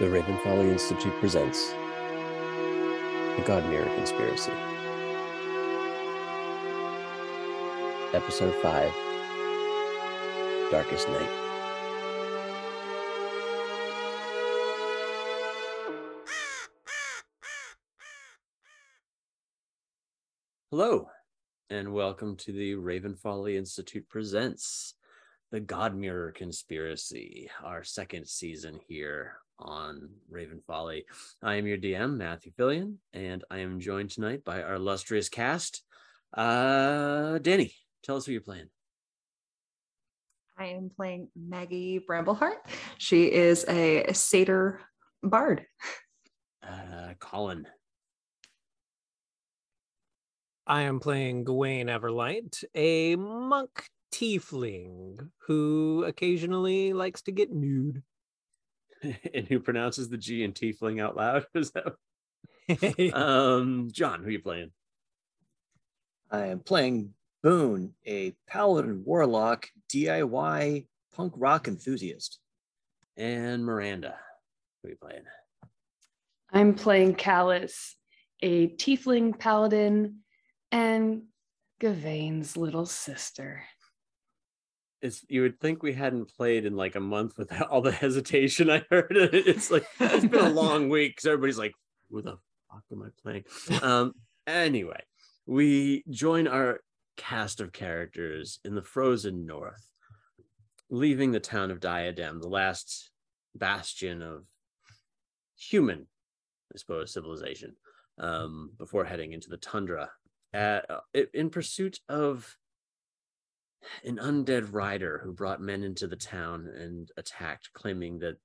The 0.00 0.06
Ravenfolly 0.06 0.72
Institute 0.72 1.12
presents 1.20 1.72
The 3.36 3.42
Godmirror 3.44 3.94
Conspiracy. 3.96 4.50
Episode 8.14 8.54
5 8.62 8.92
Darkest 10.70 11.06
Night. 11.06 11.28
Hello, 20.70 21.10
and 21.68 21.92
welcome 21.92 22.36
to 22.36 22.52
the 22.52 22.72
Ravenfolly 22.72 23.56
Institute 23.56 24.08
presents 24.08 24.94
The 25.50 25.60
Godmirror 25.60 26.34
Conspiracy, 26.34 27.50
our 27.62 27.84
second 27.84 28.26
season 28.26 28.80
here 28.88 29.40
on 29.60 30.08
Ravenfolly. 30.32 31.04
I 31.42 31.56
am 31.56 31.66
your 31.66 31.78
DM, 31.78 32.16
Matthew 32.16 32.52
Phillion, 32.58 32.96
and 33.12 33.44
I 33.50 33.58
am 33.58 33.80
joined 33.80 34.10
tonight 34.10 34.44
by 34.44 34.62
our 34.62 34.74
illustrious 34.74 35.28
cast. 35.28 35.82
Uh, 36.36 37.38
Danny, 37.38 37.72
tell 38.02 38.16
us 38.16 38.26
who 38.26 38.32
you're 38.32 38.40
playing. 38.40 38.68
I 40.58 40.66
am 40.66 40.90
playing 40.94 41.28
Maggie 41.34 42.04
Brambleheart. 42.06 42.58
She 42.98 43.32
is 43.32 43.64
a 43.68 44.12
satyr 44.12 44.80
bard. 45.22 45.64
Uh, 46.62 47.14
Colin. 47.18 47.66
I 50.66 50.82
am 50.82 51.00
playing 51.00 51.44
Gawain 51.44 51.88
Everlight, 51.88 52.62
a 52.74 53.16
monk 53.16 53.88
tiefling 54.12 55.30
who 55.46 56.04
occasionally 56.06 56.92
likes 56.92 57.22
to 57.22 57.32
get 57.32 57.50
nude. 57.50 58.02
and 59.34 59.46
who 59.48 59.60
pronounces 59.60 60.08
the 60.08 60.18
G 60.18 60.42
in 60.42 60.52
tiefling 60.52 61.00
out 61.00 61.16
loud? 61.16 61.46
Is 61.54 61.72
that 61.72 61.94
um 63.14 63.88
John, 63.92 64.20
who 64.20 64.28
are 64.28 64.30
you 64.30 64.40
playing? 64.40 64.70
I 66.30 66.46
am 66.46 66.60
playing 66.60 67.14
Boone, 67.42 67.94
a 68.06 68.34
paladin 68.46 69.02
warlock 69.04 69.68
DIY 69.92 70.86
punk 71.14 71.32
rock 71.36 71.68
enthusiast. 71.68 72.38
And 73.16 73.64
Miranda, 73.64 74.16
who 74.82 74.88
are 74.88 74.90
you 74.92 74.96
playing? 75.00 75.22
I'm 76.52 76.74
playing 76.74 77.14
Kalis, 77.14 77.94
a 78.42 78.68
tiefling 78.68 79.38
paladin, 79.38 80.18
and 80.70 81.22
Gawain's 81.80 82.56
little 82.56 82.86
sister. 82.86 83.64
It's 85.02 85.24
you 85.28 85.42
would 85.42 85.60
think 85.60 85.82
we 85.82 85.92
hadn't 85.92 86.34
played 86.36 86.66
in 86.66 86.76
like 86.76 86.94
a 86.94 87.00
month 87.00 87.38
without 87.38 87.68
all 87.68 87.80
the 87.80 87.92
hesitation 88.04 88.70
I 88.70 88.84
heard. 88.90 89.12
It's 89.12 89.70
like 89.70 89.86
it's 89.98 90.26
been 90.26 90.44
a 90.44 90.50
long 90.50 90.88
week 90.88 91.12
because 91.16 91.26
everybody's 91.26 91.58
like, 91.58 91.74
who 92.10 92.22
the 92.22 92.38
fuck 92.70 92.84
am 92.92 93.02
I 93.02 93.08
playing? 93.22 93.44
Um 93.82 94.14
anyway, 94.46 95.02
we 95.46 96.04
join 96.10 96.46
our 96.46 96.80
cast 97.16 97.60
of 97.60 97.72
characters 97.72 98.60
in 98.64 98.74
the 98.74 98.82
frozen 98.82 99.46
north, 99.46 99.88
leaving 100.88 101.32
the 101.32 101.40
town 101.40 101.70
of 101.70 101.80
Diadem, 101.80 102.40
the 102.40 102.48
last 102.48 103.10
bastion 103.54 104.22
of 104.22 104.44
human, 105.56 106.06
I 106.74 106.78
suppose, 106.78 107.12
civilization, 107.12 107.76
um, 108.18 108.70
before 108.78 109.04
heading 109.04 109.32
into 109.32 109.50
the 109.50 109.56
tundra, 109.58 110.10
at, 110.52 110.90
uh, 110.90 111.00
in 111.34 111.50
pursuit 111.50 112.00
of 112.08 112.56
an 114.04 114.16
undead 114.18 114.72
rider 114.72 115.20
who 115.24 115.32
brought 115.32 115.60
men 115.60 115.82
into 115.82 116.06
the 116.06 116.16
town 116.16 116.66
and 116.66 117.10
attacked, 117.16 117.70
claiming 117.72 118.18
that 118.18 118.36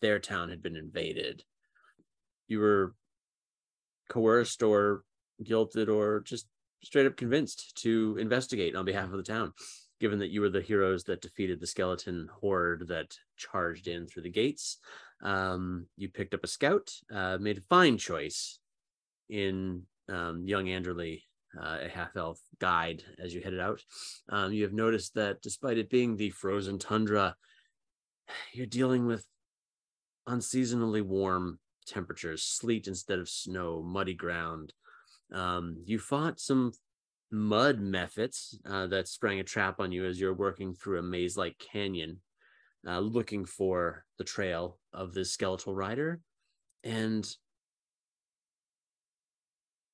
their 0.00 0.18
town 0.18 0.50
had 0.50 0.62
been 0.62 0.76
invaded. 0.76 1.42
You 2.48 2.60
were 2.60 2.94
coerced 4.08 4.62
or 4.62 5.02
guilted 5.42 5.88
or 5.88 6.20
just 6.20 6.46
straight 6.82 7.06
up 7.06 7.16
convinced 7.16 7.76
to 7.82 8.16
investigate 8.18 8.76
on 8.76 8.84
behalf 8.84 9.10
of 9.10 9.16
the 9.16 9.22
town, 9.22 9.52
given 10.00 10.18
that 10.20 10.30
you 10.30 10.40
were 10.40 10.50
the 10.50 10.60
heroes 10.60 11.04
that 11.04 11.22
defeated 11.22 11.60
the 11.60 11.66
skeleton 11.66 12.28
horde 12.40 12.86
that 12.88 13.16
charged 13.36 13.88
in 13.88 14.06
through 14.06 14.22
the 14.22 14.30
gates. 14.30 14.78
Um, 15.22 15.86
you 15.96 16.08
picked 16.08 16.34
up 16.34 16.44
a 16.44 16.48
scout, 16.48 16.90
uh, 17.12 17.38
made 17.40 17.58
a 17.58 17.62
fine 17.62 17.98
choice 17.98 18.58
in 19.28 19.82
um, 20.08 20.44
young 20.46 20.68
Anderley, 20.68 21.22
uh, 21.60 21.78
a 21.82 21.88
half 21.88 22.16
elf 22.16 22.40
guide 22.58 23.02
as 23.18 23.34
you 23.34 23.40
headed 23.40 23.60
out. 23.60 23.82
Um, 24.28 24.52
you 24.52 24.62
have 24.62 24.72
noticed 24.72 25.14
that 25.14 25.42
despite 25.42 25.78
it 25.78 25.90
being 25.90 26.16
the 26.16 26.30
frozen 26.30 26.78
tundra, 26.78 27.36
you're 28.52 28.66
dealing 28.66 29.06
with 29.06 29.24
unseasonably 30.26 31.02
warm 31.02 31.58
temperatures, 31.86 32.42
sleet 32.42 32.86
instead 32.86 33.18
of 33.18 33.28
snow, 33.28 33.82
muddy 33.82 34.14
ground. 34.14 34.72
Um, 35.32 35.76
you 35.84 35.98
fought 35.98 36.40
some 36.40 36.72
mud 37.30 37.80
mephits 37.80 38.56
uh, 38.68 38.86
that 38.88 39.08
sprang 39.08 39.40
a 39.40 39.44
trap 39.44 39.80
on 39.80 39.92
you 39.92 40.04
as 40.04 40.20
you're 40.20 40.34
working 40.34 40.74
through 40.74 40.98
a 40.98 41.02
maze 41.02 41.36
like 41.36 41.58
canyon, 41.58 42.20
uh, 42.86 43.00
looking 43.00 43.44
for 43.44 44.04
the 44.18 44.24
trail 44.24 44.78
of 44.92 45.14
this 45.14 45.32
skeletal 45.32 45.74
rider. 45.74 46.20
And 46.84 47.26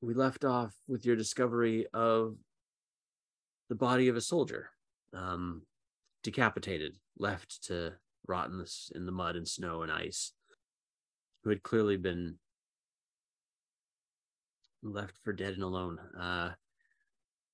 we 0.02 0.14
left 0.14 0.44
off 0.44 0.74
with 0.88 1.06
your 1.06 1.14
discovery 1.14 1.86
of 1.94 2.36
the 3.68 3.74
body 3.76 4.08
of 4.08 4.16
a 4.16 4.20
soldier, 4.20 4.68
um, 5.14 5.62
decapitated, 6.24 6.96
left 7.16 7.62
to 7.64 7.92
rot 8.26 8.50
in, 8.50 8.58
this, 8.58 8.90
in 8.96 9.06
the 9.06 9.12
mud 9.12 9.36
and 9.36 9.46
snow 9.46 9.82
and 9.82 9.92
ice, 9.92 10.32
who 11.44 11.50
had 11.50 11.62
clearly 11.62 11.96
been 11.96 12.34
left 14.82 15.16
for 15.22 15.32
dead 15.32 15.54
and 15.54 15.62
alone, 15.62 15.98
uh, 16.20 16.50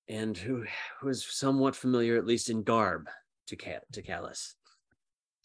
and 0.09 0.37
who, 0.39 0.65
who 1.01 1.07
was 1.07 1.25
somewhat 1.25 1.77
familiar, 1.77 2.17
at 2.17 2.27
least 2.27 2.49
in 2.49 2.63
garb, 2.63 3.09
to, 3.47 3.57
Cal- 3.57 3.81
to 3.93 4.03
Kalis. 4.03 4.55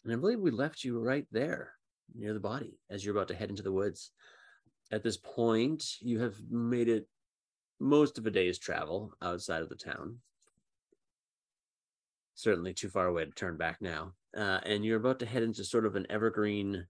And 0.04 0.12
I 0.12 0.16
believe 0.16 0.40
we 0.40 0.50
left 0.50 0.84
you 0.84 0.98
right 0.98 1.26
there 1.30 1.72
near 2.14 2.32
the 2.32 2.40
body 2.40 2.78
as 2.88 3.04
you're 3.04 3.14
about 3.14 3.28
to 3.28 3.34
head 3.34 3.50
into 3.50 3.62
the 3.62 3.72
woods 3.72 4.10
at 4.90 5.02
this 5.02 5.16
point, 5.16 5.96
you 6.00 6.20
have 6.20 6.34
made 6.50 6.88
it 6.88 7.08
most 7.80 8.18
of 8.18 8.26
a 8.26 8.30
day's 8.30 8.58
travel 8.58 9.12
outside 9.20 9.62
of 9.62 9.68
the 9.68 9.74
town. 9.74 10.18
Certainly 12.34 12.74
too 12.74 12.88
far 12.88 13.06
away 13.06 13.24
to 13.24 13.30
turn 13.30 13.56
back 13.56 13.80
now. 13.80 14.12
Uh, 14.36 14.60
and 14.64 14.84
you're 14.84 14.98
about 14.98 15.20
to 15.20 15.26
head 15.26 15.42
into 15.42 15.64
sort 15.64 15.86
of 15.86 15.96
an 15.96 16.06
evergreen 16.10 16.86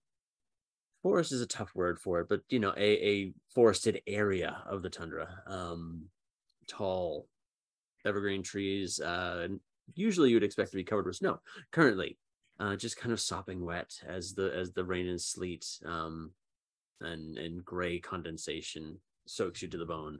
forest 1.02 1.32
is 1.32 1.42
a 1.42 1.46
tough 1.46 1.70
word 1.74 1.98
for 1.98 2.20
it, 2.20 2.28
but 2.30 2.40
you 2.48 2.58
know, 2.58 2.72
a, 2.78 3.06
a 3.06 3.32
forested 3.54 4.00
area 4.06 4.62
of 4.66 4.82
the 4.82 4.88
tundra. 4.88 5.28
Um, 5.46 6.06
tall 6.66 7.28
evergreen 8.06 8.42
trees. 8.42 9.00
Uh, 9.00 9.48
usually 9.94 10.30
you 10.30 10.36
would 10.36 10.44
expect 10.44 10.70
to 10.70 10.76
be 10.76 10.84
covered 10.84 11.06
with 11.06 11.16
snow. 11.16 11.40
Currently, 11.72 12.16
uh, 12.58 12.76
just 12.76 12.96
kind 12.96 13.12
of 13.12 13.20
sopping 13.20 13.64
wet 13.64 13.92
as 14.06 14.34
the 14.34 14.50
as 14.56 14.72
the 14.72 14.84
rain 14.84 15.06
and 15.06 15.20
sleet 15.20 15.66
um, 15.84 16.30
and 17.00 17.38
and 17.38 17.64
gray 17.64 17.98
condensation 17.98 18.98
soaks 19.26 19.62
you 19.62 19.68
to 19.68 19.78
the 19.78 19.86
bone. 19.86 20.18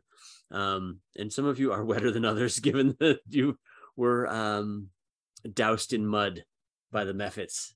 Um, 0.50 1.00
and 1.16 1.32
some 1.32 1.44
of 1.44 1.58
you 1.58 1.72
are 1.72 1.84
wetter 1.84 2.10
than 2.10 2.24
others, 2.24 2.58
given 2.58 2.96
that 3.00 3.20
you 3.28 3.58
were 3.96 4.26
um, 4.28 4.88
doused 5.52 5.92
in 5.92 6.06
mud 6.06 6.44
by 6.90 7.04
the 7.04 7.12
mephits, 7.12 7.72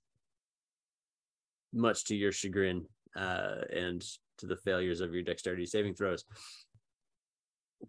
much 1.73 2.05
to 2.05 2.17
your 2.17 2.33
chagrin 2.33 2.87
uh, 3.17 3.57
and 3.75 4.05
to 4.39 4.47
the 4.47 4.57
failures 4.57 5.01
of 5.01 5.13
your 5.13 5.23
dexterity 5.23 5.67
saving 5.67 5.95
throws. 5.95 6.25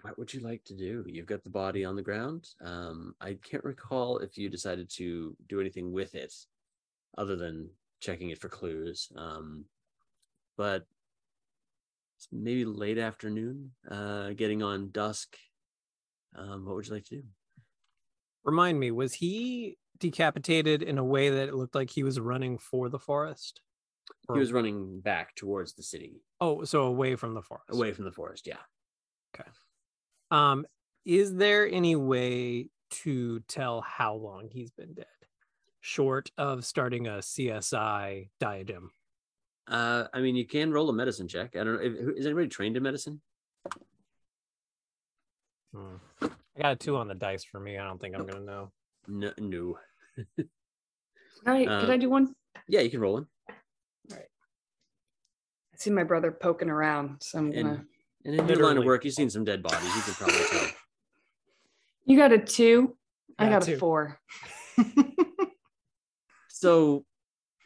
What 0.01 0.19
would 0.19 0.33
you 0.33 0.41
like 0.41 0.63
to 0.65 0.75
do? 0.75 1.03
You've 1.07 1.25
got 1.25 1.43
the 1.43 1.49
body 1.49 1.83
on 1.83 1.95
the 1.95 2.01
ground. 2.01 2.47
Um, 2.63 3.15
I 3.19 3.37
can't 3.43 3.63
recall 3.63 4.19
if 4.19 4.37
you 4.37 4.49
decided 4.49 4.89
to 4.97 5.35
do 5.47 5.59
anything 5.59 5.91
with 5.91 6.13
it 6.13 6.33
other 7.17 7.35
than 7.35 7.69
checking 7.99 8.29
it 8.29 8.39
for 8.39 8.49
clues. 8.49 9.11
Um, 9.15 9.65
but 10.57 10.85
maybe 12.31 12.65
late 12.65 12.97
afternoon, 12.97 13.71
uh, 13.89 14.31
getting 14.31 14.63
on 14.63 14.91
dusk. 14.91 15.37
Um, 16.35 16.65
what 16.65 16.75
would 16.75 16.87
you 16.87 16.93
like 16.93 17.05
to 17.05 17.15
do? 17.17 17.23
Remind 18.43 18.79
me, 18.79 18.91
was 18.91 19.13
he 19.13 19.77
decapitated 19.99 20.81
in 20.81 20.97
a 20.97 21.03
way 21.03 21.29
that 21.29 21.49
it 21.49 21.55
looked 21.55 21.75
like 21.75 21.89
he 21.89 22.03
was 22.03 22.19
running 22.19 22.57
for 22.57 22.89
the 22.89 22.99
forest? 22.99 23.61
Or... 24.27 24.35
He 24.35 24.39
was 24.39 24.53
running 24.53 25.01
back 25.01 25.35
towards 25.35 25.73
the 25.73 25.83
city. 25.83 26.21
Oh, 26.39 26.63
so 26.63 26.83
away 26.83 27.15
from 27.15 27.33
the 27.33 27.41
forest. 27.41 27.69
Away 27.69 27.93
from 27.93 28.05
the 28.05 28.11
forest, 28.11 28.47
yeah. 28.47 28.57
Okay. 29.35 29.49
Um, 30.31 30.65
is 31.05 31.35
there 31.35 31.67
any 31.67 31.95
way 31.95 32.69
to 32.91 33.39
tell 33.41 33.81
how 33.81 34.15
long 34.15 34.49
he's 34.51 34.71
been 34.71 34.93
dead, 34.93 35.05
short 35.81 36.31
of 36.37 36.65
starting 36.65 37.07
a 37.07 37.19
CSI 37.19 38.29
diadem? 38.39 38.91
Uh, 39.69 40.07
I 40.13 40.19
mean, 40.21 40.35
you 40.35 40.47
can 40.47 40.71
roll 40.71 40.89
a 40.89 40.93
medicine 40.93 41.27
check. 41.27 41.55
I 41.55 41.63
don't 41.63 41.75
know. 41.75 41.81
If, 41.81 42.17
is 42.17 42.25
anybody 42.25 42.47
trained 42.47 42.75
in 42.75 42.81
medicine? 42.83 43.21
Hmm. 45.73 45.95
I 46.23 46.61
got 46.61 46.71
a 46.71 46.75
two 46.75 46.97
on 46.97 47.07
the 47.07 47.13
dice 47.13 47.43
for 47.43 47.59
me. 47.59 47.77
I 47.77 47.83
don't 47.83 48.01
think 48.01 48.15
I'm 48.15 48.25
gonna 48.25 48.43
know. 48.43 48.71
No, 49.07 49.31
no. 49.37 49.77
Can 50.35 50.47
I, 51.45 51.65
uh, 51.65 51.81
can 51.81 51.91
I 51.91 51.97
do 51.97 52.09
one? 52.09 52.35
Yeah, 52.67 52.81
you 52.81 52.89
can 52.89 52.99
roll 52.99 53.13
one. 53.13 53.25
All 53.49 53.55
right. 54.17 54.25
I 55.73 55.77
see 55.77 55.89
my 55.89 56.03
brother 56.03 56.33
poking 56.33 56.69
around, 56.69 57.21
so 57.21 57.37
I'm 57.39 57.45
And, 57.53 57.63
gonna. 57.63 57.85
and 58.25 58.35
in 58.41 58.47
your 58.49 58.57
line 58.57 58.77
of 58.77 58.83
work, 58.83 59.05
you've 59.05 59.13
seen 59.13 59.29
some 59.29 59.45
dead 59.45 59.63
bodies. 59.63 59.95
You 59.95 60.01
can 60.01 60.13
probably 60.15 60.43
tell. 60.51 60.67
You 62.05 62.17
got 62.17 62.33
a 62.33 62.39
two. 62.39 62.97
I 63.37 63.45
Yeah, 63.45 63.51
got 63.51 63.61
two. 63.61 63.75
a 63.75 63.77
four. 63.77 64.19
So, 66.49 67.05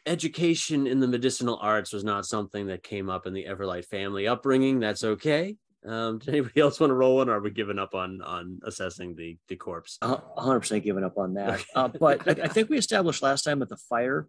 education 0.06 0.86
in 0.86 1.00
the 1.00 1.08
medicinal 1.08 1.58
arts 1.60 1.92
was 1.92 2.04
not 2.04 2.26
something 2.26 2.66
that 2.66 2.82
came 2.82 3.08
up 3.08 3.26
in 3.26 3.32
the 3.32 3.44
Everlight 3.44 3.86
family 3.86 4.26
upbringing. 4.26 4.80
That's 4.80 5.04
okay. 5.04 5.56
Um, 5.86 6.18
did 6.20 6.30
anybody 6.30 6.60
else 6.60 6.80
want 6.80 6.90
to 6.90 6.94
roll 6.94 7.16
one? 7.16 7.28
Or 7.28 7.34
are 7.34 7.40
we 7.40 7.50
giving 7.50 7.78
up 7.78 7.94
on 7.94 8.22
on 8.22 8.60
assessing 8.64 9.14
the 9.14 9.36
the 9.48 9.56
corpse? 9.56 9.98
Hundred 10.02 10.60
percent 10.60 10.84
given 10.84 11.04
up 11.04 11.18
on 11.18 11.34
that. 11.34 11.50
Okay. 11.50 11.64
Uh, 11.74 11.88
but 11.88 12.26
I, 12.26 12.44
I 12.44 12.48
think 12.48 12.68
we 12.68 12.78
established 12.78 13.22
last 13.22 13.42
time 13.42 13.60
that 13.60 13.68
the 13.68 13.76
fire 13.76 14.28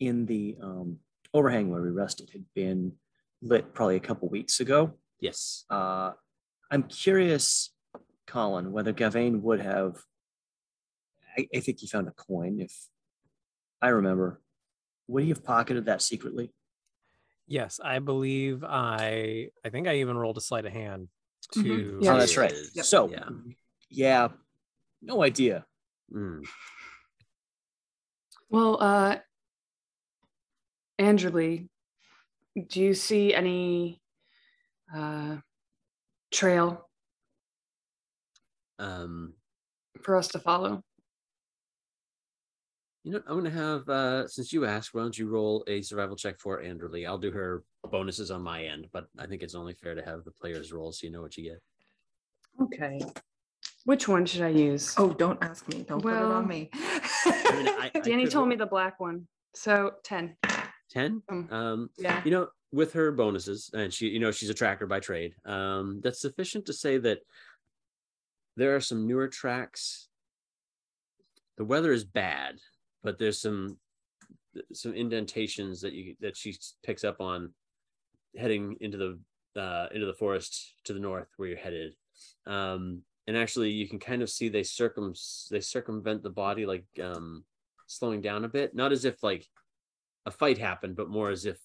in 0.00 0.26
the 0.26 0.56
um, 0.62 0.98
overhang 1.34 1.70
where 1.70 1.82
we 1.82 1.90
rested 1.90 2.30
had 2.30 2.44
been 2.54 2.92
lit 3.42 3.74
probably 3.74 3.96
a 3.96 4.00
couple 4.00 4.28
weeks 4.28 4.60
ago. 4.60 4.94
Yes. 5.20 5.64
Uh, 5.70 6.12
I'm 6.70 6.84
curious, 6.84 7.72
Colin, 8.26 8.72
whether 8.72 8.92
Gawain 8.92 9.42
would 9.42 9.60
have. 9.60 9.96
I, 11.36 11.48
I 11.54 11.60
think 11.60 11.80
he 11.80 11.86
found 11.86 12.08
a 12.08 12.12
coin. 12.12 12.60
If 12.60 12.72
I 13.80 13.88
remember, 13.88 14.40
would 15.08 15.22
he 15.24 15.30
have 15.30 15.42
pocketed 15.42 15.86
that 15.86 16.02
secretly? 16.02 16.52
Yes, 17.46 17.80
I 17.82 17.98
believe 17.98 18.62
I. 18.62 19.48
I 19.64 19.70
think 19.70 19.88
I 19.88 19.96
even 19.96 20.16
rolled 20.16 20.36
a 20.36 20.40
sleight 20.40 20.66
of 20.66 20.72
hand 20.72 21.08
to. 21.52 21.60
Mhm. 21.62 22.02
Yeah. 22.02 22.14
Oh, 22.14 22.18
that's 22.18 22.36
right. 22.36 22.54
Yep. 22.74 22.84
So, 22.84 23.08
Yeah. 23.10 23.28
yeah, 23.88 24.28
no 25.00 25.22
idea. 25.22 25.66
Mm. 26.12 26.46
Well, 28.50 28.80
uh, 28.80 29.16
Andrew 30.98 31.30
do 32.66 32.80
you 32.82 32.92
see 32.92 33.32
any 33.34 34.02
uh, 34.94 35.36
trail 36.32 36.90
Um, 38.80 39.34
for 40.02 40.16
us 40.16 40.28
to 40.28 40.38
follow? 40.38 40.82
You 43.04 43.12
know, 43.12 43.22
I'm 43.26 43.36
gonna 43.36 43.50
have 43.50 43.88
uh 43.88 44.26
since 44.28 44.52
you 44.52 44.64
asked, 44.66 44.92
why 44.94 45.02
don't 45.02 45.16
you 45.18 45.28
roll 45.28 45.64
a 45.66 45.82
survival 45.82 46.16
check 46.16 46.38
for 46.38 46.62
Anderly? 46.62 47.06
I'll 47.06 47.18
do 47.18 47.30
her 47.30 47.62
bonuses 47.90 48.30
on 48.30 48.42
my 48.42 48.64
end, 48.64 48.88
but 48.92 49.06
I 49.18 49.26
think 49.26 49.42
it's 49.42 49.54
only 49.54 49.74
fair 49.74 49.94
to 49.94 50.02
have 50.02 50.24
the 50.24 50.30
players 50.32 50.72
roll 50.72 50.92
so 50.92 51.06
you 51.06 51.12
know 51.12 51.22
what 51.22 51.36
you 51.36 51.44
get. 51.44 51.62
Okay. 52.60 53.00
Which 53.84 54.08
one 54.08 54.26
should 54.26 54.42
I 54.42 54.48
use? 54.48 54.94
oh, 54.98 55.12
don't 55.12 55.42
ask 55.42 55.66
me. 55.68 55.84
Don't 55.88 56.02
put 56.02 56.12
it 56.12 56.16
Well- 56.16 56.32
on 56.32 56.46
me. 56.48 56.70
I 56.74 57.52
mean, 57.56 57.68
I, 57.68 57.90
I 57.94 58.00
Danny 58.00 58.24
could 58.24 58.32
told 58.32 58.42
roll 58.42 58.46
me 58.50 58.56
the 58.56 58.66
black 58.66 59.00
one. 59.00 59.26
So 59.54 59.92
10. 60.04 60.36
10 60.90 61.22
Um, 61.28 61.48
um 61.50 61.90
Yeah. 61.98 62.22
you 62.24 62.30
know 62.30 62.48
with 62.72 62.92
her 62.94 63.10
bonuses 63.12 63.70
and 63.74 63.92
she 63.92 64.08
you 64.08 64.18
know 64.18 64.30
she's 64.30 64.50
a 64.50 64.54
tracker 64.54 64.86
by 64.86 65.00
trade 65.00 65.34
um 65.46 66.00
that's 66.02 66.20
sufficient 66.20 66.64
to 66.66 66.72
say 66.72 66.96
that 66.98 67.20
there 68.56 68.74
are 68.76 68.80
some 68.80 69.06
newer 69.06 69.28
tracks 69.28 70.08
the 71.56 71.64
weather 71.64 71.92
is 71.92 72.04
bad 72.04 72.56
but 73.02 73.18
there's 73.18 73.40
some 73.40 73.76
some 74.72 74.92
indentations 74.92 75.80
that 75.80 75.92
you 75.92 76.14
that 76.20 76.36
she 76.36 76.56
picks 76.84 77.04
up 77.04 77.20
on 77.20 77.52
heading 78.36 78.76
into 78.80 78.96
the 78.98 79.60
uh 79.60 79.88
into 79.94 80.06
the 80.06 80.14
forest 80.14 80.74
to 80.84 80.92
the 80.92 81.00
north 81.00 81.28
where 81.36 81.48
you're 81.48 81.58
headed 81.58 81.94
um 82.46 83.02
and 83.26 83.36
actually 83.36 83.70
you 83.70 83.88
can 83.88 83.98
kind 83.98 84.22
of 84.22 84.30
see 84.30 84.48
they 84.48 84.62
circum 84.62 85.14
they 85.50 85.60
circumvent 85.60 86.22
the 86.22 86.30
body 86.30 86.66
like 86.66 86.86
um 87.02 87.44
slowing 87.86 88.20
down 88.20 88.44
a 88.44 88.48
bit 88.48 88.74
not 88.74 88.92
as 88.92 89.04
if 89.04 89.22
like 89.22 89.46
a 90.28 90.30
fight 90.30 90.58
happened, 90.58 90.94
but 90.94 91.08
more 91.08 91.30
as 91.30 91.46
if 91.46 91.58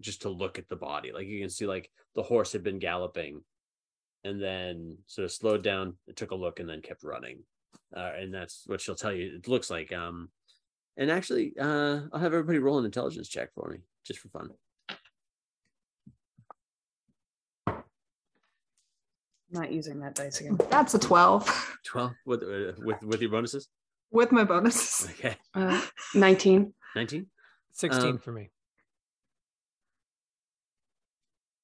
just 0.00 0.22
to 0.22 0.30
look 0.30 0.58
at 0.58 0.68
the 0.68 0.76
body. 0.76 1.12
Like 1.12 1.26
you 1.26 1.40
can 1.40 1.50
see, 1.50 1.66
like 1.66 1.90
the 2.14 2.22
horse 2.22 2.52
had 2.52 2.62
been 2.62 2.78
galloping, 2.78 3.42
and 4.24 4.40
then 4.40 4.98
sort 5.06 5.24
of 5.24 5.32
slowed 5.32 5.62
down, 5.62 5.94
took 6.14 6.30
a 6.30 6.36
look, 6.36 6.60
and 6.60 6.68
then 6.68 6.80
kept 6.80 7.02
running. 7.02 7.40
Uh, 7.94 8.12
and 8.18 8.32
that's 8.32 8.62
what 8.66 8.80
she'll 8.80 8.94
tell 8.94 9.12
you. 9.12 9.36
It 9.36 9.48
looks 9.48 9.70
like. 9.70 9.92
Um, 9.92 10.30
and 10.96 11.10
actually, 11.10 11.52
uh, 11.60 12.00
I'll 12.12 12.20
have 12.20 12.32
everybody 12.34 12.58
roll 12.58 12.78
an 12.78 12.84
intelligence 12.84 13.28
check 13.28 13.52
for 13.54 13.68
me, 13.70 13.78
just 14.04 14.20
for 14.20 14.28
fun. 14.28 14.50
Not 19.50 19.70
using 19.72 20.00
that 20.00 20.14
dice 20.14 20.40
again. 20.40 20.58
That's 20.70 20.94
a 20.94 20.98
12 20.98 21.78
Twelve 21.84 22.12
with 22.24 22.42
uh, 22.42 22.72
with 22.78 23.00
with 23.02 23.20
your 23.22 23.30
bonuses. 23.30 23.68
with 24.10 24.32
my 24.32 24.42
bonuses. 24.44 25.08
Okay, 25.10 25.36
Uh, 25.54 25.80
19. 26.14 26.72
nineteen. 26.96 27.26
Sixteen 27.72 28.12
Um, 28.12 28.18
for 28.18 28.32
me. 28.32 28.50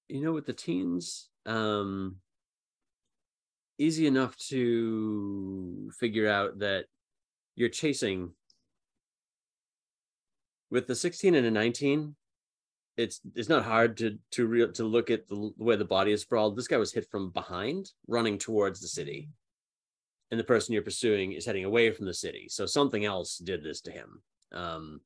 you 0.09 0.21
know 0.21 0.33
with 0.33 0.45
the 0.47 0.53
teens 0.53 1.31
um 1.47 2.17
easy 3.79 4.07
enough 4.07 4.37
to 4.37 5.91
figure 5.99 6.29
out 6.29 6.59
that 6.59 6.85
you're 7.57 7.71
chasing 7.71 8.31
with 10.73 10.87
the 10.87 10.95
16 10.95 11.35
and 11.35 11.47
a 11.47 11.51
19 11.51 12.17
it's 12.97 13.21
it's 13.35 13.49
not 13.49 13.65
hard 13.65 13.97
to 13.99 14.19
to 14.33 14.47
real 14.47 14.73
to 14.73 14.85
look 14.85 15.11
at 15.11 15.29
the, 15.29 15.51
the 15.57 15.65
way 15.65 15.77
the 15.77 15.85
body 15.85 16.13
is 16.13 16.23
sprawled. 16.23 16.57
This 16.57 16.69
guy 16.69 16.77
was 16.77 16.93
hit 16.93 17.11
from 17.11 17.31
behind 17.31 17.91
running 18.07 18.39
towards 18.39 18.81
the 18.81 18.89
city. 18.89 19.31
And 20.31 20.41
the 20.41 20.45
person 20.45 20.73
you're 20.73 20.83
pursuing 20.83 21.33
is 21.33 21.45
heading 21.45 21.65
away 21.65 21.91
from 21.91 22.07
the 22.07 22.15
city. 22.15 22.47
So 22.49 22.65
something 22.67 23.05
else 23.05 23.39
did 23.39 23.63
this 23.63 23.81
to 23.83 23.91
him. 23.91 24.23
Um 24.53 25.01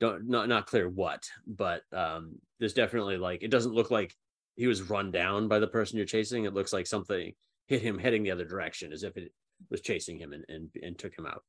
don't 0.00 0.28
not 0.28 0.48
not 0.48 0.66
clear 0.66 0.88
what 0.88 1.28
but 1.46 1.82
um 1.92 2.36
there's 2.58 2.74
definitely 2.74 3.16
like 3.16 3.42
it 3.42 3.50
doesn't 3.50 3.74
look 3.74 3.90
like 3.90 4.14
he 4.56 4.66
was 4.66 4.90
run 4.90 5.10
down 5.10 5.48
by 5.48 5.58
the 5.58 5.66
person 5.66 5.96
you're 5.96 6.06
chasing. 6.06 6.44
It 6.44 6.54
looks 6.54 6.72
like 6.72 6.86
something 6.86 7.34
hit 7.66 7.82
him 7.82 7.98
heading 7.98 8.22
the 8.22 8.30
other 8.30 8.46
direction 8.46 8.92
as 8.92 9.02
if 9.02 9.16
it 9.16 9.30
was 9.70 9.82
chasing 9.82 10.18
him 10.18 10.32
and 10.32 10.44
and, 10.48 10.70
and 10.82 10.98
took 10.98 11.16
him 11.16 11.26
out. 11.26 11.42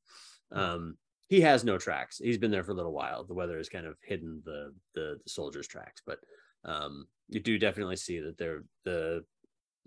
Um 0.52 0.98
he 1.30 1.40
has 1.42 1.64
no 1.64 1.78
tracks 1.78 2.18
he's 2.18 2.38
been 2.38 2.52
there 2.52 2.64
for 2.64 2.72
a 2.72 2.76
little 2.76 2.92
while 2.92 3.24
the 3.24 3.34
weather 3.34 3.58
has 3.58 3.70
kind 3.70 3.86
of 3.86 3.96
hidden 4.04 4.42
the 4.46 4.74
the, 4.94 5.18
the 5.24 5.30
soldiers 5.30 5.68
tracks 5.68 6.02
but 6.06 6.20
um 6.66 7.08
you 7.30 7.40
do 7.40 7.58
definitely 7.58 7.96
see 7.96 8.20
that 8.20 8.38
they're 8.38 8.64
the 8.84 9.24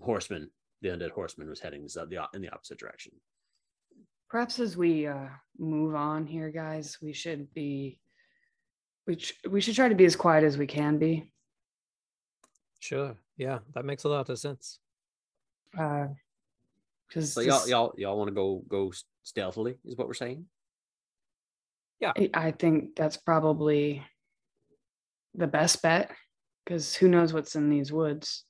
horseman 0.00 0.48
the 0.80 0.88
undead 0.88 1.10
horseman 1.10 1.48
was 1.48 1.60
heading 1.60 1.82
the, 1.84 2.28
in 2.34 2.40
the 2.40 2.48
opposite 2.48 2.78
direction 2.78 3.12
Perhaps 4.32 4.60
as 4.60 4.78
we 4.78 5.06
uh, 5.06 5.26
move 5.58 5.94
on 5.94 6.26
here, 6.26 6.48
guys, 6.48 6.96
we 7.02 7.12
should 7.12 7.52
be. 7.52 7.98
We, 9.06 9.18
sh- 9.18 9.38
we 9.50 9.60
should 9.60 9.74
try 9.74 9.90
to 9.90 9.94
be 9.94 10.06
as 10.06 10.16
quiet 10.16 10.42
as 10.42 10.56
we 10.56 10.66
can 10.66 10.96
be. 10.96 11.30
Sure. 12.80 13.14
Yeah, 13.36 13.58
that 13.74 13.84
makes 13.84 14.04
a 14.04 14.08
lot 14.08 14.30
of 14.30 14.38
sense. 14.38 14.78
Uh, 15.78 16.06
Because 17.06 17.34
so 17.34 17.42
y'all 17.42 17.68
y'all 17.68 17.94
y'all 17.98 18.16
want 18.16 18.28
to 18.28 18.34
go 18.34 18.64
go 18.68 18.90
stealthily 19.22 19.76
is 19.84 19.98
what 19.98 20.08
we're 20.08 20.14
saying 20.14 20.46
I- 22.04 22.30
I 22.34 22.50
think 22.50 22.96
that's 22.96 23.16
probably 23.16 24.04
the 25.34 25.46
best 25.46 25.82
bet 25.82 26.10
because 26.64 26.94
who 26.94 27.08
knows 27.08 27.32
what's 27.32 27.54
in 27.56 27.70
these 27.70 27.92
woods. 27.92 28.44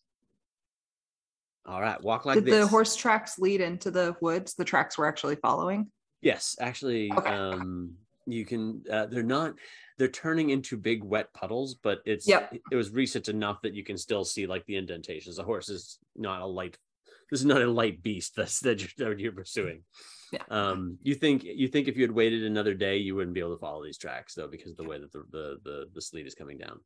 all 1.65 1.81
right 1.81 2.03
walk 2.03 2.25
like 2.25 2.35
Did 2.37 2.45
this 2.47 2.61
the 2.65 2.67
horse 2.67 2.97
tracks 2.97 3.39
lead 3.39 3.61
into 3.61 3.91
the 3.91 4.17
woods? 4.21 4.55
The 4.55 4.65
tracks 4.65 4.99
we're 4.99 5.07
actually 5.07 5.37
following. 5.37 5.91
Yes, 6.21 6.57
actually, 6.61 7.13
Okay. 7.13 7.31
um, 7.31 7.95
you 8.27 8.45
can. 8.45 8.83
Uh, 8.91 9.07
they're 9.07 9.23
not. 9.23 9.55
They're 9.99 10.09
turning 10.09 10.51
into 10.51 10.77
big 10.77 11.03
wet 11.05 11.33
puddles, 11.35 11.75
but 11.75 12.01
it's. 12.05 12.27
Yep. 12.29 12.57
It 12.71 12.77
was 12.77 12.91
recent 12.91 13.29
enough 13.29 13.61
that 13.63 13.75
you 13.75 13.85
can 13.85 13.97
still 13.99 14.25
see 14.25 14.47
like 14.47 14.65
the 14.67 14.77
indentations. 14.77 15.37
The 15.37 15.43
horse 15.45 15.69
is 15.69 15.99
not 16.17 16.41
a 16.43 16.47
light. 16.47 16.77
This 17.33 17.41
is 17.41 17.47
not 17.47 17.63
a 17.63 17.67
light 17.67 18.03
beast 18.03 18.37
that's 18.37 18.61
that 18.61 18.79
you're, 18.83 19.09
that 19.09 19.19
you're 19.19 19.33
pursuing. 19.33 19.85
Yeah. 20.35 20.43
Um, 20.51 20.99
you 21.03 21.15
think 21.15 21.45
you 21.45 21.67
think 21.67 21.89
if 21.89 21.97
you 21.97 22.03
had 22.03 22.13
waited 22.13 22.45
another 22.45 22.75
day, 22.75 22.99
you 22.99 23.15
wouldn't 23.15 23.33
be 23.33 23.41
able 23.41 23.55
to 23.55 23.59
follow 23.59 23.83
these 23.83 23.97
tracks 23.97 24.35
though, 24.35 24.49
because 24.49 24.73
of 24.73 24.77
the 24.77 24.85
way 24.85 24.99
that 24.99 25.11
the 25.11 25.25
the 25.31 25.59
the, 25.65 25.87
the 25.95 26.03
sleet 26.03 26.27
is 26.27 26.35
coming 26.35 26.59
down. 26.59 26.81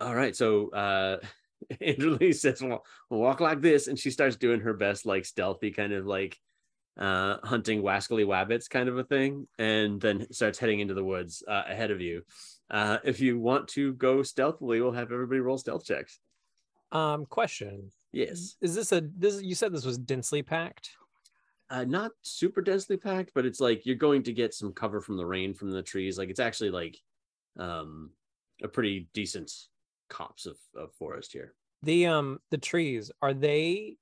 All 0.00 0.16
right, 0.16 0.34
so 0.34 0.70
uh, 0.70 1.18
Andrew 1.80 2.18
Lee 2.20 2.32
says, 2.32 2.60
"Well, 2.60 2.84
walk 3.08 3.38
like 3.38 3.60
this," 3.60 3.86
and 3.86 3.96
she 3.96 4.10
starts 4.10 4.34
doing 4.34 4.58
her 4.62 4.74
best, 4.74 5.06
like 5.06 5.26
stealthy, 5.26 5.70
kind 5.70 5.92
of 5.92 6.04
like 6.04 6.36
uh 6.98 7.38
hunting 7.42 7.82
wascally 7.82 8.26
wabbits 8.26 8.68
kind 8.68 8.86
of 8.88 8.98
a 8.98 9.04
thing 9.04 9.48
and 9.58 9.98
then 9.98 10.30
starts 10.30 10.58
heading 10.58 10.80
into 10.80 10.92
the 10.92 11.02
woods 11.02 11.42
uh, 11.48 11.62
ahead 11.66 11.90
of 11.90 12.02
you 12.02 12.20
uh 12.70 12.98
if 13.02 13.18
you 13.18 13.38
want 13.38 13.66
to 13.66 13.94
go 13.94 14.22
stealthily 14.22 14.78
we'll 14.78 14.92
have 14.92 15.10
everybody 15.10 15.40
roll 15.40 15.56
stealth 15.56 15.86
checks 15.86 16.20
Um, 16.92 17.24
question: 17.24 17.90
yes 18.12 18.56
Is 18.60 18.74
this 18.74 18.92
a 18.92 19.00
this? 19.00 19.42
You 19.42 19.54
said 19.54 19.72
this 19.72 19.84
was 19.84 19.98
densely 19.98 20.42
packed. 20.42 20.96
uh 21.70 21.84
not 21.84 22.12
super 22.22 22.60
densely 22.60 22.96
packed 22.96 23.32
but 23.34 23.46
it's 23.46 23.60
like 23.60 23.86
you're 23.86 23.96
going 23.96 24.22
to 24.22 24.32
get 24.32 24.54
some 24.54 24.72
cover 24.72 25.00
from 25.00 25.16
the 25.16 25.26
rain 25.26 25.54
from 25.54 25.70
the 25.70 25.82
trees 25.82 26.18
like 26.18 26.28
it's 26.28 26.40
actually 26.40 26.70
like 26.70 27.00
um 27.58 28.12
a 28.62 28.68
pretty 28.68 29.08
decent 29.12 29.50
copse 30.08 30.46
of, 30.46 30.58
of 30.74 30.92
forest 30.94 31.32
here 31.32 31.54
The 31.82 32.06
um 32.06 32.40
the 32.50 32.58
trees 32.58 33.10
are 33.20 33.34
they? 33.34 33.96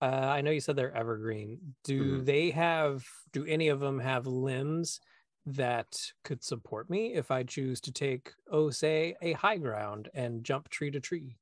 Uh, 0.00 0.04
I 0.06 0.40
know 0.40 0.50
you 0.50 0.60
said 0.60 0.76
they're 0.76 0.94
evergreen. 0.94 1.76
Do 1.84 2.20
Mhm. 2.20 2.24
they 2.24 2.50
have? 2.50 3.06
Do 3.32 3.44
any 3.46 3.68
of 3.68 3.80
them 3.80 3.98
have 4.00 4.26
limbs 4.26 5.00
that 5.46 6.12
could 6.24 6.42
support 6.42 6.90
me 6.90 7.14
if 7.14 7.30
I 7.30 7.42
choose 7.42 7.80
to 7.82 7.92
take, 7.92 8.32
oh, 8.48 8.70
say, 8.70 9.16
a 9.20 9.32
high 9.32 9.58
ground 9.58 10.08
and 10.14 10.44
jump 10.44 10.68
tree 10.68 10.90
to 10.90 11.00
tree. 11.00 11.38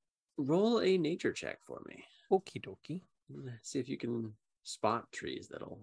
Roll 0.47 0.81
a 0.81 0.99
nature 0.99 1.33
check 1.33 1.59
for 1.63 1.83
me. 1.87 2.05
Okie 2.31 2.65
dokie. 2.65 3.03
See 3.63 3.79
if 3.79 3.89
you 3.89 3.97
can 3.97 4.33
spot 4.65 5.11
trees 5.13 5.49
that'll. 5.51 5.81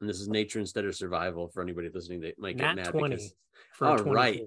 And 0.00 0.08
this 0.08 0.20
is 0.20 0.28
nature 0.28 0.58
instead 0.58 0.84
of 0.84 0.94
survival 0.94 1.48
for 1.48 1.62
anybody 1.62 1.88
listening 1.92 2.20
that 2.20 2.38
might 2.38 2.58
get 2.58 2.74
Nat 2.74 2.76
mad 2.76 2.90
20 2.90 3.14
because 3.14 3.34
For 3.72 3.86
All 3.86 3.96
24. 3.96 4.14
right. 4.14 4.42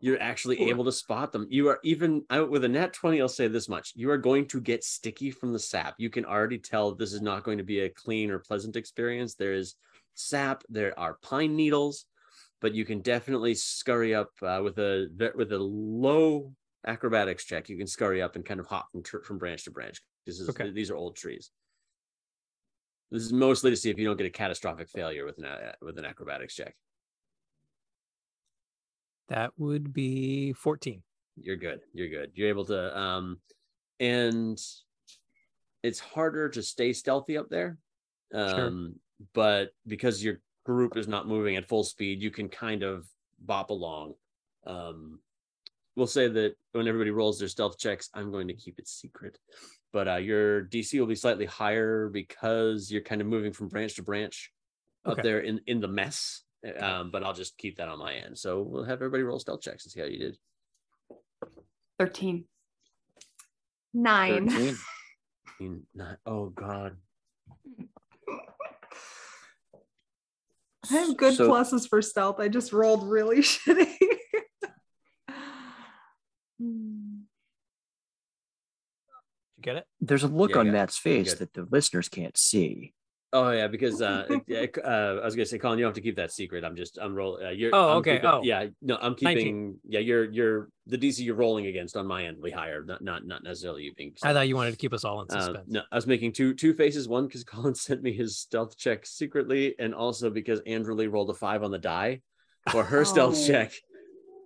you're 0.00 0.20
actually 0.20 0.62
Ooh. 0.62 0.68
able 0.68 0.84
to 0.86 0.92
spot 0.92 1.30
them. 1.30 1.46
You 1.50 1.68
are 1.68 1.78
even 1.84 2.24
I, 2.30 2.40
with 2.40 2.64
a 2.64 2.68
nat 2.68 2.94
20, 2.94 3.20
I'll 3.20 3.28
say 3.28 3.48
this 3.48 3.68
much. 3.68 3.92
You 3.94 4.10
are 4.10 4.18
going 4.18 4.46
to 4.48 4.60
get 4.60 4.82
sticky 4.82 5.30
from 5.30 5.52
the 5.52 5.58
sap. 5.58 5.94
You 5.98 6.08
can 6.08 6.24
already 6.24 6.58
tell 6.58 6.94
this 6.94 7.12
is 7.12 7.20
not 7.20 7.44
going 7.44 7.58
to 7.58 7.64
be 7.64 7.80
a 7.80 7.90
clean 7.90 8.30
or 8.30 8.38
pleasant 8.38 8.76
experience. 8.76 9.34
There 9.34 9.52
is 9.52 9.74
sap, 10.14 10.64
there 10.70 10.98
are 10.98 11.18
pine 11.20 11.54
needles, 11.54 12.06
but 12.62 12.74
you 12.74 12.86
can 12.86 13.00
definitely 13.00 13.54
scurry 13.54 14.14
up 14.14 14.30
uh, 14.42 14.60
with 14.64 14.78
a 14.78 15.08
with 15.34 15.52
a 15.52 15.58
low 15.58 16.54
acrobatics 16.86 17.44
check. 17.44 17.68
You 17.68 17.76
can 17.76 17.86
scurry 17.86 18.20
up 18.22 18.36
and 18.36 18.44
kind 18.44 18.60
of 18.60 18.66
hop 18.66 18.88
from 18.92 19.02
from 19.22 19.38
branch 19.38 19.64
to 19.64 19.70
branch. 19.70 20.00
This 20.26 20.40
is 20.40 20.48
Okay. 20.48 20.70
these 20.70 20.90
are 20.90 20.96
old 20.96 21.16
trees. 21.16 21.50
This 23.10 23.22
is 23.22 23.32
mostly 23.32 23.70
to 23.70 23.76
see 23.76 23.90
if 23.90 23.98
you 23.98 24.06
don't 24.06 24.16
get 24.16 24.26
a 24.26 24.30
catastrophic 24.30 24.88
failure 24.88 25.24
with 25.24 25.38
an 25.38 25.44
a- 25.44 25.74
with 25.82 25.98
an 25.98 26.04
acrobatics 26.04 26.54
check. 26.54 26.74
That 29.28 29.52
would 29.58 29.92
be 29.92 30.52
14. 30.52 31.02
you're 31.36 31.56
good 31.56 31.80
you're 31.92 32.08
good 32.08 32.30
you're 32.34 32.48
able 32.48 32.64
to 32.64 32.96
um 32.96 33.40
and 33.98 34.56
it's 35.82 35.98
harder 35.98 36.48
to 36.48 36.62
stay 36.62 36.92
stealthy 36.92 37.36
up 37.36 37.48
there 37.48 37.76
um 38.32 38.94
but 39.32 39.70
because 39.88 40.22
your 40.22 40.40
group 40.64 40.96
is 40.96 41.08
not 41.08 41.26
moving 41.26 41.56
at 41.56 41.66
full 41.66 41.82
speed 41.82 42.22
you 42.22 42.30
can 42.30 42.48
kind 42.48 42.84
of 42.84 43.08
bop 43.40 43.70
along 43.70 44.14
um 44.66 45.18
we'll 45.96 46.06
say 46.06 46.28
that 46.28 46.54
when 46.72 46.88
everybody 46.88 47.10
rolls 47.10 47.38
their 47.38 47.48
stealth 47.48 47.78
checks 47.78 48.08
i'm 48.14 48.30
going 48.32 48.48
to 48.48 48.54
keep 48.54 48.78
it 48.78 48.88
secret 48.88 49.38
but 49.92 50.08
uh 50.08 50.16
your 50.16 50.64
dc 50.64 50.98
will 50.98 51.06
be 51.06 51.14
slightly 51.14 51.46
higher 51.46 52.08
because 52.08 52.90
you're 52.90 53.02
kind 53.02 53.20
of 53.20 53.26
moving 53.26 53.52
from 53.52 53.68
branch 53.68 53.94
to 53.96 54.02
branch 54.02 54.50
up 55.04 55.12
Okay. 55.14 55.22
there 55.22 55.40
in 55.40 55.60
in 55.66 55.80
the 55.80 55.88
mess 55.88 56.42
um 56.80 57.10
but 57.10 57.22
i'll 57.22 57.34
just 57.34 57.56
keep 57.58 57.76
that 57.76 57.88
on 57.88 57.98
my 57.98 58.14
end 58.14 58.36
so 58.38 58.62
we'll 58.62 58.84
have 58.84 58.98
everybody 58.98 59.22
roll 59.22 59.38
stealth 59.38 59.60
checks 59.60 59.84
and 59.84 59.92
see 59.92 60.00
how 60.00 60.06
you 60.06 60.18
did 60.18 60.36
13. 62.00 62.44
Nine. 63.96 64.48
13. 64.50 64.76
mean, 65.60 65.82
not, 65.94 66.16
oh 66.26 66.46
God. 66.48 66.96
I 70.90 70.94
have 70.94 71.16
good 71.16 71.34
So- 71.34 71.48
pluses 71.48 71.88
for 71.88 72.02
stealth. 72.02 72.40
I 72.40 72.48
just 72.48 72.72
rolled 72.72 73.08
really 73.08 73.38
shitty. 73.42 73.94
Hmm. 76.60 77.22
You 79.56 79.62
get 79.62 79.76
it? 79.76 79.86
There's 80.00 80.24
a 80.24 80.28
look 80.28 80.52
Yeah, 80.52 80.58
on. 80.58 80.72
Matt's 80.72 80.98
face 80.98 81.34
that 81.34 81.52
the 81.54 81.66
listeners 81.70 82.08
can't 82.08 82.36
see. 82.36 82.92
Oh 83.32 83.50
yeah, 83.50 83.66
because 83.66 84.00
uh, 84.00 84.26
it- 84.46 84.78
uh, 84.78 85.18
I 85.20 85.24
was 85.24 85.34
gonna 85.34 85.46
say, 85.46 85.58
Colin, 85.58 85.78
you 85.78 85.84
don't 85.84 85.90
have 85.90 85.96
to 85.96 86.00
keep 86.00 86.16
that 86.16 86.30
secret. 86.30 86.62
I'm 86.64 86.76
just, 86.76 86.98
I'm 87.02 87.16
rolling. 87.16 87.44
Uh, 87.44 87.50
you're, 87.50 87.70
Oh, 87.74 87.90
I'm 87.90 87.96
okay. 87.96 88.16
keeping- 88.16 88.30
Oh. 88.30 88.40
yeah, 88.44 88.66
no, 88.80 88.96
I'm 88.96 89.16
19. 89.20 89.36
keeping. 89.36 89.76
Yeah, 89.88 89.98
you're, 90.00 90.30
you're 90.30 90.68
the 90.86 90.96
DC 90.96 91.24
you're 91.24 91.34
rolling 91.34 91.66
against 91.66 91.96
on 91.96 92.06
my 92.06 92.26
end 92.26 92.36
will 92.36 92.44
be 92.44 92.50
higher, 92.52 92.84
not, 92.84 93.02
not, 93.02 93.26
not 93.26 93.42
necessarily 93.42 93.82
you 93.82 93.94
being. 93.96 94.14
I 94.22 94.32
thought 94.32 94.46
you 94.46 94.54
wanted 94.54 94.70
to 94.70 94.76
keep 94.76 94.92
us 94.92 95.04
all 95.04 95.20
in 95.22 95.26
Uh, 95.36 95.40
suspense. 95.40 95.64
no, 95.66 95.82
I 95.90 95.96
was 95.96 96.06
making 96.06 96.32
two 96.34 96.54
two 96.54 96.74
faces. 96.74 97.08
One 97.08 97.26
because 97.26 97.42
Colin 97.52 97.74
sent 97.74 98.02
me 98.02 98.12
his 98.12 98.38
stealth 98.38 98.76
check 98.76 99.04
secretly, 99.04 99.74
and 99.80 99.94
also 99.96 100.30
because 100.30 100.60
Andrew 100.60 100.94
Lee 100.94 101.08
rolled 101.08 101.30
a 101.30 101.34
five 101.34 101.64
on 101.64 101.72
the 101.72 101.78
die 101.78 102.20
for 102.70 102.84
her 102.84 103.04
stealth 103.04 103.36
Oh. 103.36 103.46
check. 103.48 103.72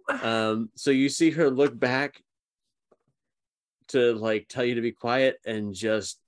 Um, 0.08 0.70
so 0.74 0.90
you 0.90 1.08
see 1.08 1.30
her 1.30 1.50
look 1.50 1.78
back 1.78 2.22
to 3.88 4.14
like 4.14 4.48
tell 4.48 4.64
you 4.64 4.74
to 4.76 4.80
be 4.80 4.92
quiet 4.92 5.38
and 5.44 5.74
just 5.74 6.18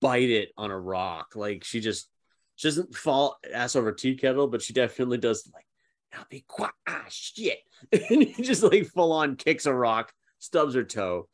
bite 0.00 0.30
it 0.30 0.50
on 0.56 0.70
a 0.70 0.78
rock. 0.78 1.34
Like 1.34 1.64
she 1.64 1.80
just 1.80 2.08
she 2.56 2.68
doesn't 2.68 2.94
fall 2.94 3.38
ass 3.52 3.76
over 3.76 3.92
tea 3.92 4.16
kettle, 4.16 4.48
but 4.48 4.62
she 4.62 4.72
definitely 4.72 5.18
does 5.18 5.48
like 5.52 5.66
now 6.12 6.24
be 6.30 6.44
quiet. 6.46 6.74
Ah 6.88 7.04
shit. 7.08 7.58
and 7.92 8.22
he 8.22 8.42
just 8.42 8.62
like 8.62 8.86
full 8.86 9.12
on 9.12 9.36
kicks 9.36 9.66
a 9.66 9.74
rock, 9.74 10.12
stubs 10.38 10.74
her 10.74 10.84
toe. 10.84 11.28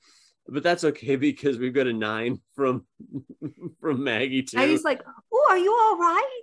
But 0.47 0.63
that's 0.63 0.85
okay 0.85 1.17
because 1.31 1.59
we've 1.59 1.75
got 1.75 1.87
a 1.87 1.93
nine 1.93 2.41
from 2.55 2.87
from 3.81 4.05
Maggie 4.05 4.43
too. 4.43 4.59
And 4.59 4.71
he's 4.71 4.85
like, 4.85 5.03
"Oh, 5.33 5.47
are 5.51 5.59
you 5.59 5.73
all 5.73 5.99
right? 5.99 6.41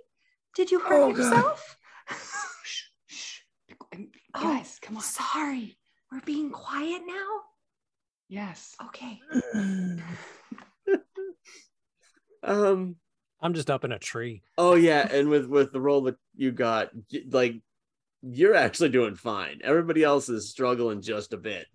Did 0.56 0.70
you 0.70 0.80
hurt 0.80 1.00
Oh, 1.02 1.08
yourself?" 1.10 1.78
Shh, 4.34 4.38
shh. 4.38 4.42
Oh, 4.44 4.48
Guys, 4.48 4.78
come 4.80 4.96
on. 4.96 5.02
Sorry, 5.02 5.76
we're 6.10 6.20
being 6.20 6.50
quiet 6.50 7.02
now. 7.06 7.40
Yes. 8.28 8.74
Okay. 8.86 9.20
um 12.42 12.96
I'm 13.40 13.54
just 13.54 13.70
up 13.70 13.84
in 13.84 13.92
a 13.92 13.98
tree. 13.98 14.42
Oh 14.56 14.74
yeah, 14.74 15.06
and 15.10 15.28
with 15.28 15.46
with 15.46 15.72
the 15.72 15.80
role 15.80 16.02
that 16.02 16.16
you 16.36 16.52
got, 16.52 16.90
like 17.30 17.56
you're 18.22 18.54
actually 18.54 18.90
doing 18.90 19.16
fine. 19.16 19.60
Everybody 19.64 20.04
else 20.04 20.28
is 20.28 20.48
struggling 20.48 21.02
just 21.02 21.32
a 21.32 21.36
bit. 21.36 21.66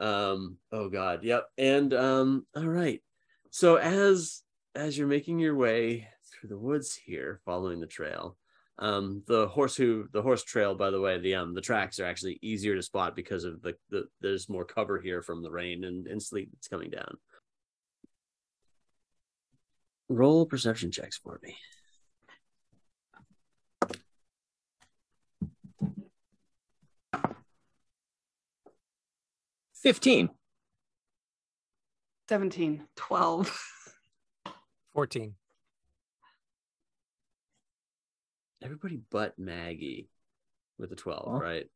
Um. 0.00 0.56
Oh 0.72 0.88
God. 0.88 1.22
Yep. 1.22 1.46
And 1.58 1.92
um. 1.92 2.46
All 2.56 2.66
right. 2.66 3.02
So 3.50 3.76
as 3.76 4.42
as 4.74 4.96
you're 4.98 5.06
making 5.06 5.38
your 5.38 5.54
way 5.54 6.08
through 6.32 6.48
the 6.48 6.58
woods 6.58 6.94
here, 6.94 7.40
following 7.44 7.80
the 7.80 7.86
trail, 7.86 8.36
um, 8.78 9.22
the 9.26 9.46
horse 9.48 9.76
who 9.76 10.08
the 10.12 10.22
horse 10.22 10.42
trail, 10.42 10.74
by 10.74 10.90
the 10.90 11.00
way, 11.00 11.18
the 11.18 11.34
um 11.36 11.54
the 11.54 11.60
tracks 11.60 12.00
are 12.00 12.06
actually 12.06 12.38
easier 12.42 12.74
to 12.74 12.82
spot 12.82 13.14
because 13.14 13.44
of 13.44 13.62
the 13.62 13.74
the 13.90 14.04
there's 14.20 14.48
more 14.48 14.64
cover 14.64 15.00
here 15.00 15.22
from 15.22 15.42
the 15.42 15.50
rain 15.50 15.84
and 15.84 16.06
and 16.06 16.22
sleet 16.22 16.50
that's 16.52 16.68
coming 16.68 16.90
down. 16.90 17.16
Roll 20.08 20.44
perception 20.46 20.90
checks 20.90 21.18
for 21.18 21.38
me. 21.42 21.56
Fifteen. 29.74 30.30
17. 32.28 32.86
Twelve. 32.96 33.54
14. 34.94 35.34
Everybody 38.64 38.98
but 39.10 39.38
Maggie 39.38 40.08
with 40.78 40.90
a 40.90 40.96
12, 40.96 41.32
Huh? 41.32 41.38
right? 41.38 41.66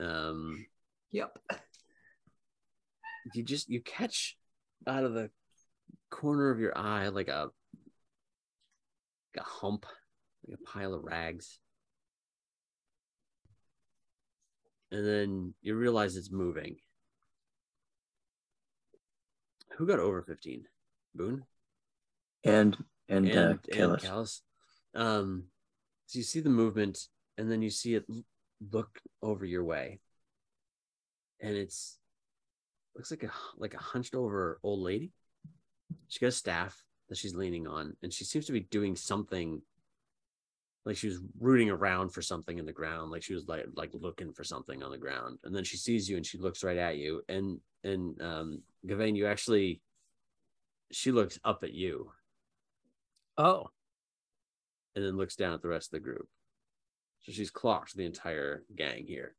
Um 0.00 0.66
Yep. 1.12 1.38
you 3.34 3.42
just 3.42 3.68
you 3.68 3.80
catch 3.80 4.36
out 4.86 5.04
of 5.04 5.14
the 5.14 5.30
corner 6.10 6.50
of 6.50 6.58
your 6.58 6.76
eye 6.76 7.08
like 7.08 7.28
a 7.28 7.50
like 9.34 9.46
a 9.46 9.48
hump, 9.48 9.86
like 10.46 10.58
a 10.58 10.64
pile 10.64 10.94
of 10.94 11.04
rags. 11.04 11.58
And 14.90 15.06
then 15.06 15.54
you 15.62 15.74
realize 15.74 16.16
it's 16.16 16.30
moving. 16.30 16.76
Who 19.78 19.86
got 19.86 19.98
over 19.98 20.22
15? 20.22 20.64
Boone? 21.14 21.44
And 22.44 22.76
and, 23.08 23.30
uh, 23.30 23.54
and, 23.72 23.98
Kalis. 23.98 24.40
Um, 24.94 25.44
so 26.12 26.18
you 26.18 26.24
see 26.24 26.40
the 26.40 26.50
movement, 26.50 27.08
and 27.38 27.50
then 27.50 27.62
you 27.62 27.70
see 27.70 27.94
it 27.94 28.04
look 28.70 29.00
over 29.22 29.46
your 29.46 29.64
way, 29.64 29.98
and 31.40 31.56
it's 31.56 31.96
looks 32.94 33.10
like 33.10 33.22
a 33.22 33.30
like 33.56 33.72
a 33.72 33.78
hunched 33.78 34.14
over 34.14 34.60
old 34.62 34.80
lady. 34.80 35.10
She 36.08 36.20
got 36.20 36.26
a 36.26 36.32
staff 36.32 36.82
that 37.08 37.16
she's 37.16 37.34
leaning 37.34 37.66
on, 37.66 37.96
and 38.02 38.12
she 38.12 38.24
seems 38.24 38.44
to 38.46 38.52
be 38.52 38.60
doing 38.60 38.94
something. 38.94 39.62
Like 40.84 40.98
she 40.98 41.06
was 41.06 41.20
rooting 41.40 41.70
around 41.70 42.10
for 42.10 42.20
something 42.20 42.58
in 42.58 42.66
the 42.66 42.72
ground, 42.72 43.10
like 43.10 43.22
she 43.22 43.32
was 43.32 43.48
like 43.48 43.64
like 43.74 43.92
looking 43.94 44.34
for 44.34 44.44
something 44.44 44.82
on 44.82 44.90
the 44.90 44.98
ground, 44.98 45.38
and 45.44 45.56
then 45.56 45.64
she 45.64 45.78
sees 45.78 46.10
you 46.10 46.18
and 46.18 46.26
she 46.26 46.36
looks 46.36 46.62
right 46.62 46.76
at 46.76 46.98
you, 46.98 47.22
and 47.30 47.58
and 47.84 48.20
um, 48.20 48.60
Gawain, 48.86 49.16
you 49.16 49.26
actually, 49.26 49.80
she 50.90 51.10
looks 51.10 51.38
up 51.42 51.64
at 51.64 51.72
you, 51.72 52.10
Oh, 53.38 53.70
and 54.94 55.04
then 55.04 55.16
looks 55.16 55.36
down 55.36 55.54
at 55.54 55.62
the 55.62 55.68
rest 55.68 55.88
of 55.88 55.92
the 55.92 56.04
group. 56.04 56.26
So 57.22 57.32
she's 57.32 57.50
clocked 57.50 57.96
the 57.96 58.04
entire 58.04 58.64
gang 58.74 59.06
here. 59.06 59.34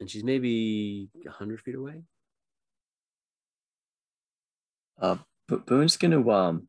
And 0.00 0.10
she's 0.10 0.24
maybe 0.24 1.10
100 1.24 1.60
feet 1.60 1.74
away. 1.74 2.02
Uh, 5.00 5.16
Bo- 5.48 5.58
Boone's 5.58 5.96
going 5.96 6.12
to 6.12 6.30
um, 6.32 6.68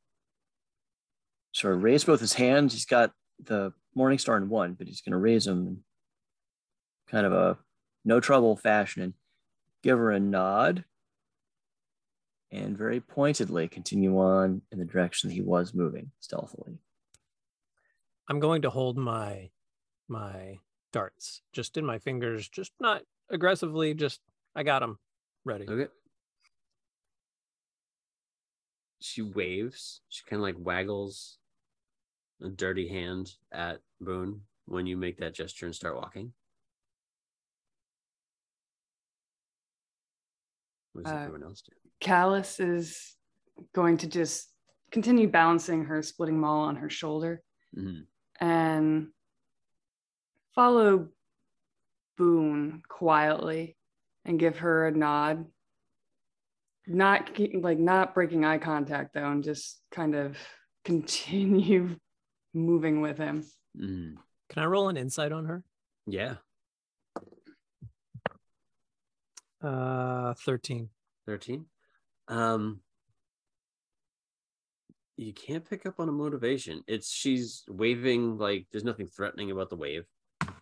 sort 1.51 1.75
of 1.75 1.83
raise 1.83 2.03
both 2.03 2.19
his 2.19 2.33
hands. 2.33 2.73
He's 2.73 2.85
got 2.85 3.11
the 3.43 3.73
Morning 3.95 4.17
Star 4.17 4.37
in 4.37 4.49
one, 4.49 4.73
but 4.73 4.87
he's 4.87 5.01
going 5.01 5.11
to 5.11 5.17
raise 5.17 5.45
them 5.45 5.67
in 5.67 5.77
kind 7.09 7.25
of 7.25 7.33
a 7.33 7.57
no 8.05 8.19
trouble 8.19 8.55
fashion 8.55 9.03
and 9.03 9.13
give 9.83 9.97
her 9.97 10.11
a 10.11 10.19
nod 10.19 10.83
and 12.53 12.77
very 12.77 12.99
pointedly 13.01 13.67
continue 13.67 14.15
on 14.19 14.61
in 14.71 14.77
the 14.77 14.85
direction 14.85 15.29
he 15.29 15.41
was 15.41 15.73
moving 15.73 16.11
stealthily. 16.19 16.77
I'm 18.29 18.39
going 18.39 18.61
to 18.61 18.69
hold 18.69 18.95
my 18.95 19.49
my 20.07 20.59
darts 20.91 21.41
just 21.51 21.75
in 21.77 21.85
my 21.85 21.97
fingers, 21.97 22.47
just 22.47 22.71
not 22.79 23.01
aggressively, 23.29 23.95
just 23.95 24.21
I 24.55 24.61
got 24.63 24.79
them 24.79 24.99
ready. 25.43 25.65
Okay. 25.67 25.91
She 29.01 29.21
waves. 29.23 30.01
She 30.09 30.23
kind 30.23 30.39
of 30.39 30.43
like 30.43 30.55
waggles 30.57 31.39
a 32.41 32.49
dirty 32.49 32.87
hand 32.87 33.33
at 33.51 33.79
Boone 33.99 34.41
when 34.65 34.85
you 34.85 34.95
make 34.95 35.17
that 35.17 35.33
gesture 35.33 35.65
and 35.65 35.75
start 35.75 35.95
walking. 35.95 36.33
What 40.93 41.05
does 41.05 41.13
Uh, 41.13 41.17
everyone 41.17 41.43
else 41.43 41.61
do? 41.61 41.82
Kalis 42.03 42.59
is 42.59 43.15
going 43.73 43.97
to 43.97 44.07
just 44.07 44.49
continue 44.91 45.27
balancing 45.27 45.85
her 45.85 46.03
splitting 46.03 46.39
maul 46.39 46.61
on 46.61 46.75
her 46.75 46.89
shoulder 46.89 47.41
Mhm. 47.75 48.05
and 48.39 49.11
follow 50.53 51.09
Boone 52.17 52.83
quietly 52.87 53.75
and 54.25 54.37
give 54.39 54.59
her 54.59 54.85
a 54.87 54.91
nod. 54.91 55.51
Not 56.85 57.33
ke- 57.33 57.55
like 57.55 57.79
not 57.79 58.13
breaking 58.13 58.45
eye 58.45 58.59
contact 58.59 59.13
though, 59.13 59.31
and 59.31 59.43
just 59.43 59.81
kind 59.89 60.13
of 60.15 60.37
continue 60.85 61.97
moving 62.53 63.01
with 63.01 63.17
him. 63.17 63.43
Mhm. 63.75 64.17
Can 64.49 64.61
I 64.63 64.65
roll 64.67 64.89
an 64.89 64.97
insight 64.97 65.31
on 65.31 65.45
her? 65.45 65.63
Yeah, 66.05 66.35
Uh 69.61 70.33
13. 70.35 70.89
13. 71.25 71.65
Um, 72.27 72.79
you 75.17 75.33
can't 75.33 75.67
pick 75.67 75.85
up 75.85 75.99
on 75.99 76.09
a 76.09 76.13
motivation. 76.13 76.83
It's 76.87 77.11
she's 77.11 77.63
waving 77.67 78.37
like 78.37 78.67
there's 78.71 78.83
nothing 78.83 79.07
threatening 79.07 79.51
about 79.51 79.69
the 79.69 79.75
wave. 79.75 80.05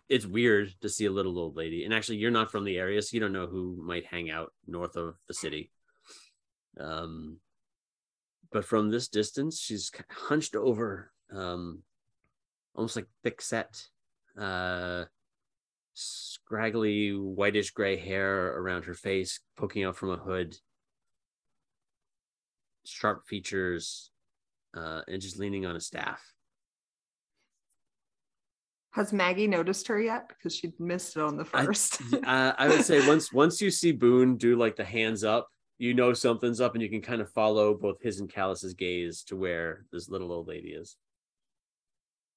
It's 0.08 0.26
weird 0.26 0.74
to 0.82 0.88
see 0.88 1.06
a 1.06 1.10
little 1.10 1.38
old 1.38 1.56
lady. 1.56 1.84
And 1.84 1.94
actually, 1.94 2.18
you're 2.18 2.30
not 2.30 2.50
from 2.50 2.64
the 2.64 2.76
area, 2.76 3.00
so 3.00 3.14
you 3.14 3.20
don't 3.20 3.32
know 3.32 3.46
who 3.46 3.82
might 3.82 4.04
hang 4.04 4.30
out 4.30 4.52
north 4.66 4.96
of 4.96 5.14
the 5.26 5.34
city. 5.34 5.70
Um, 6.78 7.38
but 8.50 8.64
from 8.64 8.90
this 8.90 9.08
distance, 9.08 9.58
she's 9.58 9.90
hunched 10.10 10.54
over, 10.54 11.10
um, 11.34 11.82
almost 12.74 12.96
like 12.96 13.06
thick 13.22 13.40
set, 13.40 13.82
uh, 14.38 15.04
scraggly 15.94 17.10
whitish 17.10 17.70
gray 17.70 17.96
hair 17.96 18.48
around 18.58 18.84
her 18.84 18.94
face, 18.94 19.40
poking 19.56 19.84
out 19.84 19.96
from 19.96 20.10
a 20.10 20.16
hood, 20.16 20.56
sharp 22.84 23.26
features, 23.26 24.10
uh, 24.76 25.02
and 25.08 25.20
just 25.22 25.38
leaning 25.38 25.66
on 25.66 25.76
a 25.76 25.80
staff. 25.80 26.22
Has 28.92 29.12
Maggie 29.12 29.46
noticed 29.48 29.88
her 29.88 30.00
yet? 30.00 30.28
Because 30.28 30.54
she 30.54 30.72
missed 30.78 31.16
it 31.16 31.22
on 31.22 31.36
the 31.36 31.46
I- 31.54 31.64
first. 31.64 32.02
uh, 32.26 32.52
I 32.58 32.68
would 32.68 32.84
say 32.84 33.06
once 33.06 33.32
once 33.32 33.60
you 33.60 33.70
see 33.70 33.92
Boone 33.92 34.36
do 34.36 34.56
like 34.56 34.76
the 34.76 34.84
hands 34.84 35.24
up, 35.24 35.48
you 35.78 35.94
know 35.94 36.12
something's 36.12 36.60
up, 36.60 36.74
and 36.74 36.82
you 36.82 36.90
can 36.90 37.00
kind 37.00 37.22
of 37.22 37.30
follow 37.32 37.74
both 37.74 38.02
his 38.02 38.20
and 38.20 38.28
Kalis's 38.30 38.74
gaze 38.74 39.22
to 39.24 39.36
where 39.36 39.86
this 39.92 40.08
little 40.10 40.30
old 40.30 40.46
lady 40.48 40.68
is. 40.70 40.96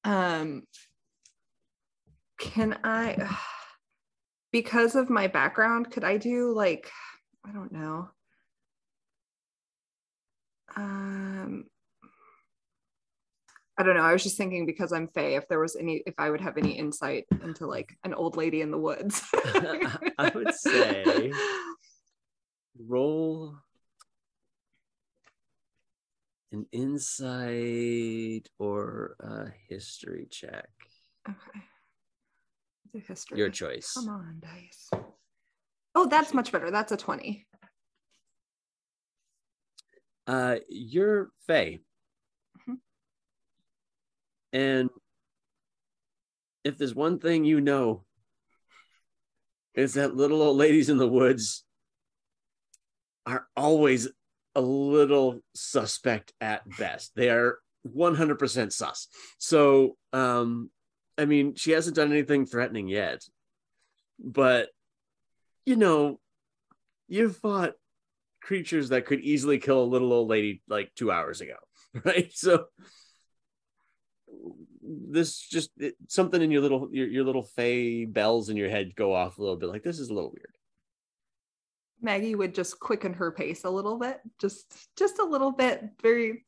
um, 0.06 0.64
can 2.40 2.78
I, 2.84 3.38
because 4.52 4.96
of 4.96 5.10
my 5.10 5.28
background, 5.28 5.92
could 5.92 6.04
I 6.04 6.18
do 6.18 6.54
like, 6.54 6.90
I 7.46 7.52
don't 7.52 7.72
know. 7.72 8.10
Um, 10.76 11.66
I 13.78 13.84
don't 13.84 13.96
know. 13.96 14.04
I 14.04 14.14
was 14.14 14.24
just 14.24 14.38
thinking 14.38 14.66
because 14.66 14.92
I'm 14.94 15.08
Faye, 15.08 15.36
if 15.36 15.48
there 15.48 15.60
was 15.60 15.76
any, 15.76 16.02
if 16.06 16.16
I 16.18 16.30
would 16.30 16.42
have 16.42 16.58
any 16.58 16.72
insight 16.78 17.26
into 17.44 17.68
like 17.68 17.94
an 18.04 18.14
old 18.14 18.38
lady 18.38 18.62
in 18.62 18.72
the 18.72 18.78
woods. 18.78 19.22
I 19.34 20.32
would 20.34 20.54
say- 20.54 21.32
Roll 22.88 23.56
an 26.52 26.66
insight 26.74 28.50
or 28.60 29.16
a 29.20 29.46
history 29.70 30.28
check. 30.30 30.70
Okay. 31.28 31.62
Do 32.94 33.02
history. 33.08 33.38
Your 33.38 33.50
choice. 33.50 33.94
Come 33.94 34.10
on, 34.10 34.42
dice. 34.42 34.90
Oh, 35.96 36.06
that's 36.08 36.34
much 36.34 36.52
better. 36.52 36.70
That's 36.72 36.92
a 36.92 36.98
20. 36.98 37.46
Uh, 40.28 40.58
you're 40.70 41.30
Faye. 41.48 41.82
Mhm. 42.60 42.80
And 44.54 44.90
if 46.64 46.78
there's 46.78 46.96
one 46.96 47.20
thing 47.20 47.46
you 47.46 47.62
know, 47.62 48.06
it's 49.74 49.94
that 49.94 50.16
little 50.16 50.42
old 50.42 50.58
ladies 50.58 50.90
in 50.90 50.98
the 50.98 51.08
woods 51.08 51.64
are 53.26 53.48
always 53.56 54.08
a 54.56 54.62
little 54.62 55.42
suspect 55.54 56.34
at 56.40 56.68
best. 56.78 57.12
They 57.16 57.30
are 57.30 57.60
100% 57.84 58.74
sus. 58.74 59.08
So, 59.38 59.98
um, 60.14 60.72
I 61.18 61.26
mean, 61.26 61.56
she 61.56 61.72
hasn't 61.72 61.96
done 61.96 62.12
anything 62.12 62.46
threatening 62.46 62.88
yet, 62.88 63.22
but 64.20 64.70
you 65.66 65.76
know, 65.76 66.20
you've 67.08 67.38
fought 67.38 67.74
creatures 68.46 68.90
that 68.90 69.06
could 69.06 69.20
easily 69.22 69.58
kill 69.58 69.82
a 69.82 69.86
little 69.94 70.14
old 70.14 70.30
lady 70.30 70.62
like 70.70 70.92
two 70.96 71.12
hours 71.12 71.42
ago, 71.42 71.56
right? 72.06 72.32
So 72.34 72.66
this 74.82 75.40
just 75.40 75.72
it, 75.78 75.96
something 76.08 76.42
in 76.42 76.52
your 76.52 76.62
little 76.62 76.90
your, 76.92 77.08
your 77.08 77.24
little 77.24 77.44
fey 77.44 78.06
bells 78.06 78.50
in 78.50 78.58
your 78.58 78.70
head 78.70 78.96
go 78.96 79.16
off 79.16 79.38
a 79.38 79.42
little 79.42 79.56
bit 79.56 79.70
like 79.70 79.82
this 79.82 79.98
is 79.98 80.10
a 80.10 80.14
little 80.14 80.30
weird 80.30 80.56
Maggie 82.02 82.36
would 82.36 82.54
just 82.54 82.80
quicken 82.80 83.14
her 83.14 83.32
pace 83.32 83.64
a 83.64 83.70
little 83.70 83.98
bit, 83.98 84.20
just 84.40 84.90
just 84.96 85.18
a 85.20 85.24
little 85.24 85.52
bit, 85.52 85.84
very 86.02 86.46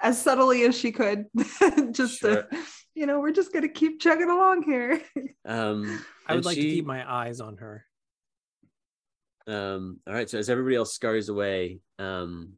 as 0.00 0.20
subtly 0.20 0.62
as 0.64 0.78
she 0.78 0.92
could. 0.92 1.26
just 1.92 2.20
Sure. 2.20 2.44
to, 2.44 2.58
you 2.94 3.06
know, 3.06 3.18
we're 3.18 3.32
just 3.32 3.52
gonna 3.52 3.68
keep 3.68 4.00
chugging 4.00 4.30
along 4.30 4.62
here. 4.62 5.02
um 5.44 6.00
I 6.28 6.34
would 6.34 6.38
and 6.38 6.44
like 6.44 6.56
to 6.56 6.62
keep 6.62 6.86
my 6.86 7.10
eyes 7.10 7.40
on 7.40 7.56
her. 7.56 7.84
Um 9.46 10.00
all 10.06 10.14
right 10.14 10.30
so 10.30 10.38
as 10.38 10.48
everybody 10.48 10.76
else 10.76 10.94
scurries 10.94 11.28
away 11.28 11.78
um 11.98 12.52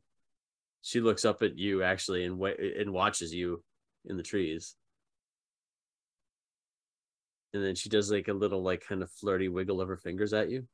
she 0.82 1.00
looks 1.00 1.24
up 1.24 1.42
at 1.42 1.58
you 1.58 1.82
actually 1.82 2.24
and 2.24 2.38
wa- 2.38 2.50
and 2.78 2.92
watches 2.92 3.34
you 3.34 3.62
in 4.04 4.16
the 4.16 4.22
trees 4.22 4.76
and 7.54 7.64
then 7.64 7.74
she 7.74 7.88
does 7.88 8.10
like 8.10 8.28
a 8.28 8.32
little 8.32 8.62
like 8.62 8.86
kind 8.86 9.02
of 9.02 9.10
flirty 9.10 9.48
wiggle 9.48 9.80
of 9.80 9.88
her 9.88 9.96
fingers 9.96 10.32
at 10.32 10.50
you 10.50 10.66